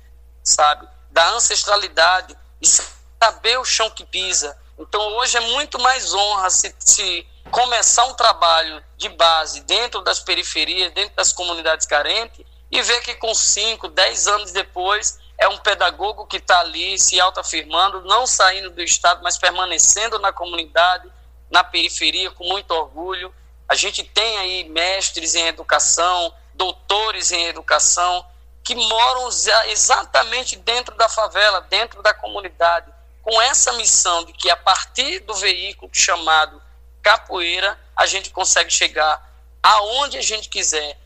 sabe? 0.42 0.88
Da 1.10 1.30
ancestralidade 1.30 2.36
e 2.60 2.66
saber 2.66 3.58
o 3.58 3.64
chão 3.64 3.88
que 3.90 4.04
pisa, 4.04 4.56
então 4.78 5.00
hoje 5.16 5.36
é 5.36 5.40
muito 5.40 5.80
mais 5.80 6.12
honra 6.12 6.50
se, 6.50 6.74
se 6.78 7.26
começar 7.50 8.04
um 8.06 8.14
trabalho 8.14 8.82
de 8.96 9.08
base 9.10 9.60
dentro 9.60 10.00
das 10.00 10.20
periferias, 10.20 10.92
dentro 10.92 11.14
das 11.14 11.32
comunidades 11.32 11.86
carentes, 11.86 12.44
e 12.70 12.80
ver 12.82 13.00
que 13.02 13.14
com 13.14 13.34
5, 13.34 13.88
10 13.88 14.26
anos 14.28 14.52
depois 14.52 15.18
é 15.38 15.48
um 15.48 15.58
pedagogo 15.58 16.26
que 16.26 16.36
está 16.36 16.60
ali 16.60 16.98
se 16.98 17.20
autoafirmando, 17.20 18.00
não 18.02 18.26
saindo 18.26 18.70
do 18.70 18.82
Estado, 18.82 19.22
mas 19.22 19.36
permanecendo 19.36 20.18
na 20.18 20.32
comunidade, 20.32 21.10
na 21.50 21.64
periferia, 21.64 22.30
com 22.30 22.44
muito 22.44 22.70
orgulho. 22.70 23.34
A 23.68 23.74
gente 23.74 24.04
tem 24.04 24.38
aí 24.38 24.68
mestres 24.68 25.34
em 25.34 25.46
educação, 25.46 26.32
doutores 26.54 27.32
em 27.32 27.46
educação, 27.46 28.24
que 28.64 28.74
moram 28.74 29.28
exatamente 29.66 30.56
dentro 30.56 30.96
da 30.96 31.08
favela, 31.08 31.60
dentro 31.62 32.02
da 32.02 32.14
comunidade 32.14 32.91
com 33.22 33.40
essa 33.40 33.72
missão 33.74 34.24
de 34.24 34.32
que 34.32 34.50
a 34.50 34.56
partir 34.56 35.20
do 35.20 35.34
veículo 35.34 35.90
chamado 35.92 36.60
capoeira, 37.00 37.78
a 37.96 38.04
gente 38.04 38.30
consegue 38.30 38.70
chegar 38.72 39.32
aonde 39.62 40.18
a 40.18 40.22
gente 40.22 40.48
quiser. 40.48 40.98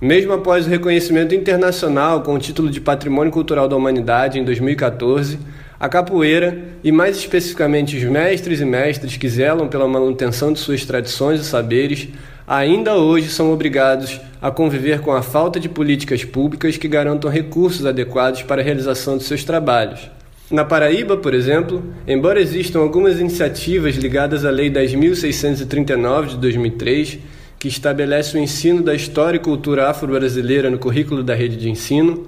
Mesmo 0.00 0.32
após 0.32 0.64
o 0.64 0.70
reconhecimento 0.70 1.34
internacional 1.34 2.22
com 2.22 2.34
o 2.34 2.38
título 2.38 2.70
de 2.70 2.80
Patrimônio 2.80 3.32
Cultural 3.32 3.68
da 3.68 3.74
Humanidade 3.74 4.38
em 4.38 4.44
2014, 4.44 5.38
a 5.80 5.88
capoeira, 5.88 6.76
e 6.82 6.92
mais 6.92 7.16
especificamente 7.16 7.96
os 7.96 8.04
mestres 8.04 8.60
e 8.60 8.64
mestras 8.64 9.16
que 9.16 9.28
zelam 9.28 9.68
pela 9.68 9.88
manutenção 9.88 10.52
de 10.52 10.60
suas 10.60 10.84
tradições 10.84 11.40
e 11.40 11.44
saberes, 11.44 12.08
ainda 12.46 12.94
hoje 12.94 13.28
são 13.28 13.52
obrigados 13.52 14.20
a 14.40 14.50
conviver 14.50 15.00
com 15.00 15.12
a 15.12 15.22
falta 15.22 15.58
de 15.58 15.68
políticas 15.68 16.24
públicas 16.24 16.76
que 16.76 16.86
garantam 16.86 17.30
recursos 17.30 17.84
adequados 17.84 18.42
para 18.42 18.60
a 18.60 18.64
realização 18.64 19.18
de 19.18 19.24
seus 19.24 19.42
trabalhos. 19.42 20.10
Na 20.50 20.64
Paraíba, 20.64 21.14
por 21.14 21.34
exemplo, 21.34 21.84
embora 22.06 22.40
existam 22.40 22.80
algumas 22.80 23.20
iniciativas 23.20 23.96
ligadas 23.96 24.46
à 24.46 24.50
Lei 24.50 24.70
10.639 24.70 26.28
de 26.28 26.36
2003, 26.38 27.18
que 27.58 27.68
estabelece 27.68 28.34
o 28.34 28.40
ensino 28.40 28.82
da 28.82 28.94
história 28.94 29.36
e 29.36 29.40
cultura 29.40 29.90
afro-brasileira 29.90 30.70
no 30.70 30.78
currículo 30.78 31.22
da 31.22 31.34
rede 31.34 31.56
de 31.56 31.68
ensino, 31.68 32.26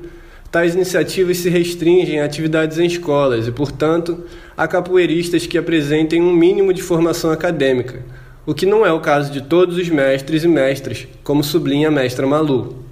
tais 0.51 0.75
iniciativas 0.75 1.39
se 1.39 1.49
restringem 1.49 2.21
a 2.21 2.27
atividades 2.27 2.79
em 2.79 2.85
escolas 2.85 3.49
e, 3.49 3.53
portanto, 3.53 4.23
a 4.55 4.69
capoeiristas 4.69 5.47
que 5.47 5.57
apresentem 5.57 6.21
um 6.21 6.33
mínimo 6.33 6.75
de 6.75 6.83
formação 6.83 7.31
acadêmica, 7.31 8.05
o 8.45 8.53
que 8.53 8.67
não 8.67 8.85
é 8.85 8.93
o 8.93 9.01
caso 9.01 9.33
de 9.33 9.41
todos 9.41 9.79
os 9.79 9.89
mestres 9.89 10.45
e 10.45 10.49
mestras, 10.49 11.09
como 11.25 11.43
sublinha 11.43 11.89
a 11.89 11.91
mestra 11.91 12.27
Malu. 12.27 12.85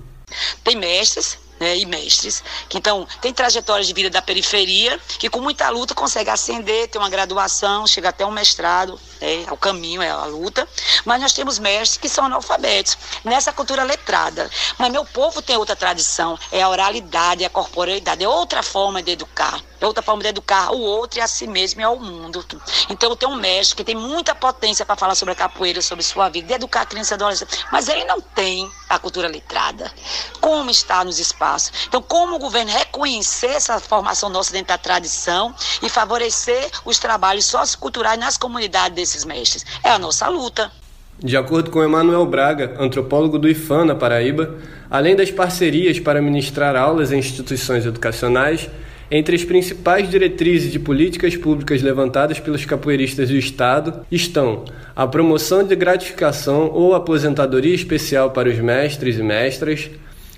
Tem 0.64 0.76
mestres 0.76 1.38
né, 1.58 1.76
e 1.76 1.86
mestres, 1.86 2.42
que 2.68 2.78
então 2.78 3.06
tem 3.20 3.32
trajetórias 3.32 3.86
de 3.86 3.92
vida 3.92 4.10
da 4.10 4.22
periferia, 4.22 4.98
que 5.18 5.28
com 5.28 5.40
muita 5.40 5.68
luta 5.70 5.94
consegue 5.94 6.30
ascender, 6.30 6.88
ter 6.88 6.98
uma 6.98 7.08
graduação, 7.08 7.86
chega 7.86 8.08
até 8.10 8.24
um 8.24 8.30
mestrado, 8.30 8.98
é, 9.20 9.44
é 9.44 9.52
o 9.52 9.56
caminho, 9.56 10.02
é 10.02 10.10
a 10.10 10.24
luta. 10.24 10.68
Mas 11.04 11.20
nós 11.20 11.32
temos 11.32 11.58
mestres 11.58 11.98
que 11.98 12.08
são 12.08 12.26
analfabetos, 12.26 12.96
nessa 13.24 13.52
cultura 13.52 13.84
letrada. 13.84 14.50
Mas 14.78 14.90
meu 14.90 15.04
povo 15.04 15.42
tem 15.42 15.56
outra 15.56 15.76
tradição, 15.76 16.38
é 16.52 16.62
a 16.62 16.68
oralidade, 16.68 17.44
a 17.44 17.50
corporalidade, 17.50 18.24
é 18.24 18.28
outra 18.28 18.62
forma 18.62 19.02
de 19.02 19.12
educar. 19.12 19.60
É 19.80 19.86
outra 19.86 20.02
forma 20.02 20.22
de 20.22 20.28
educar 20.28 20.72
o 20.72 20.80
outro 20.80 21.20
e 21.20 21.22
a 21.22 21.28
si 21.28 21.46
mesmo 21.46 21.80
e 21.80 21.84
ao 21.84 21.96
mundo. 21.96 22.44
Então, 22.90 23.14
tenho 23.14 23.30
um 23.30 23.36
mestre 23.36 23.76
que 23.76 23.84
tem 23.84 23.94
muita 23.94 24.34
potência 24.34 24.84
para 24.84 24.96
falar 24.96 25.14
sobre 25.14 25.32
a 25.32 25.36
capoeira, 25.36 25.80
sobre 25.80 26.02
sua 26.02 26.28
vida, 26.28 26.48
de 26.48 26.54
educar 26.54 26.80
a 26.80 26.86
criança 26.86 27.14
e 27.14 27.16
adolescente, 27.16 27.64
mas 27.70 27.88
ele 27.88 28.04
não 28.04 28.20
tem 28.20 28.68
a 28.88 28.98
cultura 28.98 29.28
letrada. 29.28 29.92
Como 30.40 30.68
está 30.68 31.04
nos 31.04 31.20
espaços? 31.20 31.47
Então, 31.86 32.02
como 32.02 32.36
o 32.36 32.38
governo 32.38 32.70
reconhecer 32.70 33.48
essa 33.48 33.80
formação 33.80 34.28
nossa 34.28 34.52
dentro 34.52 34.68
da 34.68 34.78
tradição 34.78 35.54
e 35.82 35.88
favorecer 35.88 36.70
os 36.84 36.98
trabalhos 36.98 37.46
socioculturais 37.46 38.18
nas 38.18 38.36
comunidades 38.36 38.94
desses 38.94 39.24
mestres? 39.24 39.64
É 39.82 39.90
a 39.90 39.98
nossa 39.98 40.28
luta. 40.28 40.70
De 41.18 41.36
acordo 41.36 41.70
com 41.70 41.82
Emanuel 41.82 42.26
Braga, 42.26 42.76
antropólogo 42.78 43.38
do 43.38 43.48
IFAM 43.48 43.86
na 43.86 43.94
Paraíba, 43.94 44.56
além 44.88 45.16
das 45.16 45.30
parcerias 45.30 45.98
para 45.98 46.22
ministrar 46.22 46.76
aulas 46.76 47.10
em 47.10 47.18
instituições 47.18 47.84
educacionais, 47.84 48.68
Entre 49.10 49.34
as 49.34 49.42
principais 49.42 50.10
diretrizes 50.10 50.70
de 50.70 50.78
políticas 50.78 51.34
públicas 51.34 51.80
levantadas 51.80 52.40
pelos 52.40 52.66
capoeiristas 52.66 53.30
do 53.30 53.36
Estado 53.36 54.04
estão 54.12 54.66
a 54.94 55.06
promoção 55.06 55.64
de 55.64 55.74
gratificação 55.74 56.70
ou 56.74 56.94
aposentadoria 56.94 57.74
especial 57.74 58.32
para 58.32 58.50
os 58.50 58.58
mestres 58.58 59.18
e 59.18 59.22
mestras, 59.22 59.88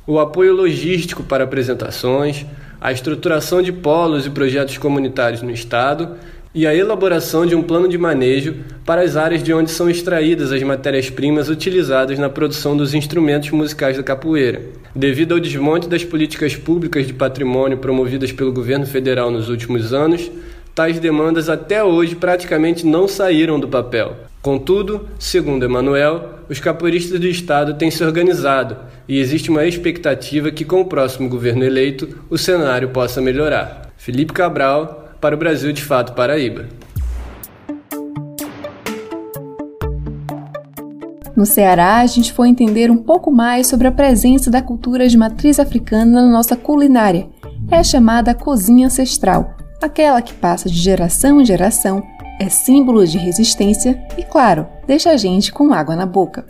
o 0.06 0.18
apoio 0.18 0.54
logístico 0.54 1.22
para 1.22 1.44
apresentações, 1.44 2.44
a 2.80 2.90
estruturação 2.90 3.60
de 3.60 3.72
polos 3.72 4.26
e 4.26 4.30
projetos 4.30 4.78
comunitários 4.78 5.42
no 5.42 5.50
Estado 5.50 6.16
e 6.52 6.66
a 6.66 6.74
elaboração 6.74 7.46
de 7.46 7.54
um 7.54 7.62
plano 7.62 7.86
de 7.86 7.96
manejo 7.96 8.56
para 8.84 9.02
as 9.02 9.16
áreas 9.16 9.42
de 9.42 9.52
onde 9.52 9.70
são 9.70 9.88
extraídas 9.88 10.50
as 10.50 10.62
matérias-primas 10.62 11.48
utilizadas 11.48 12.18
na 12.18 12.28
produção 12.28 12.76
dos 12.76 12.92
instrumentos 12.92 13.50
musicais 13.50 13.96
da 13.96 14.02
capoeira. 14.02 14.62
Devido 14.94 15.34
ao 15.34 15.40
desmonte 15.40 15.88
das 15.88 16.02
políticas 16.02 16.56
públicas 16.56 17.06
de 17.06 17.12
patrimônio 17.12 17.78
promovidas 17.78 18.32
pelo 18.32 18.52
governo 18.52 18.84
federal 18.84 19.30
nos 19.30 19.48
últimos 19.48 19.92
anos, 19.92 20.28
tais 20.74 20.98
demandas 20.98 21.48
até 21.48 21.84
hoje 21.84 22.16
praticamente 22.16 22.84
não 22.84 23.06
saíram 23.06 23.60
do 23.60 23.68
papel. 23.68 24.16
Contudo, 24.42 25.06
segundo 25.18 25.64
Emanuel, 25.64 26.39
os 26.50 26.58
capoeiristas 26.58 27.20
do 27.20 27.28
Estado 27.28 27.74
têm 27.74 27.92
se 27.92 28.02
organizado 28.02 28.76
e 29.08 29.20
existe 29.20 29.50
uma 29.50 29.64
expectativa 29.64 30.50
que, 30.50 30.64
com 30.64 30.80
o 30.80 30.84
próximo 30.84 31.28
governo 31.28 31.62
eleito, 31.62 32.24
o 32.28 32.36
cenário 32.36 32.88
possa 32.88 33.20
melhorar. 33.20 33.92
Felipe 33.96 34.32
Cabral, 34.32 35.14
para 35.20 35.36
o 35.36 35.38
Brasil 35.38 35.72
de 35.72 35.84
Fato 35.84 36.12
Paraíba. 36.12 36.66
No 41.36 41.46
Ceará, 41.46 41.98
a 41.98 42.06
gente 42.06 42.32
foi 42.32 42.48
entender 42.48 42.90
um 42.90 42.98
pouco 42.98 43.30
mais 43.30 43.68
sobre 43.68 43.86
a 43.86 43.92
presença 43.92 44.50
da 44.50 44.60
cultura 44.60 45.08
de 45.08 45.16
matriz 45.16 45.60
africana 45.60 46.20
na 46.20 46.28
nossa 46.28 46.56
culinária. 46.56 47.28
É 47.70 47.76
a 47.76 47.84
chamada 47.84 48.34
cozinha 48.34 48.88
ancestral, 48.88 49.56
aquela 49.80 50.20
que 50.20 50.34
passa 50.34 50.68
de 50.68 50.76
geração 50.76 51.40
em 51.40 51.44
geração, 51.44 52.02
é 52.40 52.48
símbolo 52.48 53.06
de 53.06 53.18
resistência 53.18 54.02
e, 54.16 54.22
claro, 54.22 54.66
deixa 54.86 55.10
a 55.10 55.16
gente 55.18 55.52
com 55.52 55.74
água 55.74 55.94
na 55.94 56.06
boca. 56.06 56.46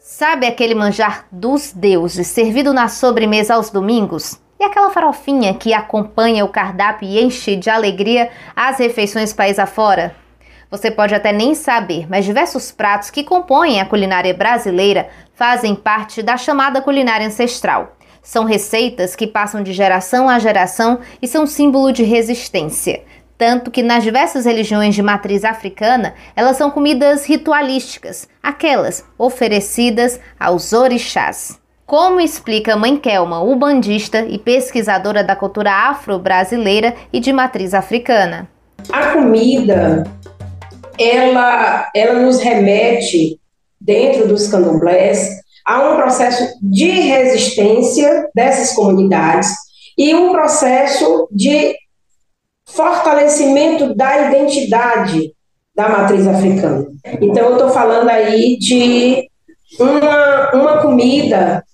Sabe 0.00 0.44
aquele 0.44 0.74
manjar 0.74 1.24
dos 1.30 1.72
deuses 1.72 2.26
servido 2.26 2.72
na 2.72 2.88
sobremesa 2.88 3.54
aos 3.54 3.70
domingos? 3.70 4.40
E 4.58 4.64
aquela 4.64 4.90
farofinha 4.90 5.54
que 5.54 5.72
acompanha 5.72 6.44
o 6.44 6.48
cardápio 6.48 7.08
e 7.08 7.22
enche 7.22 7.54
de 7.54 7.70
alegria 7.70 8.28
as 8.56 8.78
refeições 8.78 9.32
país 9.32 9.58
afora? 9.58 10.16
Você 10.68 10.90
pode 10.90 11.14
até 11.14 11.32
nem 11.32 11.54
saber, 11.54 12.08
mas 12.10 12.24
diversos 12.24 12.72
pratos 12.72 13.08
que 13.08 13.22
compõem 13.22 13.80
a 13.80 13.86
culinária 13.86 14.34
brasileira 14.34 15.08
fazem 15.32 15.76
parte 15.76 16.22
da 16.22 16.36
chamada 16.36 16.82
culinária 16.82 17.26
ancestral. 17.26 17.96
São 18.22 18.44
receitas 18.44 19.16
que 19.16 19.26
passam 19.26 19.62
de 19.62 19.72
geração 19.72 20.28
a 20.28 20.38
geração 20.38 20.98
e 21.22 21.26
são 21.26 21.46
símbolo 21.46 21.92
de 21.92 22.02
resistência. 22.02 23.02
Tanto 23.40 23.70
que 23.70 23.82
nas 23.82 24.04
diversas 24.04 24.44
religiões 24.44 24.94
de 24.94 25.00
matriz 25.00 25.46
africana, 25.46 26.12
elas 26.36 26.58
são 26.58 26.70
comidas 26.70 27.24
ritualísticas, 27.24 28.28
aquelas 28.42 29.02
oferecidas 29.16 30.20
aos 30.38 30.74
orixás. 30.74 31.58
Como 31.86 32.20
explica 32.20 32.76
Mãe 32.76 32.98
Kelma, 32.98 33.42
ubandista 33.42 34.26
e 34.28 34.36
pesquisadora 34.36 35.24
da 35.24 35.34
cultura 35.34 35.72
afro-brasileira 35.72 36.94
e 37.10 37.18
de 37.18 37.32
matriz 37.32 37.72
africana. 37.72 38.46
A 38.92 39.14
comida, 39.14 40.04
ela, 40.98 41.90
ela 41.96 42.20
nos 42.20 42.42
remete, 42.42 43.40
dentro 43.80 44.28
dos 44.28 44.48
candomblés, 44.48 45.40
a 45.64 45.90
um 45.90 45.96
processo 45.96 46.46
de 46.62 46.90
resistência 46.90 48.28
dessas 48.34 48.74
comunidades 48.74 49.50
e 49.96 50.14
um 50.14 50.30
processo 50.30 51.26
de 51.32 51.74
fortalecimento 52.72 53.94
da 53.94 54.28
identidade 54.28 55.32
da 55.74 55.88
matriz 55.88 56.26
africana. 56.26 56.86
Então, 57.20 57.46
eu 57.46 57.52
estou 57.52 57.70
falando 57.70 58.08
aí 58.08 58.56
de 58.58 59.28
uma, 59.78 60.50
uma 60.52 60.78
comida 60.82 61.64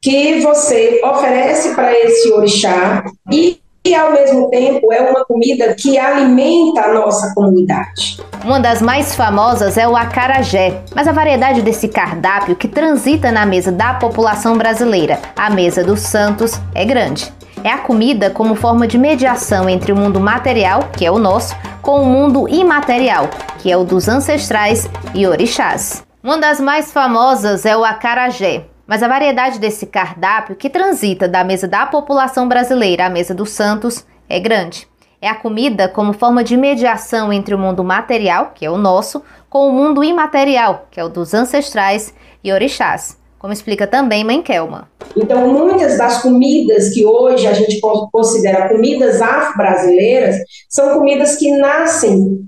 que 0.00 0.40
você 0.40 1.00
oferece 1.04 1.74
para 1.74 1.92
esse 1.92 2.32
orixá 2.32 3.04
e, 3.30 3.60
e, 3.84 3.94
ao 3.94 4.12
mesmo 4.12 4.50
tempo, 4.50 4.92
é 4.92 5.00
uma 5.00 5.24
comida 5.24 5.74
que 5.74 5.96
alimenta 5.96 6.82
a 6.82 6.92
nossa 6.92 7.32
comunidade. 7.34 8.18
Uma 8.44 8.58
das 8.58 8.82
mais 8.82 9.14
famosas 9.14 9.76
é 9.76 9.86
o 9.86 9.96
acarajé, 9.96 10.82
mas 10.94 11.06
a 11.06 11.12
variedade 11.12 11.62
desse 11.62 11.86
cardápio 11.86 12.56
que 12.56 12.66
transita 12.66 13.30
na 13.30 13.46
mesa 13.46 13.70
da 13.70 13.94
população 13.94 14.58
brasileira, 14.58 15.20
a 15.36 15.48
mesa 15.48 15.84
dos 15.84 16.00
santos, 16.00 16.52
é 16.74 16.84
grande. 16.84 17.32
É 17.64 17.70
a 17.70 17.78
comida 17.78 18.28
como 18.28 18.56
forma 18.56 18.88
de 18.88 18.98
mediação 18.98 19.68
entre 19.68 19.92
o 19.92 19.96
mundo 19.96 20.18
material, 20.18 20.90
que 20.96 21.06
é 21.06 21.10
o 21.12 21.18
nosso, 21.18 21.54
com 21.80 22.02
o 22.02 22.06
mundo 22.06 22.48
imaterial, 22.48 23.30
que 23.60 23.70
é 23.70 23.76
o 23.76 23.84
dos 23.84 24.08
ancestrais 24.08 24.90
e 25.14 25.24
orixás. 25.28 26.04
Uma 26.20 26.38
das 26.38 26.58
mais 26.58 26.90
famosas 26.90 27.64
é 27.64 27.76
o 27.76 27.84
acarajé, 27.84 28.64
mas 28.84 29.00
a 29.00 29.06
variedade 29.06 29.60
desse 29.60 29.86
cardápio, 29.86 30.56
que 30.56 30.68
transita 30.68 31.28
da 31.28 31.44
mesa 31.44 31.68
da 31.68 31.86
população 31.86 32.48
brasileira 32.48 33.06
à 33.06 33.08
mesa 33.08 33.32
dos 33.32 33.50
santos, 33.50 34.04
é 34.28 34.40
grande. 34.40 34.88
É 35.20 35.28
a 35.28 35.36
comida 35.36 35.88
como 35.88 36.12
forma 36.12 36.42
de 36.42 36.56
mediação 36.56 37.32
entre 37.32 37.54
o 37.54 37.58
mundo 37.58 37.84
material, 37.84 38.50
que 38.56 38.66
é 38.66 38.70
o 38.70 38.76
nosso, 38.76 39.22
com 39.48 39.68
o 39.68 39.72
mundo 39.72 40.02
imaterial, 40.02 40.88
que 40.90 40.98
é 40.98 41.04
o 41.04 41.08
dos 41.08 41.32
ancestrais 41.32 42.12
e 42.42 42.52
orixás, 42.52 43.21
como 43.42 43.52
explica 43.52 43.88
também 43.88 44.22
Mãe 44.22 44.40
Kelma. 44.40 44.88
Então, 45.16 45.52
muitas 45.52 45.98
das 45.98 46.22
comidas 46.22 46.90
que 46.90 47.04
hoje 47.04 47.44
a 47.48 47.52
gente 47.52 47.80
considera 48.12 48.68
comidas 48.68 49.20
afro-brasileiras 49.20 50.36
são 50.70 50.94
comidas 50.94 51.34
que 51.36 51.50
nascem 51.50 52.38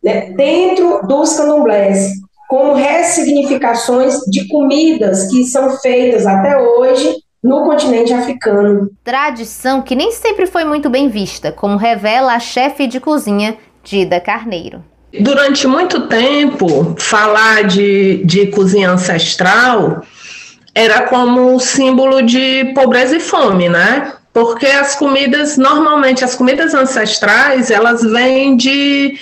né, 0.00 0.30
dentro 0.36 1.04
dos 1.08 1.36
candomblés, 1.36 2.08
como 2.48 2.74
ressignificações 2.74 4.14
de 4.30 4.46
comidas 4.46 5.28
que 5.28 5.44
são 5.44 5.76
feitas 5.78 6.24
até 6.24 6.56
hoje 6.56 7.16
no 7.42 7.64
continente 7.64 8.12
africano. 8.12 8.88
Tradição 9.02 9.82
que 9.82 9.96
nem 9.96 10.12
sempre 10.12 10.46
foi 10.46 10.64
muito 10.64 10.88
bem 10.88 11.08
vista, 11.08 11.50
como 11.50 11.76
revela 11.76 12.32
a 12.32 12.38
chefe 12.38 12.86
de 12.86 13.00
cozinha 13.00 13.56
Dida 13.82 14.20
Carneiro. 14.20 14.84
Durante 15.20 15.66
muito 15.66 16.08
tempo, 16.08 16.94
falar 16.98 17.64
de, 17.64 18.22
de 18.24 18.46
cozinha 18.46 18.90
ancestral 18.90 20.02
era 20.74 21.02
como 21.02 21.58
símbolo 21.60 22.22
de 22.22 22.72
pobreza 22.74 23.16
e 23.16 23.20
fome, 23.20 23.68
né? 23.68 24.12
Porque 24.32 24.66
as 24.66 24.96
comidas, 24.96 25.56
normalmente, 25.56 26.24
as 26.24 26.34
comidas 26.34 26.74
ancestrais, 26.74 27.70
elas 27.70 28.02
vêm 28.02 28.56
de 28.56 29.16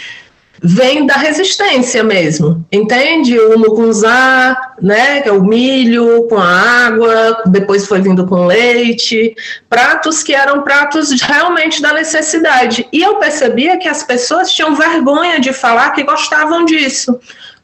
vem 0.65 1.05
da 1.05 1.17
resistência 1.17 2.05
mesmo, 2.05 2.65
entende? 2.71 3.37
O 3.37 3.59
mucunzá, 3.59 4.57
né, 4.81 5.21
que 5.21 5.29
é 5.29 5.33
o 5.33 5.43
milho 5.43 6.29
com 6.29 6.39
a 6.39 6.87
água, 6.87 7.43
depois 7.47 7.87
foi 7.87 8.01
vindo 8.01 8.25
com 8.27 8.47
leite, 8.47 9.35
pratos 9.69 10.23
que 10.23 10.33
eram 10.33 10.63
pratos 10.63 11.11
realmente 11.21 11.83
da 11.83 11.93
necessidade. 11.93 12.87
E 12.93 13.03
eu 13.03 13.17
percebia 13.17 13.77
que 13.77 13.89
as 13.89 14.05
pessoas 14.05 14.53
tinham 14.53 14.77
vergonha 14.77 15.41
de 15.41 15.53
falar 15.53 15.91
que 15.91 16.05
gostavam 16.05 16.65
disso, 16.65 17.19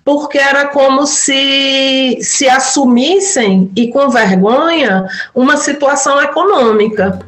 porque 0.09 0.39
era 0.39 0.69
como 0.69 1.07
se 1.07 2.17
se 2.23 2.49
assumissem 2.49 3.71
e 3.77 3.89
com 3.89 4.09
vergonha 4.09 5.07
uma 5.35 5.59
situação 5.59 6.19
econômica. 6.23 7.19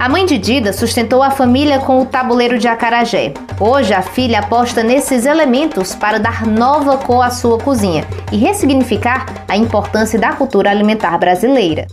A 0.00 0.08
mãe 0.08 0.26
de 0.26 0.36
Dida 0.36 0.72
sustentou 0.72 1.22
a 1.22 1.30
família 1.30 1.78
com 1.78 2.02
o 2.02 2.04
tabuleiro 2.04 2.58
de 2.58 2.66
acarajé. 2.66 3.32
Hoje, 3.60 3.94
a 3.94 4.02
filha 4.02 4.40
aposta 4.40 4.82
nesses 4.82 5.26
elementos 5.26 5.94
para 5.94 6.18
dar 6.18 6.44
nova 6.44 6.98
cor 6.98 7.24
à 7.24 7.30
sua 7.30 7.56
cozinha 7.56 8.04
e 8.32 8.36
ressignificar 8.36 9.24
a 9.46 9.56
importância 9.56 10.18
da 10.18 10.32
cultura 10.32 10.70
alimentar 10.70 11.16
brasileira. 11.18 11.86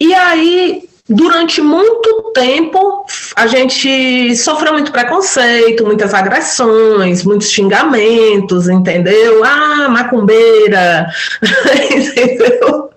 E 0.00 0.12
aí, 0.12 0.88
durante 1.08 1.60
muito 1.60 2.32
tempo, 2.34 3.04
a 3.36 3.46
gente 3.46 4.34
sofreu 4.36 4.72
muito 4.72 4.92
preconceito, 4.92 5.84
muitas 5.84 6.14
agressões, 6.14 7.24
muitos 7.24 7.50
xingamentos, 7.50 8.68
entendeu? 8.68 9.44
Ah, 9.44 9.88
macumbeira, 9.88 11.06
entendeu? 11.90 12.90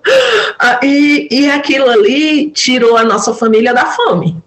Ah, 0.59 0.79
e, 0.83 1.27
e 1.29 1.51
aquilo 1.51 1.89
ali 1.89 2.49
tirou 2.51 2.97
a 2.97 3.03
nossa 3.03 3.33
família 3.33 3.73
da 3.73 3.85
fome 3.85 4.41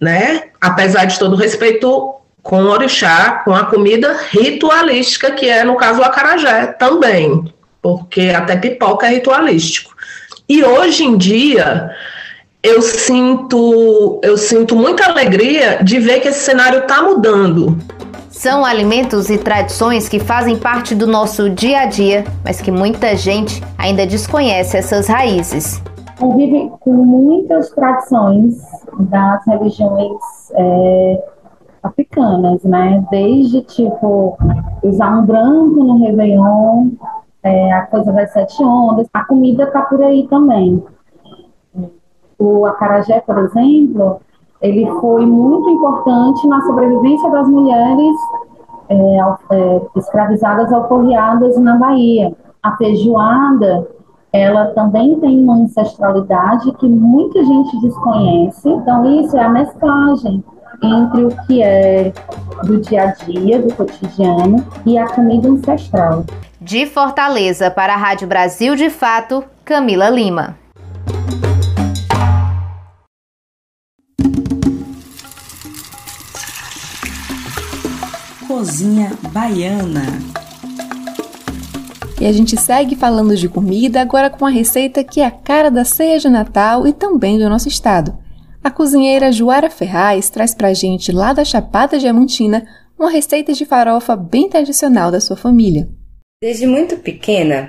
né? 0.00 0.44
Apesar 0.60 1.04
de 1.04 1.18
todo 1.18 1.36
respeito 1.36 2.14
com 2.42 2.62
o 2.62 2.70
orixá, 2.70 3.42
com 3.44 3.54
a 3.54 3.66
comida 3.66 4.18
ritualística, 4.30 5.30
que 5.32 5.46
é, 5.46 5.62
no 5.62 5.76
caso, 5.76 6.00
o 6.00 6.04
acarajé 6.04 6.68
também, 6.68 7.52
porque 7.82 8.32
até 8.34 8.56
pipoca 8.56 9.06
é 9.06 9.10
ritualístico. 9.10 9.94
E 10.48 10.64
hoje 10.64 11.04
em 11.04 11.18
dia, 11.18 11.94
eu 12.62 12.82
sinto, 12.82 14.20
eu 14.22 14.36
sinto 14.36 14.76
muita 14.76 15.06
alegria 15.06 15.82
de 15.82 15.98
ver 15.98 16.20
que 16.20 16.28
esse 16.28 16.40
cenário 16.40 16.80
está 16.80 17.02
mudando. 17.02 17.76
São 18.28 18.64
alimentos 18.64 19.30
e 19.30 19.38
tradições 19.38 20.08
que 20.08 20.18
fazem 20.18 20.58
parte 20.58 20.94
do 20.94 21.06
nosso 21.06 21.48
dia 21.48 21.80
a 21.80 21.86
dia, 21.86 22.24
mas 22.44 22.60
que 22.60 22.70
muita 22.70 23.16
gente 23.16 23.62
ainda 23.76 24.06
desconhece 24.06 24.76
essas 24.76 25.08
raízes. 25.08 25.82
convive 26.18 26.70
com 26.80 26.92
muitas 26.92 27.70
tradições 27.70 28.56
das 28.98 29.46
religiões 29.46 30.20
é, 30.52 31.24
africanas, 31.82 32.62
né? 32.62 33.02
Desde, 33.10 33.62
tipo, 33.62 34.36
usar 34.82 35.18
um 35.18 35.24
branco 35.24 35.82
no 35.82 36.04
Réveillon, 36.04 36.90
é, 37.42 37.72
a 37.72 37.82
coisa 37.86 38.12
das 38.12 38.32
sete 38.32 38.62
ondas, 38.62 39.08
a 39.14 39.24
comida 39.24 39.66
tá 39.68 39.80
por 39.82 40.02
aí 40.02 40.26
também. 40.28 40.82
O 42.40 42.64
acarajé, 42.64 43.20
por 43.20 43.38
exemplo, 43.38 44.20
ele 44.62 44.90
foi 45.00 45.26
muito 45.26 45.68
importante 45.68 46.46
na 46.48 46.62
sobrevivência 46.62 47.30
das 47.30 47.46
mulheres 47.46 48.16
é, 48.88 49.18
é, 49.52 49.80
escravizadas 49.94 50.72
alforriadas 50.72 51.58
na 51.58 51.76
Bahia. 51.76 52.34
A 52.62 52.76
feijoada, 52.76 53.86
ela 54.32 54.66
também 54.68 55.20
tem 55.20 55.38
uma 55.38 55.56
ancestralidade 55.56 56.72
que 56.72 56.88
muita 56.88 57.44
gente 57.44 57.80
desconhece. 57.82 58.68
Então, 58.68 59.20
isso 59.20 59.36
é 59.36 59.42
a 59.42 59.48
mesclagem 59.50 60.42
entre 60.82 61.24
o 61.24 61.28
que 61.46 61.62
é 61.62 62.10
do 62.64 62.80
dia 62.80 63.02
a 63.02 63.06
dia, 63.24 63.60
do 63.60 63.74
cotidiano, 63.74 64.64
e 64.86 64.96
a 64.96 65.06
comida 65.06 65.48
ancestral. 65.48 66.24
De 66.58 66.86
Fortaleza 66.86 67.70
para 67.70 67.94
a 67.94 67.96
Rádio 67.96 68.26
Brasil 68.26 68.74
de 68.76 68.88
Fato, 68.88 69.44
Camila 69.64 70.08
Lima. 70.08 70.56
Cozinha 78.80 79.12
Baiana. 79.30 80.06
E 82.18 82.24
a 82.24 82.32
gente 82.32 82.58
segue 82.58 82.96
falando 82.96 83.36
de 83.36 83.46
comida 83.46 84.00
agora 84.00 84.30
com 84.30 84.42
uma 84.42 84.50
receita 84.50 85.04
que 85.04 85.20
é 85.20 85.26
a 85.26 85.30
cara 85.30 85.70
da 85.70 85.84
ceia 85.84 86.18
de 86.18 86.30
Natal 86.30 86.86
e 86.86 86.94
também 86.94 87.38
do 87.38 87.46
nosso 87.50 87.68
estado. 87.68 88.16
A 88.64 88.70
cozinheira 88.70 89.30
Joara 89.30 89.68
Ferraz 89.68 90.30
traz 90.30 90.54
pra 90.54 90.72
gente 90.72 91.12
lá 91.12 91.34
da 91.34 91.44
Chapada 91.44 91.98
Diamantina 91.98 92.66
uma 92.98 93.10
receita 93.10 93.52
de 93.52 93.66
farofa 93.66 94.16
bem 94.16 94.48
tradicional 94.48 95.10
da 95.10 95.20
sua 95.20 95.36
família. 95.36 95.86
Desde 96.42 96.66
muito 96.66 96.96
pequena, 96.96 97.66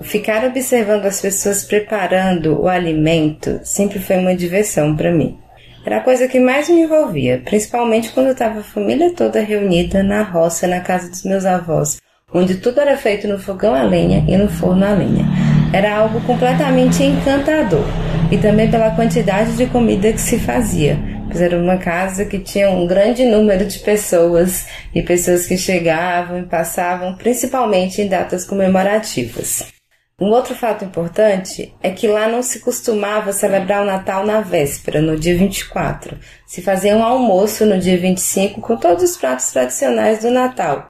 ficar 0.00 0.42
observando 0.42 1.04
as 1.04 1.20
pessoas 1.20 1.64
preparando 1.64 2.62
o 2.62 2.66
alimento 2.66 3.60
sempre 3.62 3.98
foi 3.98 4.16
uma 4.16 4.34
diversão 4.34 4.96
para 4.96 5.12
mim. 5.12 5.38
Era 5.86 5.98
a 5.98 6.00
coisa 6.00 6.26
que 6.26 6.40
mais 6.40 6.68
me 6.68 6.80
envolvia, 6.80 7.40
principalmente 7.44 8.10
quando 8.10 8.30
estava 8.30 8.58
a 8.58 8.64
família 8.64 9.12
toda 9.14 9.40
reunida 9.40 10.02
na 10.02 10.24
roça, 10.24 10.66
na 10.66 10.80
casa 10.80 11.08
dos 11.08 11.22
meus 11.22 11.46
avós, 11.46 11.98
onde 12.34 12.56
tudo 12.56 12.80
era 12.80 12.96
feito 12.96 13.28
no 13.28 13.38
fogão 13.38 13.72
a 13.72 13.84
lenha 13.84 14.24
e 14.26 14.36
no 14.36 14.48
forno 14.48 14.84
a 14.84 14.90
lenha. 14.90 15.24
Era 15.72 15.96
algo 15.96 16.20
completamente 16.22 17.04
encantador 17.04 17.84
e 18.32 18.36
também 18.36 18.68
pela 18.68 18.96
quantidade 18.96 19.56
de 19.56 19.66
comida 19.66 20.12
que 20.12 20.20
se 20.20 20.40
fazia, 20.40 20.98
pois 21.28 21.40
era 21.40 21.56
uma 21.56 21.76
casa 21.76 22.24
que 22.24 22.40
tinha 22.40 22.68
um 22.68 22.84
grande 22.84 23.24
número 23.24 23.64
de 23.64 23.78
pessoas 23.78 24.66
e 24.92 25.00
pessoas 25.02 25.46
que 25.46 25.56
chegavam 25.56 26.40
e 26.40 26.46
passavam, 26.46 27.14
principalmente 27.14 28.02
em 28.02 28.08
datas 28.08 28.44
comemorativas. 28.44 29.75
Um 30.18 30.30
outro 30.30 30.54
fato 30.54 30.82
importante 30.82 31.74
é 31.82 31.90
que 31.90 32.08
lá 32.08 32.26
não 32.26 32.42
se 32.42 32.60
costumava 32.60 33.34
celebrar 33.34 33.82
o 33.82 33.84
Natal 33.84 34.24
na 34.24 34.40
véspera, 34.40 35.02
no 35.02 35.14
dia 35.14 35.36
24. 35.36 36.18
Se 36.46 36.62
fazia 36.62 36.96
um 36.96 37.04
almoço 37.04 37.66
no 37.66 37.78
dia 37.78 37.98
25 37.98 38.62
com 38.62 38.78
todos 38.78 39.04
os 39.04 39.14
pratos 39.18 39.50
tradicionais 39.50 40.20
do 40.20 40.30
Natal. 40.30 40.86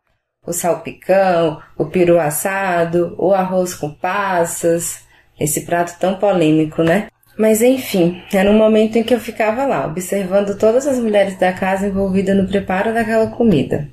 O 0.46 0.52
salpicão, 0.52 1.60
o 1.76 1.86
peru 1.86 2.20
assado, 2.20 3.16
o 3.18 3.34
arroz 3.34 3.74
com 3.74 3.90
passas. 3.92 5.00
Esse 5.40 5.62
prato 5.62 5.98
tão 5.98 6.14
polêmico, 6.14 6.84
né? 6.84 7.08
Mas 7.36 7.62
enfim, 7.62 8.22
era 8.32 8.48
um 8.48 8.56
momento 8.56 8.96
em 8.96 9.02
que 9.02 9.12
eu 9.12 9.18
ficava 9.18 9.66
lá, 9.66 9.86
observando 9.86 10.56
todas 10.56 10.86
as 10.86 11.00
mulheres 11.00 11.36
da 11.36 11.52
casa 11.52 11.88
envolvidas 11.88 12.36
no 12.36 12.46
preparo 12.46 12.94
daquela 12.94 13.26
comida. 13.26 13.90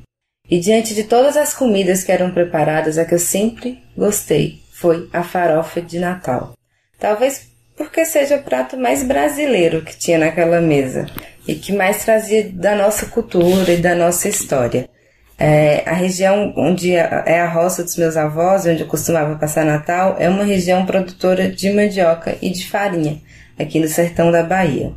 E 0.48 0.60
diante 0.60 0.94
de 0.94 1.06
todas 1.06 1.36
as 1.36 1.56
comidas 1.56 2.04
que 2.04 2.12
eram 2.12 2.30
preparadas, 2.30 3.00
a 3.00 3.04
que 3.06 3.16
eu 3.16 3.20
sempre 3.20 3.82
gostei 3.98 4.63
foi 4.74 5.08
a 5.14 5.24
farofa 5.24 5.82
de 5.82 6.00
Natal. 6.00 6.54
Talvez 7.00 7.48
porque 7.78 8.06
seja 8.06 8.38
o 8.38 8.44
prato 8.44 8.78
mais 8.78 9.04
brasileiro 9.04 9.82
que 9.82 9.98
tinha 9.98 10.18
naquela 10.18 10.60
mesa 10.60 11.06
e 11.48 11.56
que 11.56 11.72
mais 11.72 12.04
trazia 12.04 12.50
da 12.52 12.76
nossa 12.76 13.06
cultura 13.06 13.72
e 13.72 13.78
da 13.78 13.96
nossa 13.96 14.28
história. 14.28 14.90
É, 15.38 15.84
a 15.88 15.94
região 15.94 16.54
onde 16.56 16.94
é, 16.96 17.42
a 17.42 17.50
roça 17.50 17.84
dos 17.84 17.98
meus 17.98 18.16
avós, 18.16 18.66
onde 18.66 18.82
eu 18.82 18.88
costumava 18.88 19.36
passar 19.36 19.66
Natal, 19.66 20.16
é 20.20 20.30
uma 20.30 20.44
região 20.44 20.86
produtora 20.86 21.50
de 21.50 21.72
mandioca 21.72 22.38
e 22.42 22.50
de 22.50 22.68
farinha 22.68 23.20
aqui 23.60 23.80
no 23.80 23.88
sertão 23.88 24.32
da 24.32 24.44
Bahia. 24.44 24.92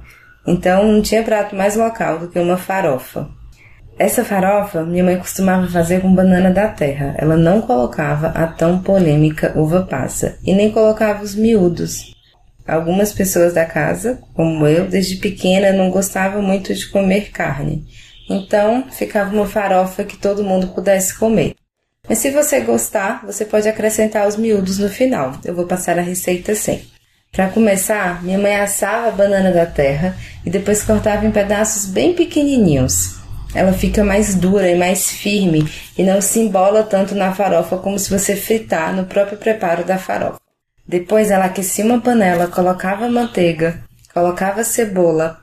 Então 0.47 0.85
não 0.85 1.03
tinha 1.03 1.23
prato 1.23 1.57
mais 1.57 1.75
local 1.75 2.19
do 2.19 2.29
que 2.29 2.39
uma 2.39 2.57
farofa. 2.57 3.29
Essa 3.99 4.23
farofa 4.23 4.85
minha 4.85 5.03
mãe 5.03 5.17
costumava 5.17 5.67
fazer 5.69 6.03
com 6.03 6.15
banana 6.15 6.51
da 6.51 6.69
terra. 6.69 7.15
Ela 7.17 7.37
não 7.37 7.63
colocava 7.63 8.29
a 8.29 8.47
tão 8.47 8.81
polêmica 8.83 9.53
uva 9.57 9.83
passa 9.83 10.37
e 10.45 10.53
nem 10.53 10.71
colocava 10.71 11.25
os 11.25 11.35
miúdos. 11.35 12.15
Algumas 12.67 13.13
pessoas 13.13 13.55
da 13.55 13.65
casa, 13.65 14.19
como 14.35 14.67
eu, 14.67 14.87
desde 14.87 15.17
pequena 15.17 15.73
não 15.73 15.91
gostavam 15.91 16.43
muito 16.43 16.75
de 16.75 16.87
comer 16.89 17.31
carne. 17.31 17.87
Então 18.29 18.85
ficava 18.91 19.35
uma 19.35 19.47
farofa 19.47 20.05
que 20.05 20.19
todo 20.19 20.45
mundo 20.45 20.69
pudesse 20.69 21.19
comer. 21.19 21.55
Mas 22.07 22.19
se 22.19 22.31
você 22.31 22.61
gostar, 22.61 23.25
você 23.25 23.45
pode 23.47 23.67
acrescentar 23.67 24.29
os 24.29 24.37
miúdos 24.37 24.79
no 24.79 24.91
final. 24.91 25.33
Eu 25.43 25.55
vou 25.55 25.67
passar 25.67 25.99
a 25.99 26.03
receita 26.03 26.55
sem. 26.55 26.83
Para 27.33 27.49
começar, 27.49 28.23
minha 28.23 28.39
mãe 28.39 28.57
assava 28.57 29.09
a 29.09 29.13
banana 29.13 29.53
da 29.53 29.65
terra 29.65 30.15
e 30.45 30.51
depois 30.51 30.83
cortava 30.83 31.25
em 31.25 31.31
pedaços 31.31 31.87
bem 31.87 32.15
pequenininhos. 32.15 33.16
Ela 33.55 33.73
fica 33.73 34.05
mais 34.05 34.35
dura 34.35 34.69
e 34.69 34.77
mais 34.77 35.11
firme 35.11 35.67
e 35.97 36.03
não 36.03 36.21
se 36.21 36.41
embola 36.41 36.83
tanto 36.83 37.15
na 37.15 37.33
farofa 37.33 37.79
como 37.79 37.99
se 37.99 38.11
você 38.11 38.37
fritar 38.37 38.95
no 38.95 39.07
próprio 39.07 39.39
preparo 39.39 39.85
da 39.85 39.99
farofa. 39.99 40.41
Depois 40.87 41.31
ela 41.31 41.47
aquecia 41.47 41.85
uma 41.85 42.01
panela, 42.01 42.47
colocava 42.47 43.09
manteiga, 43.09 43.83
colocava 44.13 44.63
cebola, 44.63 45.41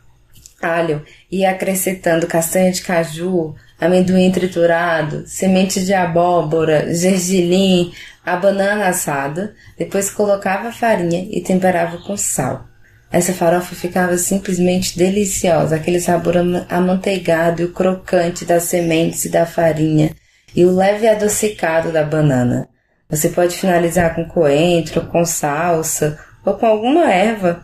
alho 0.61 1.03
e 1.29 1.45
acrescentando 1.45 2.27
castanha 2.27 2.71
de 2.71 2.81
caju, 2.81 3.55
amendoim 3.79 4.31
triturado, 4.31 5.27
semente 5.27 5.83
de 5.83 5.93
abóbora, 5.93 6.93
gergelim, 6.93 7.91
a 8.25 8.37
banana 8.37 8.87
assada, 8.87 9.53
depois 9.77 10.09
colocava 10.09 10.69
a 10.69 10.71
farinha 10.71 11.27
e 11.29 11.41
temperava 11.41 11.97
com 11.97 12.15
sal. 12.15 12.65
Essa 13.13 13.31
farofa 13.31 13.75
ficava 13.75 14.17
simplesmente 14.17 14.97
deliciosa, 14.97 15.75
aquele 15.75 15.99
sabor 15.99 16.33
amanteigado 16.67 17.61
e 17.61 17.65
o 17.65 17.71
crocante 17.71 18.43
das 18.43 18.63
sementes 18.63 19.23
e 19.25 19.29
da 19.29 19.45
farinha 19.45 20.15
e 20.55 20.65
o 20.65 20.75
leve 20.75 21.07
adocicado 21.07 21.91
da 21.91 22.03
banana. 22.03 22.67
Você 23.07 23.29
pode 23.29 23.55
finalizar 23.55 24.15
com 24.15 24.25
coentro, 24.25 25.05
com 25.05 25.23
salsa 25.23 26.19
ou 26.43 26.55
com 26.55 26.65
alguma 26.65 27.13
erva 27.13 27.61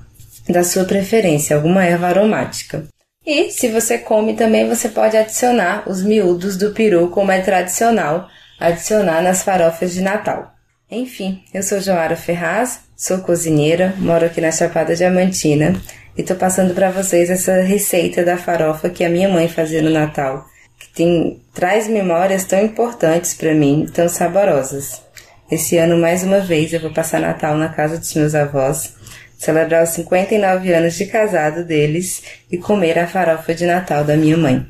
da 0.47 0.63
sua 0.63 0.85
preferência, 0.85 1.55
alguma 1.55 1.83
erva 1.83 2.05
aromática. 2.05 2.85
E 3.25 3.49
se 3.49 3.69
você 3.69 3.97
come 3.97 4.35
também, 4.35 4.69
você 4.69 4.87
pode 4.87 5.17
adicionar 5.17 5.89
os 5.89 6.03
miúdos 6.03 6.57
do 6.57 6.69
peru, 6.71 7.09
como 7.09 7.31
é 7.31 7.41
tradicional 7.41 8.27
adicionar 8.59 9.23
nas 9.23 9.41
farofas 9.41 9.93
de 9.93 10.01
Natal. 10.01 10.53
Enfim, 10.91 11.43
eu 11.53 11.61
sou 11.61 11.79
Joara 11.79 12.15
Ferraz, 12.15 12.79
sou 12.97 13.19
cozinheira, 13.19 13.93
moro 13.99 14.25
aqui 14.25 14.41
na 14.41 14.51
Chapada 14.51 14.95
Diamantina 14.95 15.79
e 16.17 16.23
tô 16.23 16.33
passando 16.33 16.73
para 16.73 16.89
vocês 16.89 17.29
essa 17.29 17.61
receita 17.61 18.23
da 18.23 18.37
farofa 18.37 18.89
que 18.89 19.03
a 19.03 19.09
minha 19.09 19.29
mãe 19.29 19.47
fazia 19.47 19.83
no 19.83 19.91
Natal, 19.91 20.47
que 20.79 20.89
tem 20.91 21.39
traz 21.53 21.87
memórias 21.87 22.43
tão 22.43 22.59
importantes 22.59 23.35
para 23.35 23.53
mim, 23.53 23.85
tão 23.93 24.09
saborosas. 24.09 25.03
Esse 25.51 25.77
ano 25.77 25.95
mais 25.95 26.23
uma 26.23 26.39
vez 26.39 26.73
eu 26.73 26.79
vou 26.79 26.91
passar 26.91 27.21
Natal 27.21 27.55
na 27.55 27.69
casa 27.69 27.99
dos 27.99 28.11
meus 28.15 28.33
avós, 28.33 28.95
celebrar 29.37 29.83
os 29.83 29.91
59 29.91 30.73
anos 30.73 30.95
de 30.95 31.05
casado 31.05 31.63
deles 31.63 32.23
e 32.51 32.57
comer 32.57 32.97
a 32.97 33.05
farofa 33.05 33.53
de 33.53 33.67
Natal 33.67 34.03
da 34.03 34.17
minha 34.17 34.35
mãe. 34.35 34.65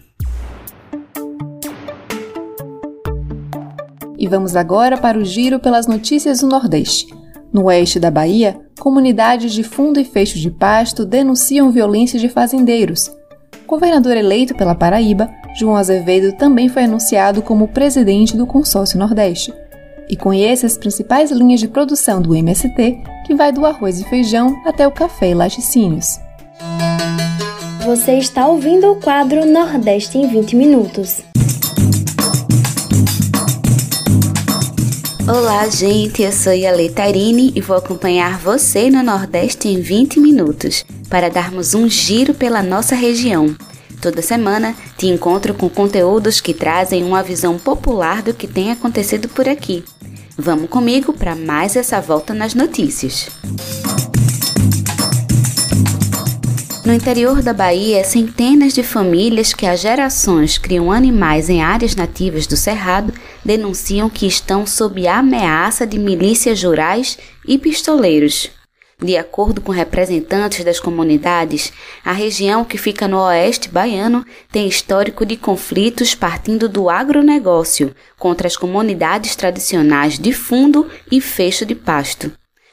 E 4.19 4.27
vamos 4.27 4.57
agora 4.57 4.97
para 4.97 5.17
o 5.17 5.23
giro 5.23 5.59
pelas 5.59 5.87
notícias 5.87 6.41
do 6.41 6.47
Nordeste. 6.47 7.07
No 7.53 7.63
oeste 7.63 8.01
da 8.01 8.11
Bahia, 8.11 8.59
comunidades 8.77 9.53
de 9.53 9.63
fundo 9.63 9.97
e 9.97 10.03
fecho 10.03 10.37
de 10.37 10.51
pasto 10.51 11.05
denunciam 11.05 11.71
violência 11.71 12.19
de 12.19 12.27
fazendeiros. 12.27 13.09
Governador 13.65 14.17
eleito 14.17 14.53
pela 14.55 14.75
Paraíba, 14.75 15.29
João 15.57 15.77
Azevedo, 15.77 16.35
também 16.35 16.67
foi 16.67 16.83
anunciado 16.83 17.41
como 17.41 17.69
presidente 17.69 18.35
do 18.35 18.45
Consórcio 18.45 18.99
Nordeste. 18.99 19.53
E 20.09 20.17
conheça 20.17 20.65
as 20.65 20.77
principais 20.77 21.31
linhas 21.31 21.61
de 21.61 21.67
produção 21.69 22.21
do 22.21 22.35
MST, 22.35 23.01
que 23.25 23.35
vai 23.35 23.53
do 23.53 23.65
arroz 23.65 24.01
e 24.01 24.03
feijão 24.03 24.61
até 24.65 24.85
o 24.85 24.91
café 24.91 25.29
e 25.29 25.33
laticínios. 25.33 26.19
Você 27.85 28.17
está 28.17 28.47
ouvindo 28.47 28.91
o 28.91 28.95
quadro 28.97 29.45
Nordeste 29.45 30.17
em 30.17 30.27
20 30.27 30.55
Minutos. 30.55 31.21
Olá, 35.29 35.69
gente. 35.69 36.23
Eu 36.23 36.31
sou 36.31 36.51
a 36.51 36.71
Letarine 36.71 37.53
e 37.55 37.61
vou 37.61 37.77
acompanhar 37.77 38.39
você 38.39 38.89
no 38.89 39.03
Nordeste 39.03 39.67
em 39.67 39.79
20 39.79 40.19
minutos 40.19 40.83
para 41.07 41.29
darmos 41.29 41.75
um 41.75 41.87
giro 41.87 42.33
pela 42.33 42.63
nossa 42.63 42.95
região. 42.95 43.55
Toda 44.01 44.23
semana 44.23 44.75
te 44.97 45.05
encontro 45.05 45.53
com 45.53 45.69
conteúdos 45.69 46.41
que 46.41 46.51
trazem 46.51 47.03
uma 47.03 47.21
visão 47.21 47.59
popular 47.59 48.23
do 48.23 48.33
que 48.33 48.47
tem 48.47 48.71
acontecido 48.71 49.29
por 49.29 49.47
aqui. 49.47 49.83
Vamos 50.35 50.67
comigo 50.67 51.13
para 51.13 51.35
mais 51.35 51.75
essa 51.75 52.01
volta 52.01 52.33
nas 52.33 52.55
notícias. 52.55 53.29
No 56.85 56.93
interior 56.93 57.41
da 57.41 57.53
Bahia, 57.53 58.03
centenas 58.05 58.73
de 58.73 58.83
famílias 58.83 59.53
que 59.53 59.65
há 59.65 59.75
gerações 59.75 60.57
criam 60.57 60.91
animais 60.91 61.49
em 61.49 61.61
áreas 61.61 61.93
nativas 61.93 62.47
do 62.47 62.55
Cerrado 62.55 63.13
denunciam 63.43 64.09
que 64.09 64.25
estão 64.25 64.65
sob 64.65 65.05
a 65.05 65.19
ameaça 65.19 65.85
de 65.85 65.99
milícias 65.99 66.63
rurais 66.63 67.17
e 67.45 67.57
pistoleiros. 67.57 68.49
De 69.01 69.17
acordo 69.17 69.61
com 69.61 69.71
representantes 69.71 70.63
das 70.63 70.79
comunidades, 70.79 71.71
a 72.03 72.13
região 72.13 72.63
que 72.65 72.77
fica 72.77 73.07
no 73.07 73.17
oeste 73.17 73.69
baiano 73.69 74.25
tem 74.51 74.67
histórico 74.67 75.25
de 75.25 75.35
conflitos 75.35 76.15
partindo 76.15 76.67
do 76.67 76.89
agronegócio 76.89 77.93
contra 78.17 78.47
as 78.47 78.55
comunidades 78.57 79.35
tradicionais 79.35 80.17
de 80.17 80.31
fundo 80.31 80.87
e 81.11 81.19
fecho 81.19 81.65
de 81.65 81.75
pasto. 81.75 82.31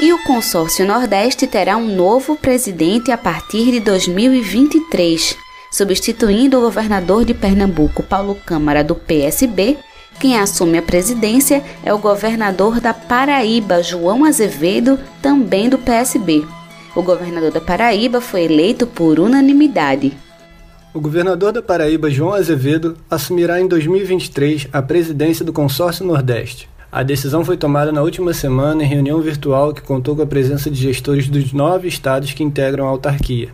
E 0.00 0.12
o 0.12 0.22
Consórcio 0.24 0.86
Nordeste 0.86 1.46
terá 1.46 1.76
um 1.76 1.94
novo 1.94 2.36
presidente 2.36 3.10
a 3.10 3.18
partir 3.18 3.72
de 3.72 3.80
2023, 3.80 5.36
substituindo 5.70 6.58
o 6.58 6.60
governador 6.60 7.24
de 7.24 7.34
Pernambuco, 7.34 8.02
Paulo 8.02 8.34
Câmara, 8.34 8.82
do 8.82 8.94
PSB. 8.94 9.78
Quem 10.18 10.38
assume 10.38 10.78
a 10.78 10.82
presidência 10.82 11.62
é 11.84 11.92
o 11.92 11.98
governador 11.98 12.80
da 12.80 12.92
Paraíba, 12.92 13.82
João 13.82 14.24
Azevedo, 14.24 14.98
também 15.22 15.68
do 15.68 15.78
PSB. 15.78 16.44
O 16.96 17.02
governador 17.02 17.52
da 17.52 17.60
Paraíba 17.60 18.20
foi 18.20 18.42
eleito 18.42 18.86
por 18.86 19.20
unanimidade. 19.20 20.16
O 20.92 21.00
governador 21.00 21.52
da 21.52 21.62
Paraíba, 21.62 22.10
João 22.10 22.32
Azevedo, 22.32 22.96
assumirá 23.10 23.60
em 23.60 23.68
2023 23.68 24.68
a 24.72 24.82
presidência 24.82 25.44
do 25.44 25.52
Consórcio 25.52 26.04
Nordeste. 26.04 26.68
A 26.90 27.02
decisão 27.02 27.44
foi 27.44 27.58
tomada 27.58 27.92
na 27.92 28.02
última 28.02 28.32
semana 28.32 28.82
em 28.82 28.86
reunião 28.86 29.20
virtual 29.20 29.74
que 29.74 29.82
contou 29.82 30.16
com 30.16 30.22
a 30.22 30.26
presença 30.26 30.70
de 30.70 30.80
gestores 30.80 31.28
dos 31.28 31.52
nove 31.52 31.86
estados 31.86 32.32
que 32.32 32.42
integram 32.42 32.86
a 32.86 32.88
autarquia. 32.88 33.50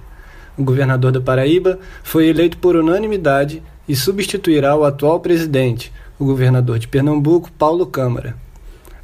O 0.57 0.63
governador 0.63 1.11
da 1.11 1.21
Paraíba 1.21 1.79
foi 2.03 2.29
eleito 2.29 2.59
por 2.59 2.77
unanimidade 2.77 3.63
e 3.89 3.97
substituirá 3.97 4.77
o 4.77 4.85
atual 4.85 5.21
presidente, 5.21 5.93
o 6.19 6.25
governador 6.25 6.79
de 6.79 6.87
Pernambuco, 6.87 7.51
Paulo 7.53 7.87
Câmara. 7.87 8.37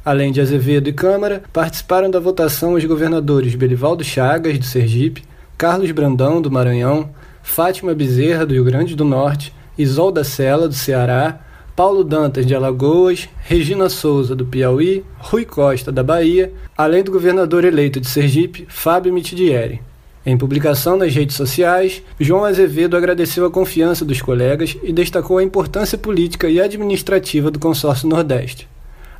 Além 0.03 0.31
de 0.31 0.41
Azevedo 0.41 0.89
e 0.89 0.93
Câmara, 0.93 1.43
participaram 1.53 2.09
da 2.09 2.19
votação 2.19 2.73
os 2.73 2.85
governadores 2.85 3.53
Belivaldo 3.53 4.03
Chagas, 4.03 4.57
do 4.57 4.65
Sergipe, 4.65 5.23
Carlos 5.57 5.91
Brandão, 5.91 6.41
do 6.41 6.49
Maranhão, 6.49 7.09
Fátima 7.43 7.93
Bezerra, 7.93 8.45
do 8.45 8.53
Rio 8.53 8.63
Grande 8.63 8.95
do 8.95 9.05
Norte, 9.05 9.53
Isolda 9.77 10.23
Sela, 10.23 10.67
do 10.67 10.73
Ceará, 10.73 11.39
Paulo 11.75 12.03
Dantas, 12.03 12.45
de 12.45 12.55
Alagoas, 12.55 13.29
Regina 13.43 13.89
Souza, 13.89 14.35
do 14.35 14.45
Piauí, 14.45 15.03
Rui 15.19 15.45
Costa, 15.45 15.91
da 15.91 16.01
Bahia, 16.01 16.51
além 16.77 17.03
do 17.03 17.11
governador 17.11 17.63
eleito 17.63 17.99
de 17.99 18.07
Sergipe, 18.07 18.65
Fábio 18.69 19.13
Mitidieri. 19.13 19.81
Em 20.23 20.37
publicação 20.37 20.97
nas 20.97 21.15
redes 21.15 21.35
sociais, 21.35 22.03
João 22.19 22.45
Azevedo 22.45 22.95
agradeceu 22.95 23.43
a 23.43 23.49
confiança 23.49 24.05
dos 24.05 24.21
colegas 24.21 24.77
e 24.83 24.93
destacou 24.93 25.39
a 25.39 25.43
importância 25.43 25.97
política 25.97 26.47
e 26.47 26.61
administrativa 26.61 27.49
do 27.49 27.57
consórcio 27.57 28.07
Nordeste. 28.07 28.67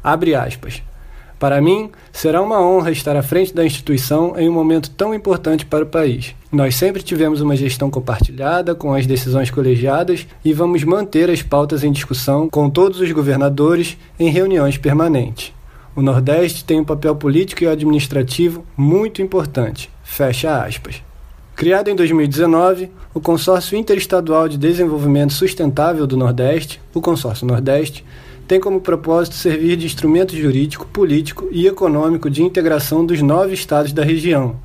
Abre 0.03 0.35
aspas. 0.35 0.83
Para 1.39 1.59
mim, 1.59 1.89
será 2.11 2.39
uma 2.39 2.61
honra 2.61 2.91
estar 2.91 3.15
à 3.15 3.23
frente 3.23 3.51
da 3.51 3.65
instituição 3.65 4.35
em 4.37 4.47
um 4.47 4.53
momento 4.53 4.91
tão 4.91 5.11
importante 5.11 5.65
para 5.65 5.83
o 5.83 5.87
país. 5.87 6.35
Nós 6.51 6.75
sempre 6.75 7.01
tivemos 7.01 7.41
uma 7.41 7.55
gestão 7.55 7.89
compartilhada, 7.89 8.75
com 8.75 8.93
as 8.93 9.07
decisões 9.07 9.49
colegiadas, 9.49 10.27
e 10.45 10.53
vamos 10.53 10.83
manter 10.83 11.31
as 11.31 11.41
pautas 11.41 11.83
em 11.83 11.91
discussão 11.91 12.47
com 12.47 12.69
todos 12.69 12.99
os 12.99 13.11
governadores 13.11 13.97
em 14.19 14.29
reuniões 14.29 14.77
permanentes. 14.77 15.51
O 15.95 16.01
Nordeste 16.03 16.63
tem 16.63 16.79
um 16.79 16.85
papel 16.85 17.15
político 17.15 17.63
e 17.63 17.67
administrativo 17.67 18.63
muito 18.77 19.19
importante. 19.19 19.89
Fecha 20.11 20.61
aspas. 20.61 21.01
Criado 21.55 21.89
em 21.89 21.95
2019, 21.95 22.91
o 23.13 23.21
Consórcio 23.21 23.77
Interestadual 23.77 24.49
de 24.49 24.57
Desenvolvimento 24.57 25.31
Sustentável 25.31 26.05
do 26.05 26.17
Nordeste, 26.17 26.81
o 26.93 26.99
Consórcio 26.99 27.47
Nordeste, 27.47 28.03
tem 28.45 28.59
como 28.59 28.81
propósito 28.81 29.37
servir 29.37 29.77
de 29.77 29.85
instrumento 29.85 30.35
jurídico, 30.35 30.85
político 30.85 31.47
e 31.49 31.65
econômico 31.65 32.29
de 32.29 32.43
integração 32.43 33.05
dos 33.05 33.21
nove 33.21 33.53
estados 33.53 33.93
da 33.93 34.03
região, 34.03 34.57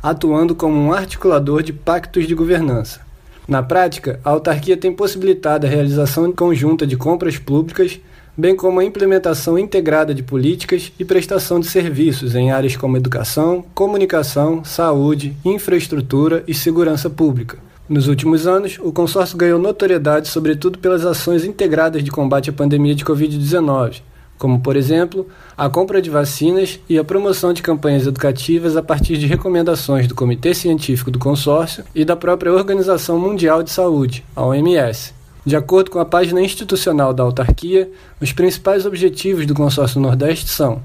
atuando 0.00 0.54
como 0.54 0.76
um 0.76 0.92
articulador 0.92 1.64
de 1.64 1.72
pactos 1.72 2.28
de 2.28 2.34
governança. 2.36 3.00
Na 3.48 3.60
prática, 3.60 4.20
a 4.24 4.30
autarquia 4.30 4.76
tem 4.76 4.92
possibilitado 4.92 5.66
a 5.66 5.68
realização 5.68 6.30
conjunta 6.30 6.86
de 6.86 6.96
compras 6.96 7.36
públicas, 7.36 7.98
bem 8.36 8.56
como 8.56 8.80
a 8.80 8.84
implementação 8.84 9.58
integrada 9.58 10.14
de 10.14 10.22
políticas 10.22 10.92
e 10.98 11.04
prestação 11.04 11.60
de 11.60 11.66
serviços 11.66 12.34
em 12.34 12.50
áreas 12.50 12.76
como 12.76 12.96
educação, 12.96 13.64
comunicação, 13.74 14.64
saúde, 14.64 15.36
infraestrutura 15.44 16.42
e 16.46 16.54
segurança 16.54 17.10
pública 17.10 17.58
nos 17.92 18.08
últimos 18.08 18.46
anos, 18.46 18.78
o 18.80 18.92
consórcio 18.92 19.36
ganhou 19.36 19.58
notoriedade 19.58 20.28
sobretudo 20.28 20.78
pelas 20.78 21.04
ações 21.04 21.44
integradas 21.44 22.02
de 22.02 22.10
combate 22.10 22.48
à 22.48 22.52
pandemia 22.52 22.94
de 22.94 23.04
Covid-19, 23.04 24.00
como, 24.38 24.60
por 24.60 24.76
exemplo, 24.76 25.28
a 25.56 25.68
compra 25.68 26.00
de 26.00 26.08
vacinas 26.08 26.80
e 26.88 26.98
a 26.98 27.04
promoção 27.04 27.52
de 27.52 27.60
campanhas 27.60 28.06
educativas 28.06 28.76
a 28.76 28.82
partir 28.82 29.18
de 29.18 29.26
recomendações 29.26 30.06
do 30.06 30.14
Comitê 30.14 30.54
Científico 30.54 31.10
do 31.10 31.18
Consórcio 31.18 31.84
e 31.94 32.04
da 32.04 32.16
própria 32.16 32.52
Organização 32.52 33.18
Mundial 33.18 33.62
de 33.62 33.70
Saúde, 33.70 34.24
a 34.34 34.42
OMS. 34.42 35.12
De 35.44 35.56
acordo 35.56 35.90
com 35.90 35.98
a 35.98 36.04
página 36.04 36.40
institucional 36.40 37.12
da 37.12 37.24
autarquia, 37.24 37.90
os 38.20 38.32
principais 38.32 38.86
objetivos 38.86 39.44
do 39.44 39.54
Consórcio 39.54 40.00
Nordeste 40.00 40.48
são 40.48 40.80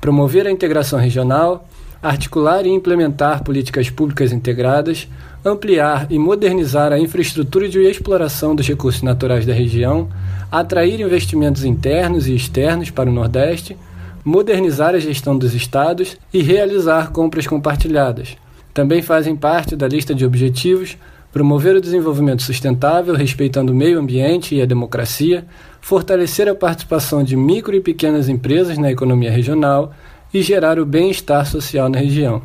promover 0.00 0.46
a 0.46 0.50
integração 0.50 0.98
regional, 0.98 1.66
articular 2.02 2.66
e 2.66 2.68
implementar 2.68 3.42
políticas 3.42 3.88
públicas 3.88 4.30
integradas, 4.30 5.08
ampliar 5.42 6.06
e 6.10 6.18
modernizar 6.18 6.92
a 6.92 6.98
infraestrutura 6.98 7.68
de 7.68 7.78
exploração 7.80 8.54
dos 8.54 8.68
recursos 8.68 9.02
naturais 9.02 9.46
da 9.46 9.54
região, 9.54 10.08
atrair 10.50 11.00
investimentos 11.00 11.64
internos 11.64 12.28
e 12.28 12.34
externos 12.34 12.90
para 12.90 13.08
o 13.08 13.12
Nordeste, 13.12 13.78
modernizar 14.24 14.94
a 14.94 14.98
gestão 14.98 15.38
dos 15.38 15.54
estados 15.54 16.18
e 16.32 16.42
realizar 16.42 17.12
compras 17.12 17.46
compartilhadas. 17.46 18.36
Também 18.74 19.00
fazem 19.00 19.34
parte 19.36 19.74
da 19.74 19.88
lista 19.88 20.14
de 20.14 20.24
objetivos 20.24 20.96
promover 21.32 21.74
o 21.74 21.80
desenvolvimento 21.80 22.42
sustentável, 22.42 23.14
respeitando 23.14 23.72
o 23.72 23.74
meio 23.74 23.98
ambiente 23.98 24.54
e 24.54 24.60
a 24.60 24.66
democracia, 24.66 25.46
fortalecer 25.80 26.46
a 26.46 26.54
participação 26.54 27.24
de 27.24 27.34
micro 27.34 27.74
e 27.74 27.80
pequenas 27.80 28.28
empresas 28.28 28.76
na 28.76 28.92
economia 28.92 29.30
regional 29.30 29.94
e 30.32 30.42
gerar 30.42 30.78
o 30.78 30.84
bem-estar 30.84 31.46
social 31.46 31.88
na 31.88 31.98
região. 31.98 32.42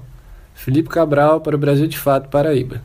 Felipe 0.56 0.90
Cabral 0.90 1.42
para 1.42 1.56
o 1.56 1.60
Brasil 1.60 1.86
de 1.86 1.98
Fato 1.98 2.30
Paraíba. 2.30 2.82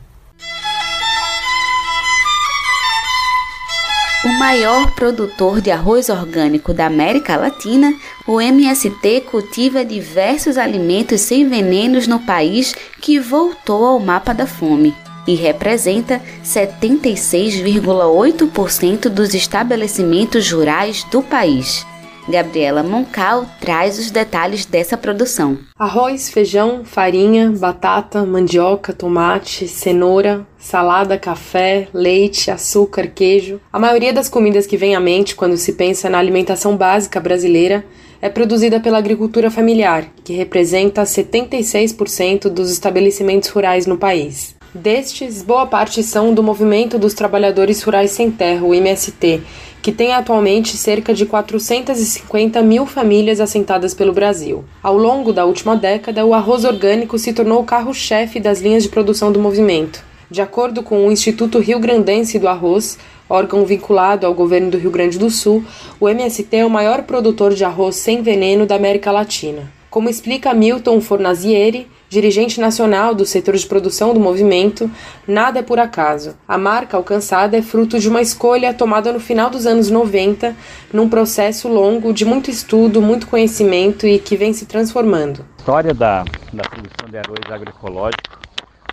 O 4.25 4.39
maior 4.39 4.93
produtor 4.95 5.59
de 5.59 5.69
arroz 5.69 6.07
orgânico 6.07 6.73
da 6.73 6.85
América 6.85 7.35
Latina, 7.35 7.93
o 8.25 8.39
MST 8.39 9.21
cultiva 9.29 9.83
diversos 9.83 10.57
alimentos 10.57 11.19
sem 11.21 11.49
venenos 11.49 12.07
no 12.07 12.19
país 12.19 12.73
que 13.01 13.19
voltou 13.19 13.85
ao 13.85 13.99
mapa 13.99 14.33
da 14.33 14.47
fome 14.47 14.93
e 15.27 15.35
representa 15.35 16.21
76,8% 16.43 19.09
dos 19.09 19.33
estabelecimentos 19.33 20.51
rurais 20.51 21.03
do 21.05 21.21
país. 21.21 21.85
Gabriela 22.27 22.83
Moncal 22.83 23.45
traz 23.59 23.99
os 23.99 24.09
detalhes 24.09 24.65
dessa 24.65 24.97
produção. 24.97 25.59
Arroz, 25.77 26.29
feijão, 26.29 26.85
farinha, 26.85 27.51
batata, 27.51 28.25
mandioca, 28.25 28.93
tomate, 28.93 29.67
cenoura, 29.67 30.47
salada, 30.57 31.17
café, 31.17 31.89
leite, 31.93 32.49
açúcar, 32.49 33.07
queijo. 33.07 33.59
A 33.71 33.79
maioria 33.79 34.13
das 34.13 34.29
comidas 34.29 34.65
que 34.65 34.77
vem 34.77 34.95
à 34.95 35.01
mente 35.01 35.35
quando 35.35 35.57
se 35.57 35.73
pensa 35.73 36.09
na 36.09 36.17
alimentação 36.17 36.77
básica 36.77 37.19
brasileira 37.19 37.85
é 38.21 38.29
produzida 38.29 38.79
pela 38.79 38.99
agricultura 38.99 39.51
familiar, 39.51 40.05
que 40.23 40.31
representa 40.31 41.03
76% 41.03 42.47
dos 42.47 42.71
estabelecimentos 42.71 43.49
rurais 43.49 43.85
no 43.85 43.97
país. 43.97 44.55
Destes, 44.75 45.43
boa 45.43 45.67
parte 45.67 46.01
são 46.01 46.33
do 46.33 46.41
Movimento 46.41 46.97
dos 46.97 47.13
Trabalhadores 47.13 47.83
Rurais 47.83 48.09
Sem 48.09 48.31
Terra, 48.31 48.65
o 48.65 48.73
MST, 48.73 49.39
que 49.83 49.91
tem 49.91 50.13
atualmente 50.13 50.75
cerca 50.75 51.13
de 51.13 51.27
450 51.27 52.59
mil 52.63 52.87
famílias 52.87 53.39
assentadas 53.39 53.93
pelo 53.93 54.11
Brasil. 54.11 54.65
Ao 54.81 54.97
longo 54.97 55.31
da 55.31 55.45
última 55.45 55.75
década, 55.75 56.25
o 56.25 56.33
arroz 56.33 56.65
orgânico 56.65 57.19
se 57.19 57.33
tornou 57.33 57.61
o 57.61 57.63
carro-chefe 57.63 58.39
das 58.39 58.61
linhas 58.61 58.81
de 58.81 58.89
produção 58.89 59.31
do 59.31 59.39
movimento. 59.39 60.03
De 60.27 60.41
acordo 60.41 60.81
com 60.81 61.05
o 61.05 61.11
Instituto 61.11 61.59
Rio 61.59 61.77
Grandense 61.77 62.39
do 62.39 62.47
Arroz, 62.47 62.97
órgão 63.29 63.65
vinculado 63.65 64.25
ao 64.25 64.33
governo 64.33 64.71
do 64.71 64.79
Rio 64.79 64.89
Grande 64.89 65.19
do 65.19 65.29
Sul, 65.29 65.63
o 65.99 66.09
MST 66.09 66.47
é 66.57 66.65
o 66.65 66.69
maior 66.71 67.03
produtor 67.03 67.53
de 67.53 67.63
arroz 67.63 67.97
sem 67.97 68.23
veneno 68.23 68.65
da 68.65 68.73
América 68.73 69.11
Latina. 69.11 69.71
Como 69.93 70.09
explica 70.09 70.55
Milton 70.55 70.99
Fornazieri, 70.99 71.87
dirigente 72.09 72.59
nacional 72.59 73.13
do 73.13 73.27
setor 73.27 73.55
de 73.55 73.67
produção 73.67 74.11
do 74.11 74.19
movimento, 74.19 74.89
nada 75.27 75.59
é 75.59 75.61
por 75.61 75.77
acaso. 75.77 76.35
A 76.47 76.57
marca 76.57 76.97
alcançada 76.97 77.55
é 77.55 77.61
fruto 77.61 77.99
de 77.99 78.09
uma 78.09 78.19
escolha 78.19 78.73
tomada 78.73 79.13
no 79.13 79.19
final 79.19 79.51
dos 79.51 79.67
anos 79.67 79.91
90, 79.91 80.55
num 80.91 81.07
processo 81.07 81.67
longo 81.67 82.11
de 82.11 82.25
muito 82.25 82.49
estudo, 82.49 83.03
muito 83.03 83.27
conhecimento 83.27 84.07
e 84.07 84.17
que 84.17 84.35
vem 84.35 84.51
se 84.51 84.65
transformando. 84.65 85.45
A 85.57 85.59
história 85.59 85.93
da, 85.93 86.23
da 86.51 86.63
produção 86.63 87.07
de 87.11 87.17
arroz 87.19 87.51
agroecológico 87.51 88.39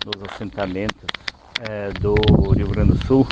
nos 0.05 0.31
assentamentos 0.31 1.07
é, 1.67 1.89
do 1.99 2.13
Rio 2.55 2.67
Grande 2.67 2.91
do 2.91 3.07
Sul 3.07 3.25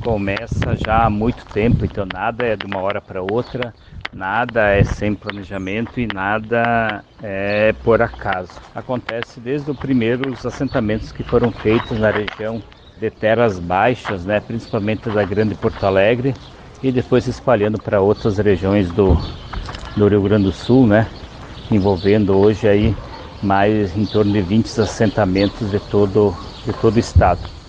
começa 0.00 0.76
já 0.76 1.06
há 1.06 1.10
muito 1.10 1.44
tempo, 1.46 1.84
então 1.84 2.06
nada 2.06 2.46
é 2.46 2.54
de 2.54 2.66
uma 2.66 2.80
hora 2.80 3.00
para 3.00 3.20
outra 3.20 3.74
Nada 4.12 4.70
é 4.70 4.82
sem 4.82 5.14
planejamento 5.14 6.00
e 6.00 6.06
nada 6.12 7.04
é 7.22 7.72
por 7.84 8.02
acaso. 8.02 8.60
Acontece 8.74 9.38
desde 9.38 9.70
os 9.70 9.76
primeiros 9.76 10.44
assentamentos 10.44 11.12
que 11.12 11.22
foram 11.22 11.52
feitos 11.52 11.96
na 11.98 12.10
região 12.10 12.60
de 12.98 13.08
terras 13.08 13.60
baixas, 13.60 14.24
né, 14.24 14.40
principalmente 14.40 15.08
da 15.08 15.24
Grande 15.24 15.54
Porto 15.54 15.84
Alegre, 15.84 16.34
e 16.82 16.90
depois 16.90 17.24
se 17.24 17.30
espalhando 17.30 17.78
para 17.78 18.00
outras 18.00 18.38
regiões 18.38 18.90
do, 18.90 19.16
do 19.96 20.08
Rio 20.08 20.22
Grande 20.22 20.44
do 20.44 20.52
Sul, 20.52 20.88
né, 20.88 21.06
envolvendo 21.70 22.36
hoje 22.36 22.68
aí 22.68 22.94
mais 23.40 23.96
em 23.96 24.04
torno 24.04 24.32
de 24.32 24.42
20 24.42 24.80
assentamentos 24.80 25.70
de 25.70 25.78
todo, 25.78 26.34
de 26.66 26.72
todo 26.74 26.96
o 26.96 26.98
estado. 26.98 27.59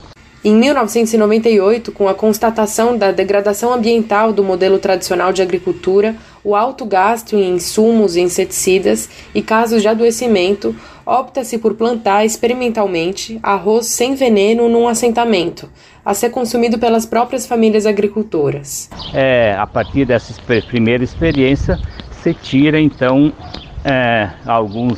Em 0.43 0.55
1998, 0.55 1.91
com 1.91 2.07
a 2.07 2.15
constatação 2.15 2.97
da 2.97 3.11
degradação 3.11 3.71
ambiental 3.71 4.33
do 4.33 4.43
modelo 4.43 4.79
tradicional 4.79 5.31
de 5.31 5.39
agricultura, 5.39 6.15
o 6.43 6.55
alto 6.55 6.83
gasto 6.83 7.35
em 7.35 7.51
insumos 7.51 8.15
e 8.15 8.21
inseticidas 8.21 9.07
e 9.35 9.43
casos 9.43 9.83
de 9.83 9.87
adoecimento, 9.87 10.75
opta-se 11.05 11.59
por 11.59 11.75
plantar 11.75 12.25
experimentalmente 12.25 13.39
arroz 13.43 13.85
sem 13.85 14.15
veneno 14.15 14.67
num 14.67 14.87
assentamento, 14.87 15.69
a 16.03 16.15
ser 16.15 16.31
consumido 16.31 16.79
pelas 16.79 17.05
próprias 17.05 17.45
famílias 17.45 17.85
agricultoras. 17.85 18.89
É, 19.13 19.55
a 19.55 19.67
partir 19.67 20.05
dessa 20.05 20.33
primeira 20.67 21.03
experiência, 21.03 21.77
se 22.23 22.33
tira 22.33 22.79
então 22.79 23.31
é, 23.85 24.31
alguns 24.43 24.97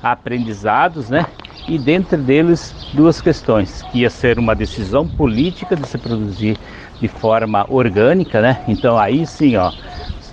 aprendizados, 0.00 1.10
né? 1.10 1.26
E 1.68 1.78
dentre 1.78 2.16
deles 2.16 2.74
duas 2.92 3.20
questões, 3.20 3.82
que 3.90 4.00
ia 4.00 4.10
ser 4.10 4.38
uma 4.38 4.54
decisão 4.54 5.06
política 5.06 5.74
de 5.74 5.86
se 5.86 5.98
produzir 5.98 6.56
de 7.00 7.08
forma 7.08 7.66
orgânica, 7.68 8.40
né? 8.40 8.62
Então 8.68 8.96
aí 8.96 9.26
sim, 9.26 9.56
ó, 9.56 9.72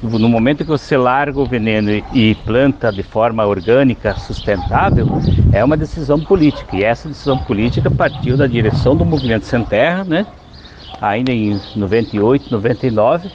no 0.01 0.29
momento 0.29 0.63
que 0.63 0.69
você 0.69 0.95
larga 0.95 1.39
o 1.39 1.45
veneno 1.45 1.89
e 2.13 2.35
planta 2.45 2.91
de 2.91 3.01
forma 3.01 3.45
orgânica, 3.45 4.13
sustentável, 4.15 5.07
é 5.51 5.63
uma 5.63 5.77
decisão 5.77 6.19
política. 6.19 6.75
E 6.75 6.83
essa 6.83 7.07
decisão 7.07 7.37
política 7.37 7.89
partiu 7.89 8.37
da 8.37 8.45
direção 8.45 8.95
do 8.95 9.03
movimento 9.03 9.45
Sem 9.45 9.63
Terra, 9.63 10.03
né? 10.03 10.27
ainda 11.01 11.31
em 11.31 11.59
98, 11.75 12.49
99, 12.49 13.29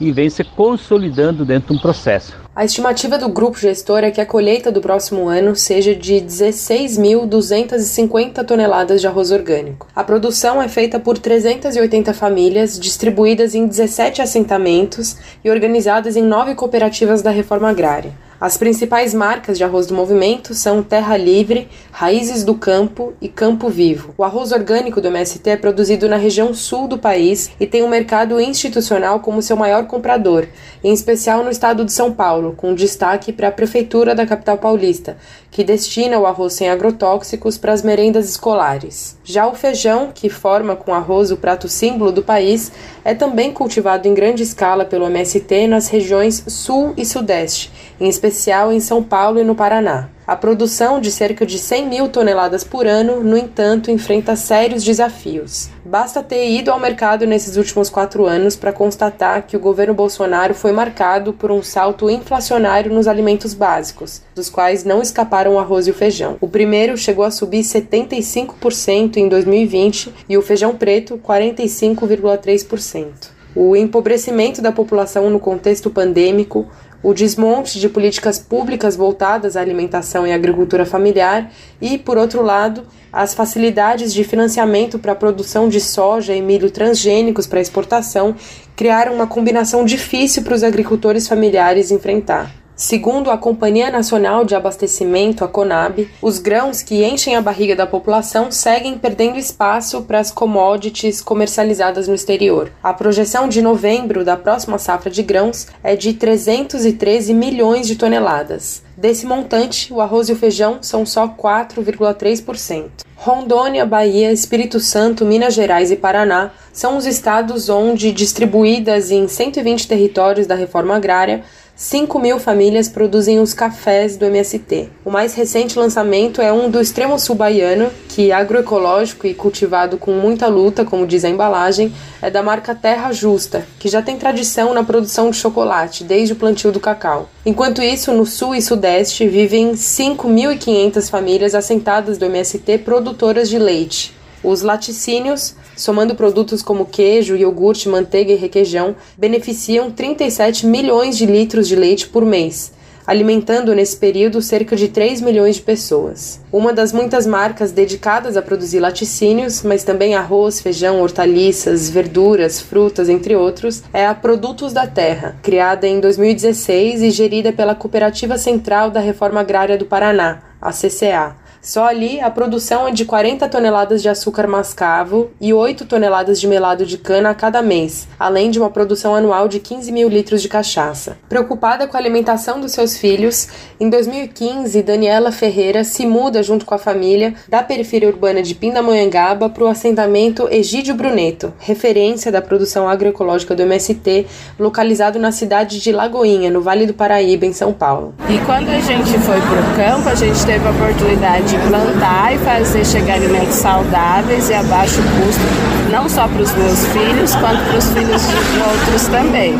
e 0.00 0.10
vem 0.12 0.30
se 0.30 0.42
consolidando 0.42 1.44
dentro 1.44 1.72
de 1.72 1.78
um 1.78 1.80
processo. 1.80 2.41
A 2.54 2.66
estimativa 2.66 3.16
do 3.16 3.30
grupo 3.30 3.58
gestor 3.58 4.04
é 4.04 4.10
que 4.10 4.20
a 4.20 4.26
colheita 4.26 4.70
do 4.70 4.82
próximo 4.82 5.26
ano 5.26 5.56
seja 5.56 5.96
de 5.96 6.16
16.250 6.16 8.44
toneladas 8.44 9.00
de 9.00 9.06
arroz 9.06 9.30
orgânico. 9.30 9.88
A 9.96 10.04
produção 10.04 10.60
é 10.60 10.68
feita 10.68 11.00
por 11.00 11.16
380 11.16 12.12
famílias, 12.12 12.78
distribuídas 12.78 13.54
em 13.54 13.66
17 13.66 14.20
assentamentos 14.20 15.16
e 15.42 15.50
organizadas 15.50 16.14
em 16.14 16.22
nove 16.22 16.54
cooperativas 16.54 17.22
da 17.22 17.30
reforma 17.30 17.70
agrária. 17.70 18.12
As 18.42 18.56
principais 18.56 19.14
marcas 19.14 19.56
de 19.56 19.62
arroz 19.62 19.86
do 19.86 19.94
movimento 19.94 20.52
são 20.52 20.82
Terra 20.82 21.16
Livre, 21.16 21.68
Raízes 21.92 22.42
do 22.42 22.56
Campo 22.56 23.12
e 23.20 23.28
Campo 23.28 23.68
Vivo. 23.68 24.12
O 24.18 24.24
arroz 24.24 24.50
orgânico 24.50 25.00
do 25.00 25.06
MST 25.06 25.48
é 25.48 25.56
produzido 25.56 26.08
na 26.08 26.16
região 26.16 26.52
sul 26.52 26.88
do 26.88 26.98
país 26.98 27.52
e 27.60 27.68
tem 27.68 27.84
um 27.84 27.88
mercado 27.88 28.40
institucional 28.40 29.20
como 29.20 29.40
seu 29.40 29.56
maior 29.56 29.86
comprador, 29.86 30.48
em 30.82 30.92
especial 30.92 31.44
no 31.44 31.50
estado 31.50 31.84
de 31.84 31.92
São 31.92 32.10
Paulo, 32.10 32.52
com 32.56 32.74
destaque 32.74 33.32
para 33.32 33.46
a 33.46 33.52
Prefeitura 33.52 34.12
da 34.12 34.26
capital 34.26 34.58
paulista, 34.58 35.16
que 35.48 35.62
destina 35.62 36.18
o 36.18 36.26
arroz 36.26 36.54
sem 36.54 36.68
agrotóxicos 36.68 37.56
para 37.56 37.72
as 37.72 37.82
merendas 37.84 38.28
escolares. 38.28 39.16
Já 39.22 39.46
o 39.46 39.54
feijão, 39.54 40.10
que 40.12 40.28
forma 40.28 40.74
com 40.74 40.92
arroz 40.92 41.30
o 41.30 41.36
prato 41.36 41.68
símbolo 41.68 42.10
do 42.10 42.24
país, 42.24 42.72
é 43.04 43.14
também 43.14 43.52
cultivado 43.52 44.08
em 44.08 44.14
grande 44.14 44.42
escala 44.42 44.84
pelo 44.84 45.06
MST 45.06 45.68
nas 45.68 45.86
regiões 45.86 46.42
sul 46.48 46.92
e 46.96 47.06
sudeste, 47.06 47.70
em 48.00 48.08
especial 48.08 48.31
em 48.72 48.80
São 48.80 49.02
Paulo 49.02 49.38
e 49.38 49.44
no 49.44 49.54
Paraná. 49.54 50.08
A 50.24 50.36
produção 50.36 51.00
de 51.00 51.10
cerca 51.10 51.44
de 51.44 51.58
100 51.58 51.88
mil 51.88 52.08
toneladas 52.08 52.64
por 52.64 52.86
ano, 52.86 53.24
no 53.24 53.36
entanto, 53.36 53.90
enfrenta 53.90 54.36
sérios 54.36 54.84
desafios. 54.84 55.68
Basta 55.84 56.22
ter 56.22 56.48
ido 56.48 56.70
ao 56.70 56.78
mercado 56.78 57.26
nesses 57.26 57.56
últimos 57.56 57.90
quatro 57.90 58.24
anos 58.24 58.54
para 58.54 58.72
constatar 58.72 59.44
que 59.46 59.56
o 59.56 59.60
governo 59.60 59.94
Bolsonaro 59.94 60.54
foi 60.54 60.70
marcado 60.70 61.32
por 61.32 61.50
um 61.50 61.60
salto 61.62 62.08
inflacionário 62.08 62.94
nos 62.94 63.08
alimentos 63.08 63.52
básicos, 63.52 64.22
dos 64.34 64.48
quais 64.48 64.84
não 64.84 65.02
escaparam 65.02 65.54
o 65.54 65.58
arroz 65.58 65.88
e 65.88 65.90
o 65.90 65.94
feijão. 65.94 66.36
O 66.40 66.48
primeiro 66.48 66.96
chegou 66.96 67.24
a 67.24 67.30
subir 67.30 67.62
75% 67.62 69.16
em 69.16 69.28
2020 69.28 70.14
e 70.28 70.38
o 70.38 70.42
feijão 70.42 70.76
preto 70.76 71.18
45,3%. 71.18 73.42
O 73.54 73.76
empobrecimento 73.76 74.62
da 74.62 74.72
população 74.72 75.28
no 75.28 75.38
contexto 75.38 75.90
pandêmico, 75.90 76.66
o 77.02 77.12
desmonte 77.12 77.80
de 77.80 77.88
políticas 77.88 78.38
públicas 78.38 78.94
voltadas 78.94 79.56
à 79.56 79.60
alimentação 79.60 80.26
e 80.26 80.32
agricultura 80.32 80.86
familiar 80.86 81.50
e, 81.80 81.98
por 81.98 82.16
outro 82.16 82.42
lado, 82.42 82.84
as 83.12 83.34
facilidades 83.34 84.14
de 84.14 84.24
financiamento 84.24 84.98
para 84.98 85.12
a 85.12 85.16
produção 85.16 85.68
de 85.68 85.80
soja 85.80 86.34
e 86.34 86.40
milho 86.40 86.70
transgênicos 86.70 87.46
para 87.46 87.60
exportação 87.60 88.34
criaram 88.76 89.14
uma 89.14 89.26
combinação 89.26 89.84
difícil 89.84 90.42
para 90.42 90.54
os 90.54 90.62
agricultores 90.62 91.28
familiares 91.28 91.90
enfrentar. 91.90 92.61
Segundo 92.82 93.30
a 93.30 93.38
Companhia 93.38 93.92
Nacional 93.92 94.44
de 94.44 94.56
Abastecimento, 94.56 95.44
a 95.44 95.48
CONAB, 95.48 96.10
os 96.20 96.40
grãos 96.40 96.82
que 96.82 97.04
enchem 97.04 97.36
a 97.36 97.40
barriga 97.40 97.76
da 97.76 97.86
população 97.86 98.50
seguem 98.50 98.98
perdendo 98.98 99.38
espaço 99.38 100.02
para 100.02 100.18
as 100.18 100.32
commodities 100.32 101.20
comercializadas 101.20 102.08
no 102.08 102.14
exterior. 102.14 102.72
A 102.82 102.92
projeção 102.92 103.48
de 103.48 103.62
novembro 103.62 104.24
da 104.24 104.36
próxima 104.36 104.78
safra 104.78 105.12
de 105.12 105.22
grãos 105.22 105.68
é 105.80 105.94
de 105.94 106.14
313 106.14 107.32
milhões 107.32 107.86
de 107.86 107.94
toneladas. 107.94 108.82
Desse 108.96 109.26
montante, 109.26 109.92
o 109.92 110.00
arroz 110.00 110.28
e 110.28 110.32
o 110.32 110.36
feijão 110.36 110.78
são 110.82 111.06
só 111.06 111.28
4,3%. 111.28 113.04
Rondônia, 113.14 113.86
Bahia, 113.86 114.32
Espírito 114.32 114.80
Santo, 114.80 115.24
Minas 115.24 115.54
Gerais 115.54 115.92
e 115.92 115.96
Paraná 115.96 116.50
são 116.72 116.96
os 116.96 117.06
estados 117.06 117.68
onde, 117.68 118.10
distribuídas 118.10 119.12
em 119.12 119.28
120 119.28 119.86
territórios 119.86 120.48
da 120.48 120.56
reforma 120.56 120.96
agrária, 120.96 121.44
5 121.82 122.16
mil 122.20 122.38
famílias 122.38 122.88
produzem 122.88 123.40
os 123.40 123.52
cafés 123.52 124.16
do 124.16 124.24
MST. 124.24 124.88
O 125.04 125.10
mais 125.10 125.34
recente 125.34 125.76
lançamento 125.76 126.40
é 126.40 126.52
um 126.52 126.70
do 126.70 126.80
extremo 126.80 127.18
sul 127.18 127.34
baiano, 127.34 127.90
que 128.08 128.30
agroecológico 128.30 129.26
e 129.26 129.34
cultivado 129.34 129.98
com 129.98 130.12
muita 130.12 130.46
luta, 130.46 130.84
como 130.84 131.08
diz 131.08 131.24
a 131.24 131.28
embalagem, 131.28 131.92
é 132.22 132.30
da 132.30 132.40
marca 132.40 132.72
Terra 132.72 133.10
Justa, 133.10 133.66
que 133.80 133.88
já 133.88 134.00
tem 134.00 134.16
tradição 134.16 134.72
na 134.72 134.84
produção 134.84 135.28
de 135.28 135.36
chocolate 135.36 136.04
desde 136.04 136.34
o 136.34 136.36
plantio 136.36 136.70
do 136.70 136.78
cacau. 136.78 137.28
Enquanto 137.44 137.82
isso, 137.82 138.12
no 138.12 138.24
sul 138.24 138.54
e 138.54 138.62
sudeste 138.62 139.26
vivem 139.26 139.72
5.500 139.72 141.10
famílias 141.10 141.52
assentadas 141.52 142.16
do 142.16 142.26
MST 142.26 142.78
produtoras 142.78 143.48
de 143.48 143.58
leite. 143.58 144.21
Os 144.44 144.62
laticínios 144.62 145.54
somando 145.76 146.14
produtos 146.14 146.62
como 146.62 146.86
queijo, 146.86 147.36
iogurte, 147.36 147.88
manteiga 147.88 148.32
e 148.32 148.36
requeijão, 148.36 148.94
beneficiam 149.16 149.90
37 149.90 150.66
milhões 150.66 151.16
de 151.16 151.26
litros 151.26 151.68
de 151.68 151.76
leite 151.76 152.08
por 152.08 152.24
mês, 152.24 152.72
alimentando 153.06 153.74
nesse 153.74 153.96
período 153.96 154.40
cerca 154.42 154.76
de 154.76 154.88
3 154.88 155.20
milhões 155.20 155.56
de 155.56 155.62
pessoas. 155.62 156.40
Uma 156.52 156.72
das 156.72 156.92
muitas 156.92 157.26
marcas 157.26 157.72
dedicadas 157.72 158.36
a 158.36 158.42
produzir 158.42 158.80
laticínios, 158.80 159.62
mas 159.62 159.84
também 159.84 160.14
arroz, 160.14 160.60
feijão, 160.60 161.00
hortaliças, 161.00 161.88
verduras, 161.88 162.60
frutas, 162.60 163.08
entre 163.08 163.34
outros, 163.34 163.82
é 163.92 164.06
a 164.06 164.14
Produtos 164.14 164.72
da 164.72 164.86
Terra, 164.86 165.36
criada 165.42 165.86
em 165.86 166.00
2016 166.00 167.02
e 167.02 167.10
gerida 167.10 167.52
pela 167.52 167.74
Cooperativa 167.74 168.38
Central 168.38 168.90
da 168.90 169.00
Reforma 169.00 169.40
Agrária 169.40 169.78
do 169.78 169.86
Paraná, 169.86 170.42
a 170.60 170.70
CCA 170.70 171.41
só 171.62 171.84
ali 171.84 172.20
a 172.20 172.28
produção 172.28 172.88
é 172.88 172.90
de 172.90 173.04
40 173.04 173.48
toneladas 173.48 174.02
de 174.02 174.08
açúcar 174.08 174.48
mascavo 174.48 175.30
e 175.40 175.54
8 175.54 175.84
toneladas 175.84 176.40
de 176.40 176.48
melado 176.48 176.84
de 176.84 176.98
cana 176.98 177.30
a 177.30 177.34
cada 177.36 177.62
mês, 177.62 178.08
além 178.18 178.50
de 178.50 178.58
uma 178.58 178.68
produção 178.68 179.14
anual 179.14 179.46
de 179.46 179.60
15 179.60 179.92
mil 179.92 180.08
litros 180.08 180.42
de 180.42 180.48
cachaça. 180.48 181.16
Preocupada 181.28 181.86
com 181.86 181.96
a 181.96 182.00
alimentação 182.00 182.60
dos 182.60 182.72
seus 182.72 182.96
filhos, 182.96 183.46
em 183.78 183.88
2015 183.88 184.82
Daniela 184.82 185.30
Ferreira 185.30 185.84
se 185.84 186.04
muda 186.04 186.42
junto 186.42 186.66
com 186.66 186.74
a 186.74 186.78
família 186.78 187.32
da 187.48 187.62
periferia 187.62 188.08
urbana 188.08 188.42
de 188.42 188.56
Pindamonhangaba 188.56 189.48
para 189.48 189.62
o 189.62 189.68
assentamento 189.68 190.48
Egídio 190.50 190.96
Bruneto, 190.96 191.52
referência 191.60 192.32
da 192.32 192.42
produção 192.42 192.88
agroecológica 192.88 193.54
do 193.54 193.62
MST, 193.62 194.26
localizado 194.58 195.16
na 195.16 195.30
cidade 195.30 195.80
de 195.80 195.92
Lagoinha, 195.92 196.50
no 196.50 196.60
Vale 196.60 196.86
do 196.86 196.94
Paraíba, 196.94 197.46
em 197.46 197.52
São 197.52 197.72
Paulo. 197.72 198.14
E 198.28 198.38
quando 198.44 198.68
a 198.68 198.80
gente 198.80 199.16
foi 199.20 199.40
para 199.40 199.60
o 199.60 199.76
campo, 199.76 200.08
a 200.08 200.14
gente 200.16 200.44
teve 200.44 200.66
a 200.66 200.70
oportunidade 200.72 201.51
de 201.52 201.58
plantar 201.68 202.32
e 202.34 202.38
fazer 202.38 202.82
chegar 202.86 203.16
alimentos 203.16 203.56
saudáveis 203.56 204.48
e 204.48 204.54
a 204.54 204.62
baixo 204.62 204.96
custo, 204.96 205.81
não 205.92 206.08
só 206.08 206.26
para 206.26 206.40
os 206.40 206.52
meus 206.54 206.86
filhos, 206.86 207.34
quanto 207.36 207.62
para 207.66 207.76
os 207.76 207.90
filhos 207.90 208.22
de 208.22 208.58
outros 208.60 209.06
também. 209.08 209.54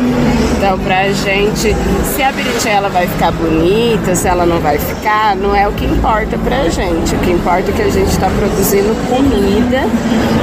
Então, 0.57 0.79
para 0.79 1.01
a 1.01 1.11
gente, 1.11 1.75
se 2.15 2.23
a 2.23 2.31
berinjela 2.31 2.89
vai 2.89 3.05
ficar 3.05 3.31
bonita, 3.31 4.15
se 4.15 4.27
ela 4.27 4.43
não 4.43 4.59
vai 4.59 4.79
ficar, 4.79 5.35
não 5.35 5.55
é 5.55 5.67
o 5.67 5.71
que 5.73 5.85
importa 5.85 6.35
para 6.39 6.61
a 6.61 6.69
gente. 6.69 7.13
O 7.13 7.19
que 7.19 7.31
importa 7.31 7.69
é 7.69 7.73
que 7.73 7.81
a 7.83 7.89
gente 7.89 8.09
está 8.09 8.27
produzindo 8.29 8.95
comida 9.07 9.83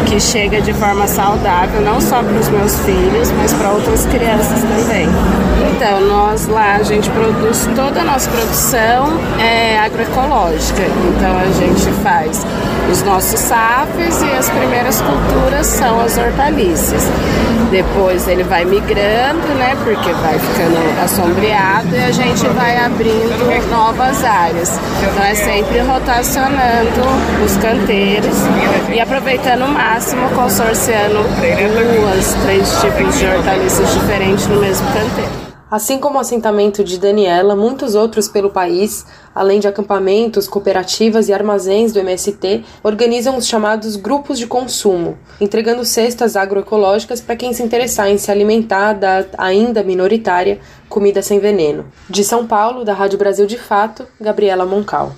que 0.07 0.21
chega 0.21 0.61
de 0.61 0.73
forma 0.73 1.09
saudável, 1.09 1.81
não 1.81 2.01
só 2.01 2.23
para 2.23 2.39
os 2.39 2.49
meus 2.49 2.79
filhos, 2.81 3.31
mas 3.33 3.53
para 3.53 3.71
outras 3.71 4.07
crianças 4.07 4.61
também. 4.61 5.09
Então, 5.75 6.01
nós 6.03 6.47
lá, 6.47 6.77
a 6.77 6.83
gente 6.83 7.11
produz, 7.11 7.69
toda 7.75 8.01
a 8.01 8.05
nossa 8.05 8.31
produção 8.31 9.19
é 9.41 9.79
agroecológica. 9.81 10.83
Então, 11.17 11.37
a 11.37 11.47
gente 11.59 11.91
faz 12.03 12.47
os 12.93 13.03
nossos 13.03 13.41
safes 13.41 14.21
e 14.23 14.31
as 14.33 14.49
primeiras 14.51 15.01
culturas 15.01 15.80
são 15.81 15.99
as 15.99 16.17
hortaliças. 16.19 17.03
Depois 17.71 18.29
ele 18.29 18.45
vai 18.45 18.65
migrando, 18.65 19.47
né, 19.57 19.75
porque 19.83 20.13
vai 20.13 20.39
ficando 20.39 21.03
assombreado 21.03 21.97
e 21.97 22.05
a 22.05 22.11
gente 22.11 22.47
vai 22.49 22.77
abrindo 22.77 23.71
novas 23.71 24.23
áreas. 24.23 24.79
Então 25.03 25.25
é 25.25 25.35
sempre 25.35 25.79
rotacionando 25.81 27.01
os 27.45 27.57
canteiros 27.57 28.37
e 28.93 29.01
aproveitando 29.01 29.65
o 29.65 29.69
máximo, 29.69 30.29
consorciando 30.31 31.23
duas, 31.23 32.35
três 32.45 32.69
tipos 32.81 33.19
de 33.19 33.27
hortaliças 33.27 33.93
diferentes 33.95 34.47
no 34.49 34.61
mesmo 34.61 34.87
canteiro. 34.89 35.50
Assim 35.71 35.99
como 35.99 36.19
o 36.19 36.21
assentamento 36.21 36.83
de 36.83 36.99
Daniela, 36.99 37.55
muitos 37.55 37.95
outros 37.95 38.27
pelo 38.27 38.51
país, 38.51 39.07
além 39.33 39.61
de 39.61 39.69
acampamentos, 39.69 40.49
cooperativas 40.49 41.29
e 41.29 41.33
armazéns 41.33 41.93
do 41.93 42.01
MST, 42.01 42.65
organizam 42.83 43.37
os 43.37 43.47
chamados 43.47 43.95
grupos 43.95 44.37
de 44.37 44.49
consumo, 44.49 45.17
entregando 45.41 45.85
cestas 45.85 46.35
agroecológicas 46.35 47.21
para 47.21 47.37
quem 47.37 47.53
se 47.53 47.63
interessar 47.63 48.11
em 48.11 48.19
se 48.19 48.33
alimentar 48.33 48.95
da 48.95 49.25
ainda 49.39 49.85
minoritária 49.85 50.59
comida 50.89 51.23
sem 51.23 51.39
veneno. 51.39 51.85
De 52.09 52.25
São 52.25 52.49
Paulo, 52.49 52.85
da 52.85 52.93
Rádio 52.93 53.19
Brasil 53.19 53.47
de 53.47 53.57
Fato, 53.57 54.09
Gabriela 54.21 54.67
Moncal. 54.67 55.15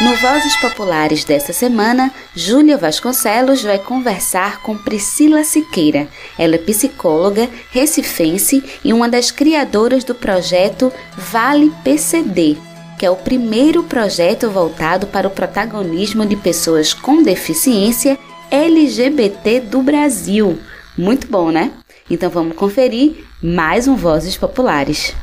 No 0.00 0.16
Vozes 0.16 0.56
Populares 0.56 1.22
desta 1.24 1.52
semana, 1.52 2.10
Júlia 2.34 2.76
Vasconcelos 2.76 3.62
vai 3.62 3.78
conversar 3.78 4.60
com 4.60 4.76
Priscila 4.76 5.44
Siqueira. 5.44 6.08
Ela 6.36 6.56
é 6.56 6.58
psicóloga, 6.58 7.48
recifense 7.70 8.64
e 8.82 8.92
uma 8.92 9.08
das 9.08 9.30
criadoras 9.30 10.02
do 10.02 10.14
projeto 10.14 10.92
Vale 11.16 11.72
PCD, 11.84 12.56
que 12.98 13.06
é 13.06 13.10
o 13.10 13.16
primeiro 13.16 13.84
projeto 13.84 14.50
voltado 14.50 15.06
para 15.06 15.28
o 15.28 15.30
protagonismo 15.30 16.26
de 16.26 16.34
pessoas 16.34 16.92
com 16.92 17.22
deficiência 17.22 18.18
LGBT 18.50 19.60
do 19.60 19.82
Brasil. 19.82 20.58
Muito 20.98 21.28
bom, 21.28 21.50
né? 21.50 21.70
Então 22.10 22.28
vamos 22.28 22.56
conferir 22.56 23.24
mais 23.40 23.86
um 23.86 23.94
Vozes 23.94 24.36
Populares. 24.36 25.14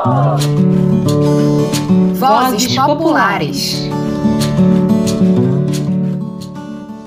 Pátria! 0.00 0.69
Vozes 2.20 2.76
Populares. 2.76 3.88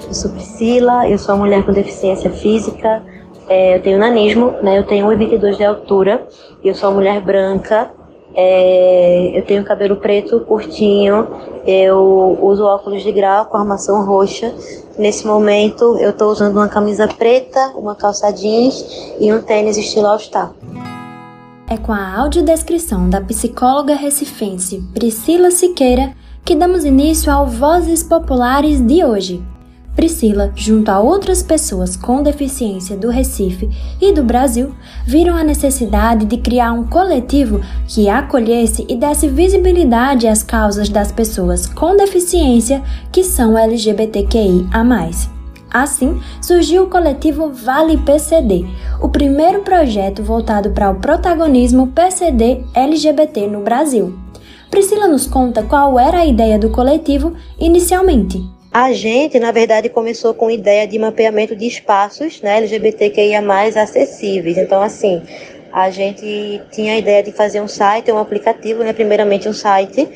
Eu 0.08 0.14
sou 0.14 0.32
Priscila, 0.32 1.08
eu 1.08 1.20
sou 1.20 1.36
uma 1.36 1.46
mulher 1.46 1.64
com 1.64 1.72
deficiência 1.72 2.32
física, 2.32 3.04
é, 3.48 3.78
eu 3.78 3.84
tenho 3.84 4.00
nanismo, 4.00 4.56
né, 4.64 4.80
eu 4.80 4.84
tenho 4.84 5.06
1,22 5.06 5.58
de 5.58 5.64
altura, 5.64 6.28
eu 6.64 6.74
sou 6.74 6.90
uma 6.90 6.96
mulher 6.96 7.22
branca, 7.22 7.92
é, 8.34 9.38
eu 9.38 9.44
tenho 9.44 9.64
cabelo 9.64 9.98
preto 9.98 10.40
curtinho, 10.40 11.28
eu 11.64 12.36
uso 12.42 12.66
óculos 12.66 13.04
de 13.04 13.12
grau 13.12 13.46
com 13.46 13.58
armação 13.58 14.04
roxa. 14.04 14.52
Nesse 14.98 15.28
momento 15.28 15.96
eu 16.00 16.10
estou 16.10 16.32
usando 16.32 16.58
uma 16.58 16.68
camisa 16.68 17.08
preta, 17.08 17.72
uma 17.76 17.94
calça 17.94 18.32
jeans 18.32 19.14
e 19.20 19.32
um 19.32 19.40
tênis 19.44 19.78
estilo 19.78 20.08
All-Star. 20.08 20.54
É 21.68 21.78
com 21.78 21.94
a 21.94 22.18
audiodescrição 22.18 23.10
da 23.10 23.22
psicóloga 23.22 23.96
recifense 23.96 24.84
Priscila 24.94 25.50
Siqueira 25.50 26.14
que 26.46 26.56
damos 26.56 26.84
início 26.84 27.32
ao 27.32 27.48
Vozes 27.48 28.04
Populares 28.04 28.82
de 28.82 29.04
hoje. 29.04 29.42
Priscila, 29.96 30.52
junto 30.56 30.90
a 30.90 31.00
outras 31.00 31.42
pessoas 31.44 31.96
com 31.96 32.24
deficiência 32.24 32.98
do 32.98 33.10
Recife 33.10 33.70
e 34.02 34.12
do 34.12 34.24
Brasil, 34.24 34.76
viram 35.06 35.36
a 35.36 35.44
necessidade 35.44 36.26
de 36.26 36.38
criar 36.38 36.74
um 36.74 36.84
coletivo 36.84 37.62
que 37.88 38.10
acolhesse 38.10 38.86
e 38.90 38.96
desse 38.96 39.28
visibilidade 39.28 40.28
às 40.28 40.42
causas 40.42 40.90
das 40.90 41.12
pessoas 41.12 41.68
com 41.68 41.96
deficiência 41.96 42.84
que 43.12 43.24
são 43.24 43.58
LGBTQI 43.58 44.68
a 44.72 44.84
mais. 44.84 45.33
Assim, 45.74 46.22
surgiu 46.40 46.84
o 46.84 46.90
coletivo 46.90 47.50
Vale 47.52 47.98
PCD, 47.98 48.64
o 49.02 49.10
primeiro 49.10 49.62
projeto 49.62 50.22
voltado 50.22 50.70
para 50.70 50.92
o 50.92 51.00
protagonismo 51.00 51.88
PCD 51.88 52.64
LGBT 52.76 53.48
no 53.48 53.62
Brasil. 53.62 54.14
Priscila 54.70 55.08
nos 55.08 55.26
conta 55.26 55.64
qual 55.64 56.00
era 56.00 56.20
a 56.20 56.26
ideia 56.28 56.60
do 56.60 56.70
coletivo 56.70 57.36
inicialmente. 57.60 58.40
A 58.72 58.92
gente, 58.92 59.40
na 59.40 59.52
verdade, 59.52 59.90
começou 59.90 60.34
com 60.34 60.48
a 60.48 60.54
ideia 60.54 60.88
de 60.88 60.98
mapeamento 60.98 61.56
de 61.56 61.66
espaços 61.66 62.42
né, 62.42 62.58
LGBTQIA 62.58 63.42
acessíveis. 63.82 64.58
Então, 64.58 64.82
assim, 64.82 65.22
a 65.72 65.90
gente 65.90 66.62
tinha 66.72 66.94
a 66.94 66.98
ideia 66.98 67.24
de 67.24 67.32
fazer 67.32 67.62
um 67.62 67.68
site, 67.68 68.12
um 68.12 68.18
aplicativo, 68.18 68.84
né, 68.84 68.94
primeiramente 68.94 69.50
um 69.50 69.54
site, 69.54 70.08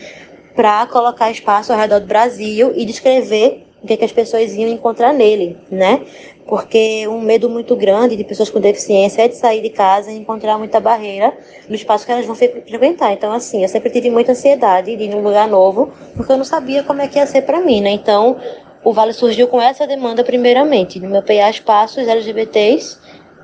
para 0.55 0.88
colocar 0.88 1.30
espaço 1.30 1.72
ao 1.72 1.80
redor 1.80 1.99
do 1.99 2.08
Brasil 2.08 2.74
e 2.76 2.84
descrever 2.86 3.66
o 3.82 3.88
que, 3.88 3.94
é 3.94 3.98
que 3.98 4.06
as 4.06 4.12
pessoas 4.12 4.54
iam 4.54 4.70
encontrar 4.70 5.14
nele, 5.14 5.58
né? 5.70 6.02
Porque 6.48 7.08
um 7.08 7.22
medo 7.22 7.50
muito 7.50 7.76
grande 7.76 8.16
de 8.16 8.24
pessoas 8.24 8.50
com 8.50 8.60
deficiência 8.60 9.24
é 9.24 9.28
de 9.28 9.36
sair 9.36 9.62
de 9.62 9.70
casa 9.70 10.12
e 10.12 10.18
encontrar 10.18 10.58
muita 10.58 10.80
barreira 10.80 11.38
no 11.68 11.76
espaço 11.76 12.06
que 12.06 12.12
elas 12.12 12.26
vão 12.26 12.36
frequentar. 12.36 13.12
Então, 13.14 13.32
assim, 13.34 13.62
eu 13.64 13.70
sempre 13.70 13.90
tive 13.90 14.10
muita 14.10 14.32
ansiedade 14.32 14.96
de 14.96 15.04
ir 15.04 15.10
num 15.10 15.22
lugar 15.22 15.48
novo, 15.48 15.92
porque 16.16 16.32
eu 16.32 16.38
não 16.38 16.46
sabia 16.46 16.84
como 16.84 17.02
é 17.02 17.08
que 17.08 17.20
ia 17.20 17.28
ser 17.28 17.42
para 17.42 17.60
mim, 17.60 17.82
né? 17.82 17.92
Então, 17.92 18.38
o 18.84 18.94
Vale 18.94 19.14
surgiu 19.14 19.48
com 19.48 19.62
essa 19.62 19.86
demanda 19.86 20.24
primeiramente, 20.24 21.00
de 21.00 21.06
mapear 21.06 21.50
espaços 21.50 22.08
LGBTs 22.08 22.98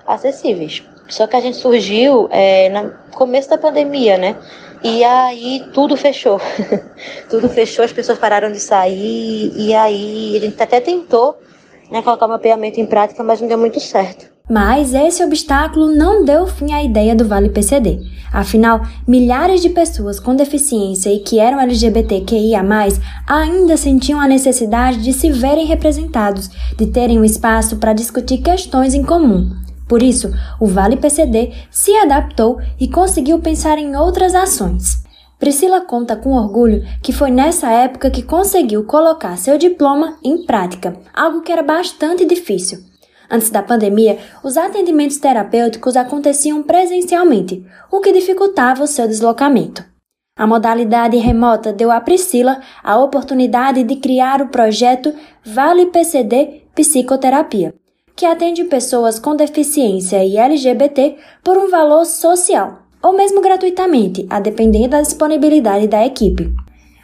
acessíveis. 0.08 0.84
Só 1.10 1.28
que 1.28 1.36
a 1.36 1.42
gente 1.42 1.58
surgiu 1.58 2.30
é, 2.32 2.70
no 2.70 2.94
começo 3.12 3.50
da 3.50 3.58
pandemia, 3.58 4.18
né? 4.18 4.38
E 4.84 5.04
aí 5.04 5.64
tudo 5.74 5.96
fechou. 5.96 6.40
tudo 7.30 7.48
fechou, 7.50 7.86
as 7.86 7.94
pessoas 7.94 8.18
pararam 8.18 8.52
de 8.52 8.60
sair. 8.60 9.52
E 9.56 9.74
aí 9.74 10.36
a 10.36 10.40
gente 10.40 10.62
até 10.62 10.82
tentou 10.82 11.38
né, 11.90 12.02
colocar 12.02 12.26
o 12.26 12.30
mapeamento 12.30 12.80
em 12.80 12.86
prática, 12.86 13.24
mas 13.24 13.40
não 13.40 13.48
deu 13.48 13.58
muito 13.58 13.80
certo. 13.80 14.34
Mas 14.50 14.94
esse 14.94 15.24
obstáculo 15.24 15.88
não 15.96 16.26
deu 16.26 16.46
fim 16.46 16.74
à 16.74 16.84
ideia 16.84 17.16
do 17.16 17.26
Vale 17.26 17.48
PCD. 17.48 18.02
Afinal, 18.32 18.82
milhares 19.08 19.62
de 19.62 19.70
pessoas 19.70 20.20
com 20.20 20.36
deficiência 20.36 21.10
e 21.10 21.20
que 21.20 21.40
eram 21.40 21.62
LGBTQIA, 21.62 22.62
ainda 23.26 23.78
sentiam 23.78 24.20
a 24.20 24.28
necessidade 24.28 25.02
de 25.02 25.14
se 25.14 25.32
verem 25.32 25.66
representados, 25.66 26.50
de 26.78 26.88
terem 26.88 27.20
um 27.20 27.24
espaço 27.24 27.78
para 27.78 27.94
discutir 27.94 28.40
questões 28.40 28.94
em 28.94 29.04
comum. 29.04 29.63
Por 29.94 30.02
isso, 30.02 30.34
o 30.60 30.66
Vale 30.66 30.98
PCD 30.98 31.54
se 31.70 31.96
adaptou 31.98 32.60
e 32.80 32.88
conseguiu 32.88 33.38
pensar 33.38 33.78
em 33.78 33.96
outras 33.96 34.34
ações. 34.34 35.04
Priscila 35.38 35.82
conta 35.82 36.16
com 36.16 36.32
orgulho 36.32 36.84
que 37.04 37.14
foi 37.14 37.30
nessa 37.30 37.70
época 37.70 38.10
que 38.10 38.24
conseguiu 38.24 38.86
colocar 38.86 39.38
seu 39.38 39.56
diploma 39.56 40.18
em 40.24 40.48
prática, 40.48 40.98
algo 41.14 41.42
que 41.42 41.52
era 41.52 41.62
bastante 41.62 42.26
difícil. 42.26 42.80
Antes 43.30 43.52
da 43.52 43.62
pandemia, 43.62 44.18
os 44.44 44.58
atendimentos 44.58 45.18
terapêuticos 45.18 45.96
aconteciam 45.96 46.64
presencialmente, 46.64 47.64
o 47.92 48.00
que 48.00 48.12
dificultava 48.12 48.82
o 48.84 48.88
seu 48.88 49.08
deslocamento. 49.08 49.86
A 50.36 50.48
modalidade 50.48 51.18
remota 51.18 51.72
deu 51.72 51.92
a 51.92 52.02
Priscila 52.02 52.60
a 52.84 52.98
oportunidade 52.98 53.84
de 53.84 53.98
criar 53.98 54.42
o 54.42 54.48
projeto 54.48 55.14
Vale 55.46 55.86
PCD 55.86 56.64
Psicoterapia 56.74 57.76
que 58.16 58.26
atende 58.26 58.64
pessoas 58.66 59.20
com 59.20 59.36
deficiência 59.36 60.24
e 60.24 60.38
LGBT 60.38 61.16
por 61.44 61.58
um 61.58 61.70
valor 61.70 62.06
social, 62.06 62.80
ou 63.02 63.14
mesmo 63.14 63.42
gratuitamente, 63.42 64.26
a 64.30 64.40
depender 64.40 64.88
da 64.88 65.02
disponibilidade 65.02 65.88
da 65.88 66.06
equipe. 66.06 66.54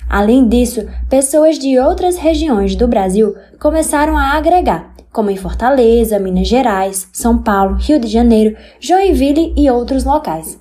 Além 0.09 0.47
disso, 0.47 0.87
pessoas 1.09 1.59
de 1.59 1.77
outras 1.77 2.17
regiões 2.17 2.75
do 2.75 2.87
Brasil 2.87 3.35
começaram 3.59 4.17
a 4.17 4.33
agregar, 4.33 4.93
como 5.11 5.29
em 5.29 5.37
Fortaleza, 5.37 6.19
Minas 6.19 6.47
Gerais, 6.47 7.07
São 7.13 7.41
Paulo, 7.41 7.75
Rio 7.75 7.99
de 7.99 8.07
Janeiro, 8.07 8.55
Joinville 8.79 9.53
e 9.55 9.69
outros 9.69 10.03
locais. 10.03 10.59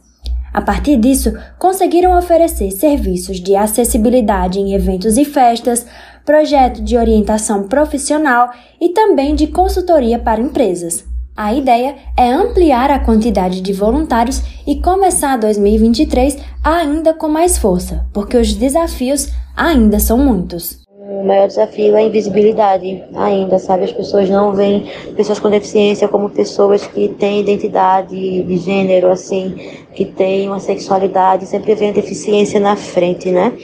A 0.53 0.63
partir 0.63 0.97
disso, 0.97 1.33
conseguiram 1.59 2.17
oferecer 2.17 2.71
serviços 2.73 3.39
de 3.39 3.55
acessibilidade 3.55 4.59
em 4.59 4.75
eventos 4.75 5.17
e 5.17 5.25
festas, 5.25 5.87
projeto 6.29 6.83
de 6.83 6.95
orientação 6.95 7.63
profissional 7.63 8.51
e 8.79 8.91
também 8.91 9.35
de 9.35 9.47
consultoria 9.47 10.19
para 10.19 10.43
empresas. 10.43 11.07
A 11.35 11.55
ideia 11.55 11.97
é 12.19 12.31
ampliar 12.31 12.91
a 12.91 12.99
quantidade 12.99 13.63
de 13.63 13.73
voluntários 13.73 14.43
e 14.67 14.79
começar 14.79 15.39
2023 15.39 16.37
ainda 16.63 17.15
com 17.15 17.29
mais 17.29 17.57
força, 17.57 18.05
porque 18.13 18.37
os 18.37 18.53
desafios 18.53 19.29
ainda 19.57 19.99
são 19.99 20.19
muitos. 20.19 20.88
O 21.11 21.25
maior 21.25 21.49
desafio 21.49 21.97
é 21.97 22.01
a 22.01 22.03
invisibilidade 22.03 23.03
ainda, 23.15 23.59
sabe? 23.59 23.85
As 23.85 23.93
pessoas 23.93 24.29
não 24.29 24.53
veem 24.53 24.93
pessoas 25.17 25.41
com 25.41 25.49
deficiência 25.49 26.07
como 26.07 26.29
pessoas 26.29 26.87
que 26.87 27.09
têm 27.09 27.41
identidade 27.41 28.43
de 28.43 28.57
gênero, 28.59 29.11
assim, 29.11 29.55
que 29.95 30.05
têm 30.05 30.49
uma 30.49 30.61
sexualidade, 30.61 31.47
sempre 31.47 31.75
vem 31.75 31.89
a 31.89 31.93
deficiência 31.95 32.61
na 32.61 32.77
frente, 32.77 33.31
né? 33.31 33.57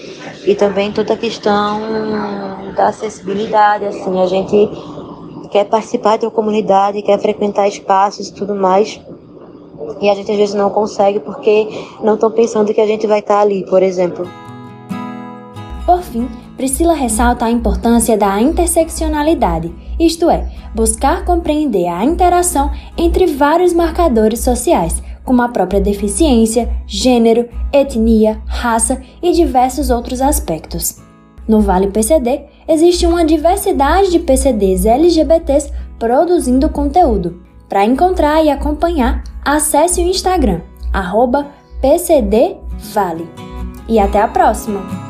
E 0.47 0.55
também 0.55 0.90
toda 0.90 1.12
a 1.12 1.16
questão 1.18 1.80
da 2.74 2.86
acessibilidade, 2.86 3.84
assim, 3.84 4.18
a 4.22 4.26
gente 4.26 4.70
quer 5.51 5.66
participar 5.66 6.16
de 6.16 6.24
uma 6.24 6.32
comunidade, 6.32 7.03
quer 7.03 7.18
frequentar 7.18 7.68
espaços 7.68 8.28
e 8.28 8.32
tudo 8.32 8.55
mais, 8.55 8.99
e 10.01 10.09
a 10.09 10.14
gente 10.14 10.32
às 10.32 10.38
vezes 10.38 10.55
não 10.55 10.70
consegue 10.70 11.20
porque 11.20 11.68
não 12.03 12.14
estão 12.14 12.30
pensando 12.30 12.72
que 12.72 12.80
a 12.80 12.86
gente 12.86 13.07
vai 13.07 13.18
estar 13.18 13.40
ali, 13.40 13.66
por 13.66 13.82
exemplo. 13.82 14.26
Por 15.84 16.01
fim, 16.01 16.26
Priscila 16.57 16.95
ressalta 16.95 17.45
a 17.45 17.51
importância 17.51 18.17
da 18.17 18.41
interseccionalidade, 18.41 19.75
isto 19.99 20.31
é, 20.31 20.49
buscar 20.75 21.25
compreender 21.25 21.89
a 21.89 22.05
interação 22.05 22.71
entre 22.97 23.27
vários 23.27 23.73
marcadores 23.73 24.41
sociais, 24.41 25.03
como 25.25 25.43
a 25.43 25.49
própria 25.49 25.81
deficiência, 25.81 26.71
gênero, 26.87 27.49
etnia, 27.73 28.41
raça 28.47 29.03
e 29.21 29.33
diversos 29.33 29.91
outros 29.91 30.21
aspectos. 30.21 31.03
No 31.49 31.61
Vale 31.61 31.89
PCD, 31.89 32.45
existe 32.69 33.05
uma 33.05 33.25
diversidade 33.25 34.11
de 34.11 34.19
PCDs 34.21 34.87
LGBTs 34.87 35.73
produzindo 35.99 36.69
conteúdo. 36.69 37.43
Para 37.69 37.85
encontrar 37.85 38.45
e 38.45 38.51
acompanhar, 38.51 39.25
acesse 39.45 40.01
o 40.01 40.07
Instagram, 40.07 40.61
PCDVale. 41.81 43.29
E 43.89 43.99
até 43.99 44.21
a 44.21 44.29
próxima! 44.29 45.04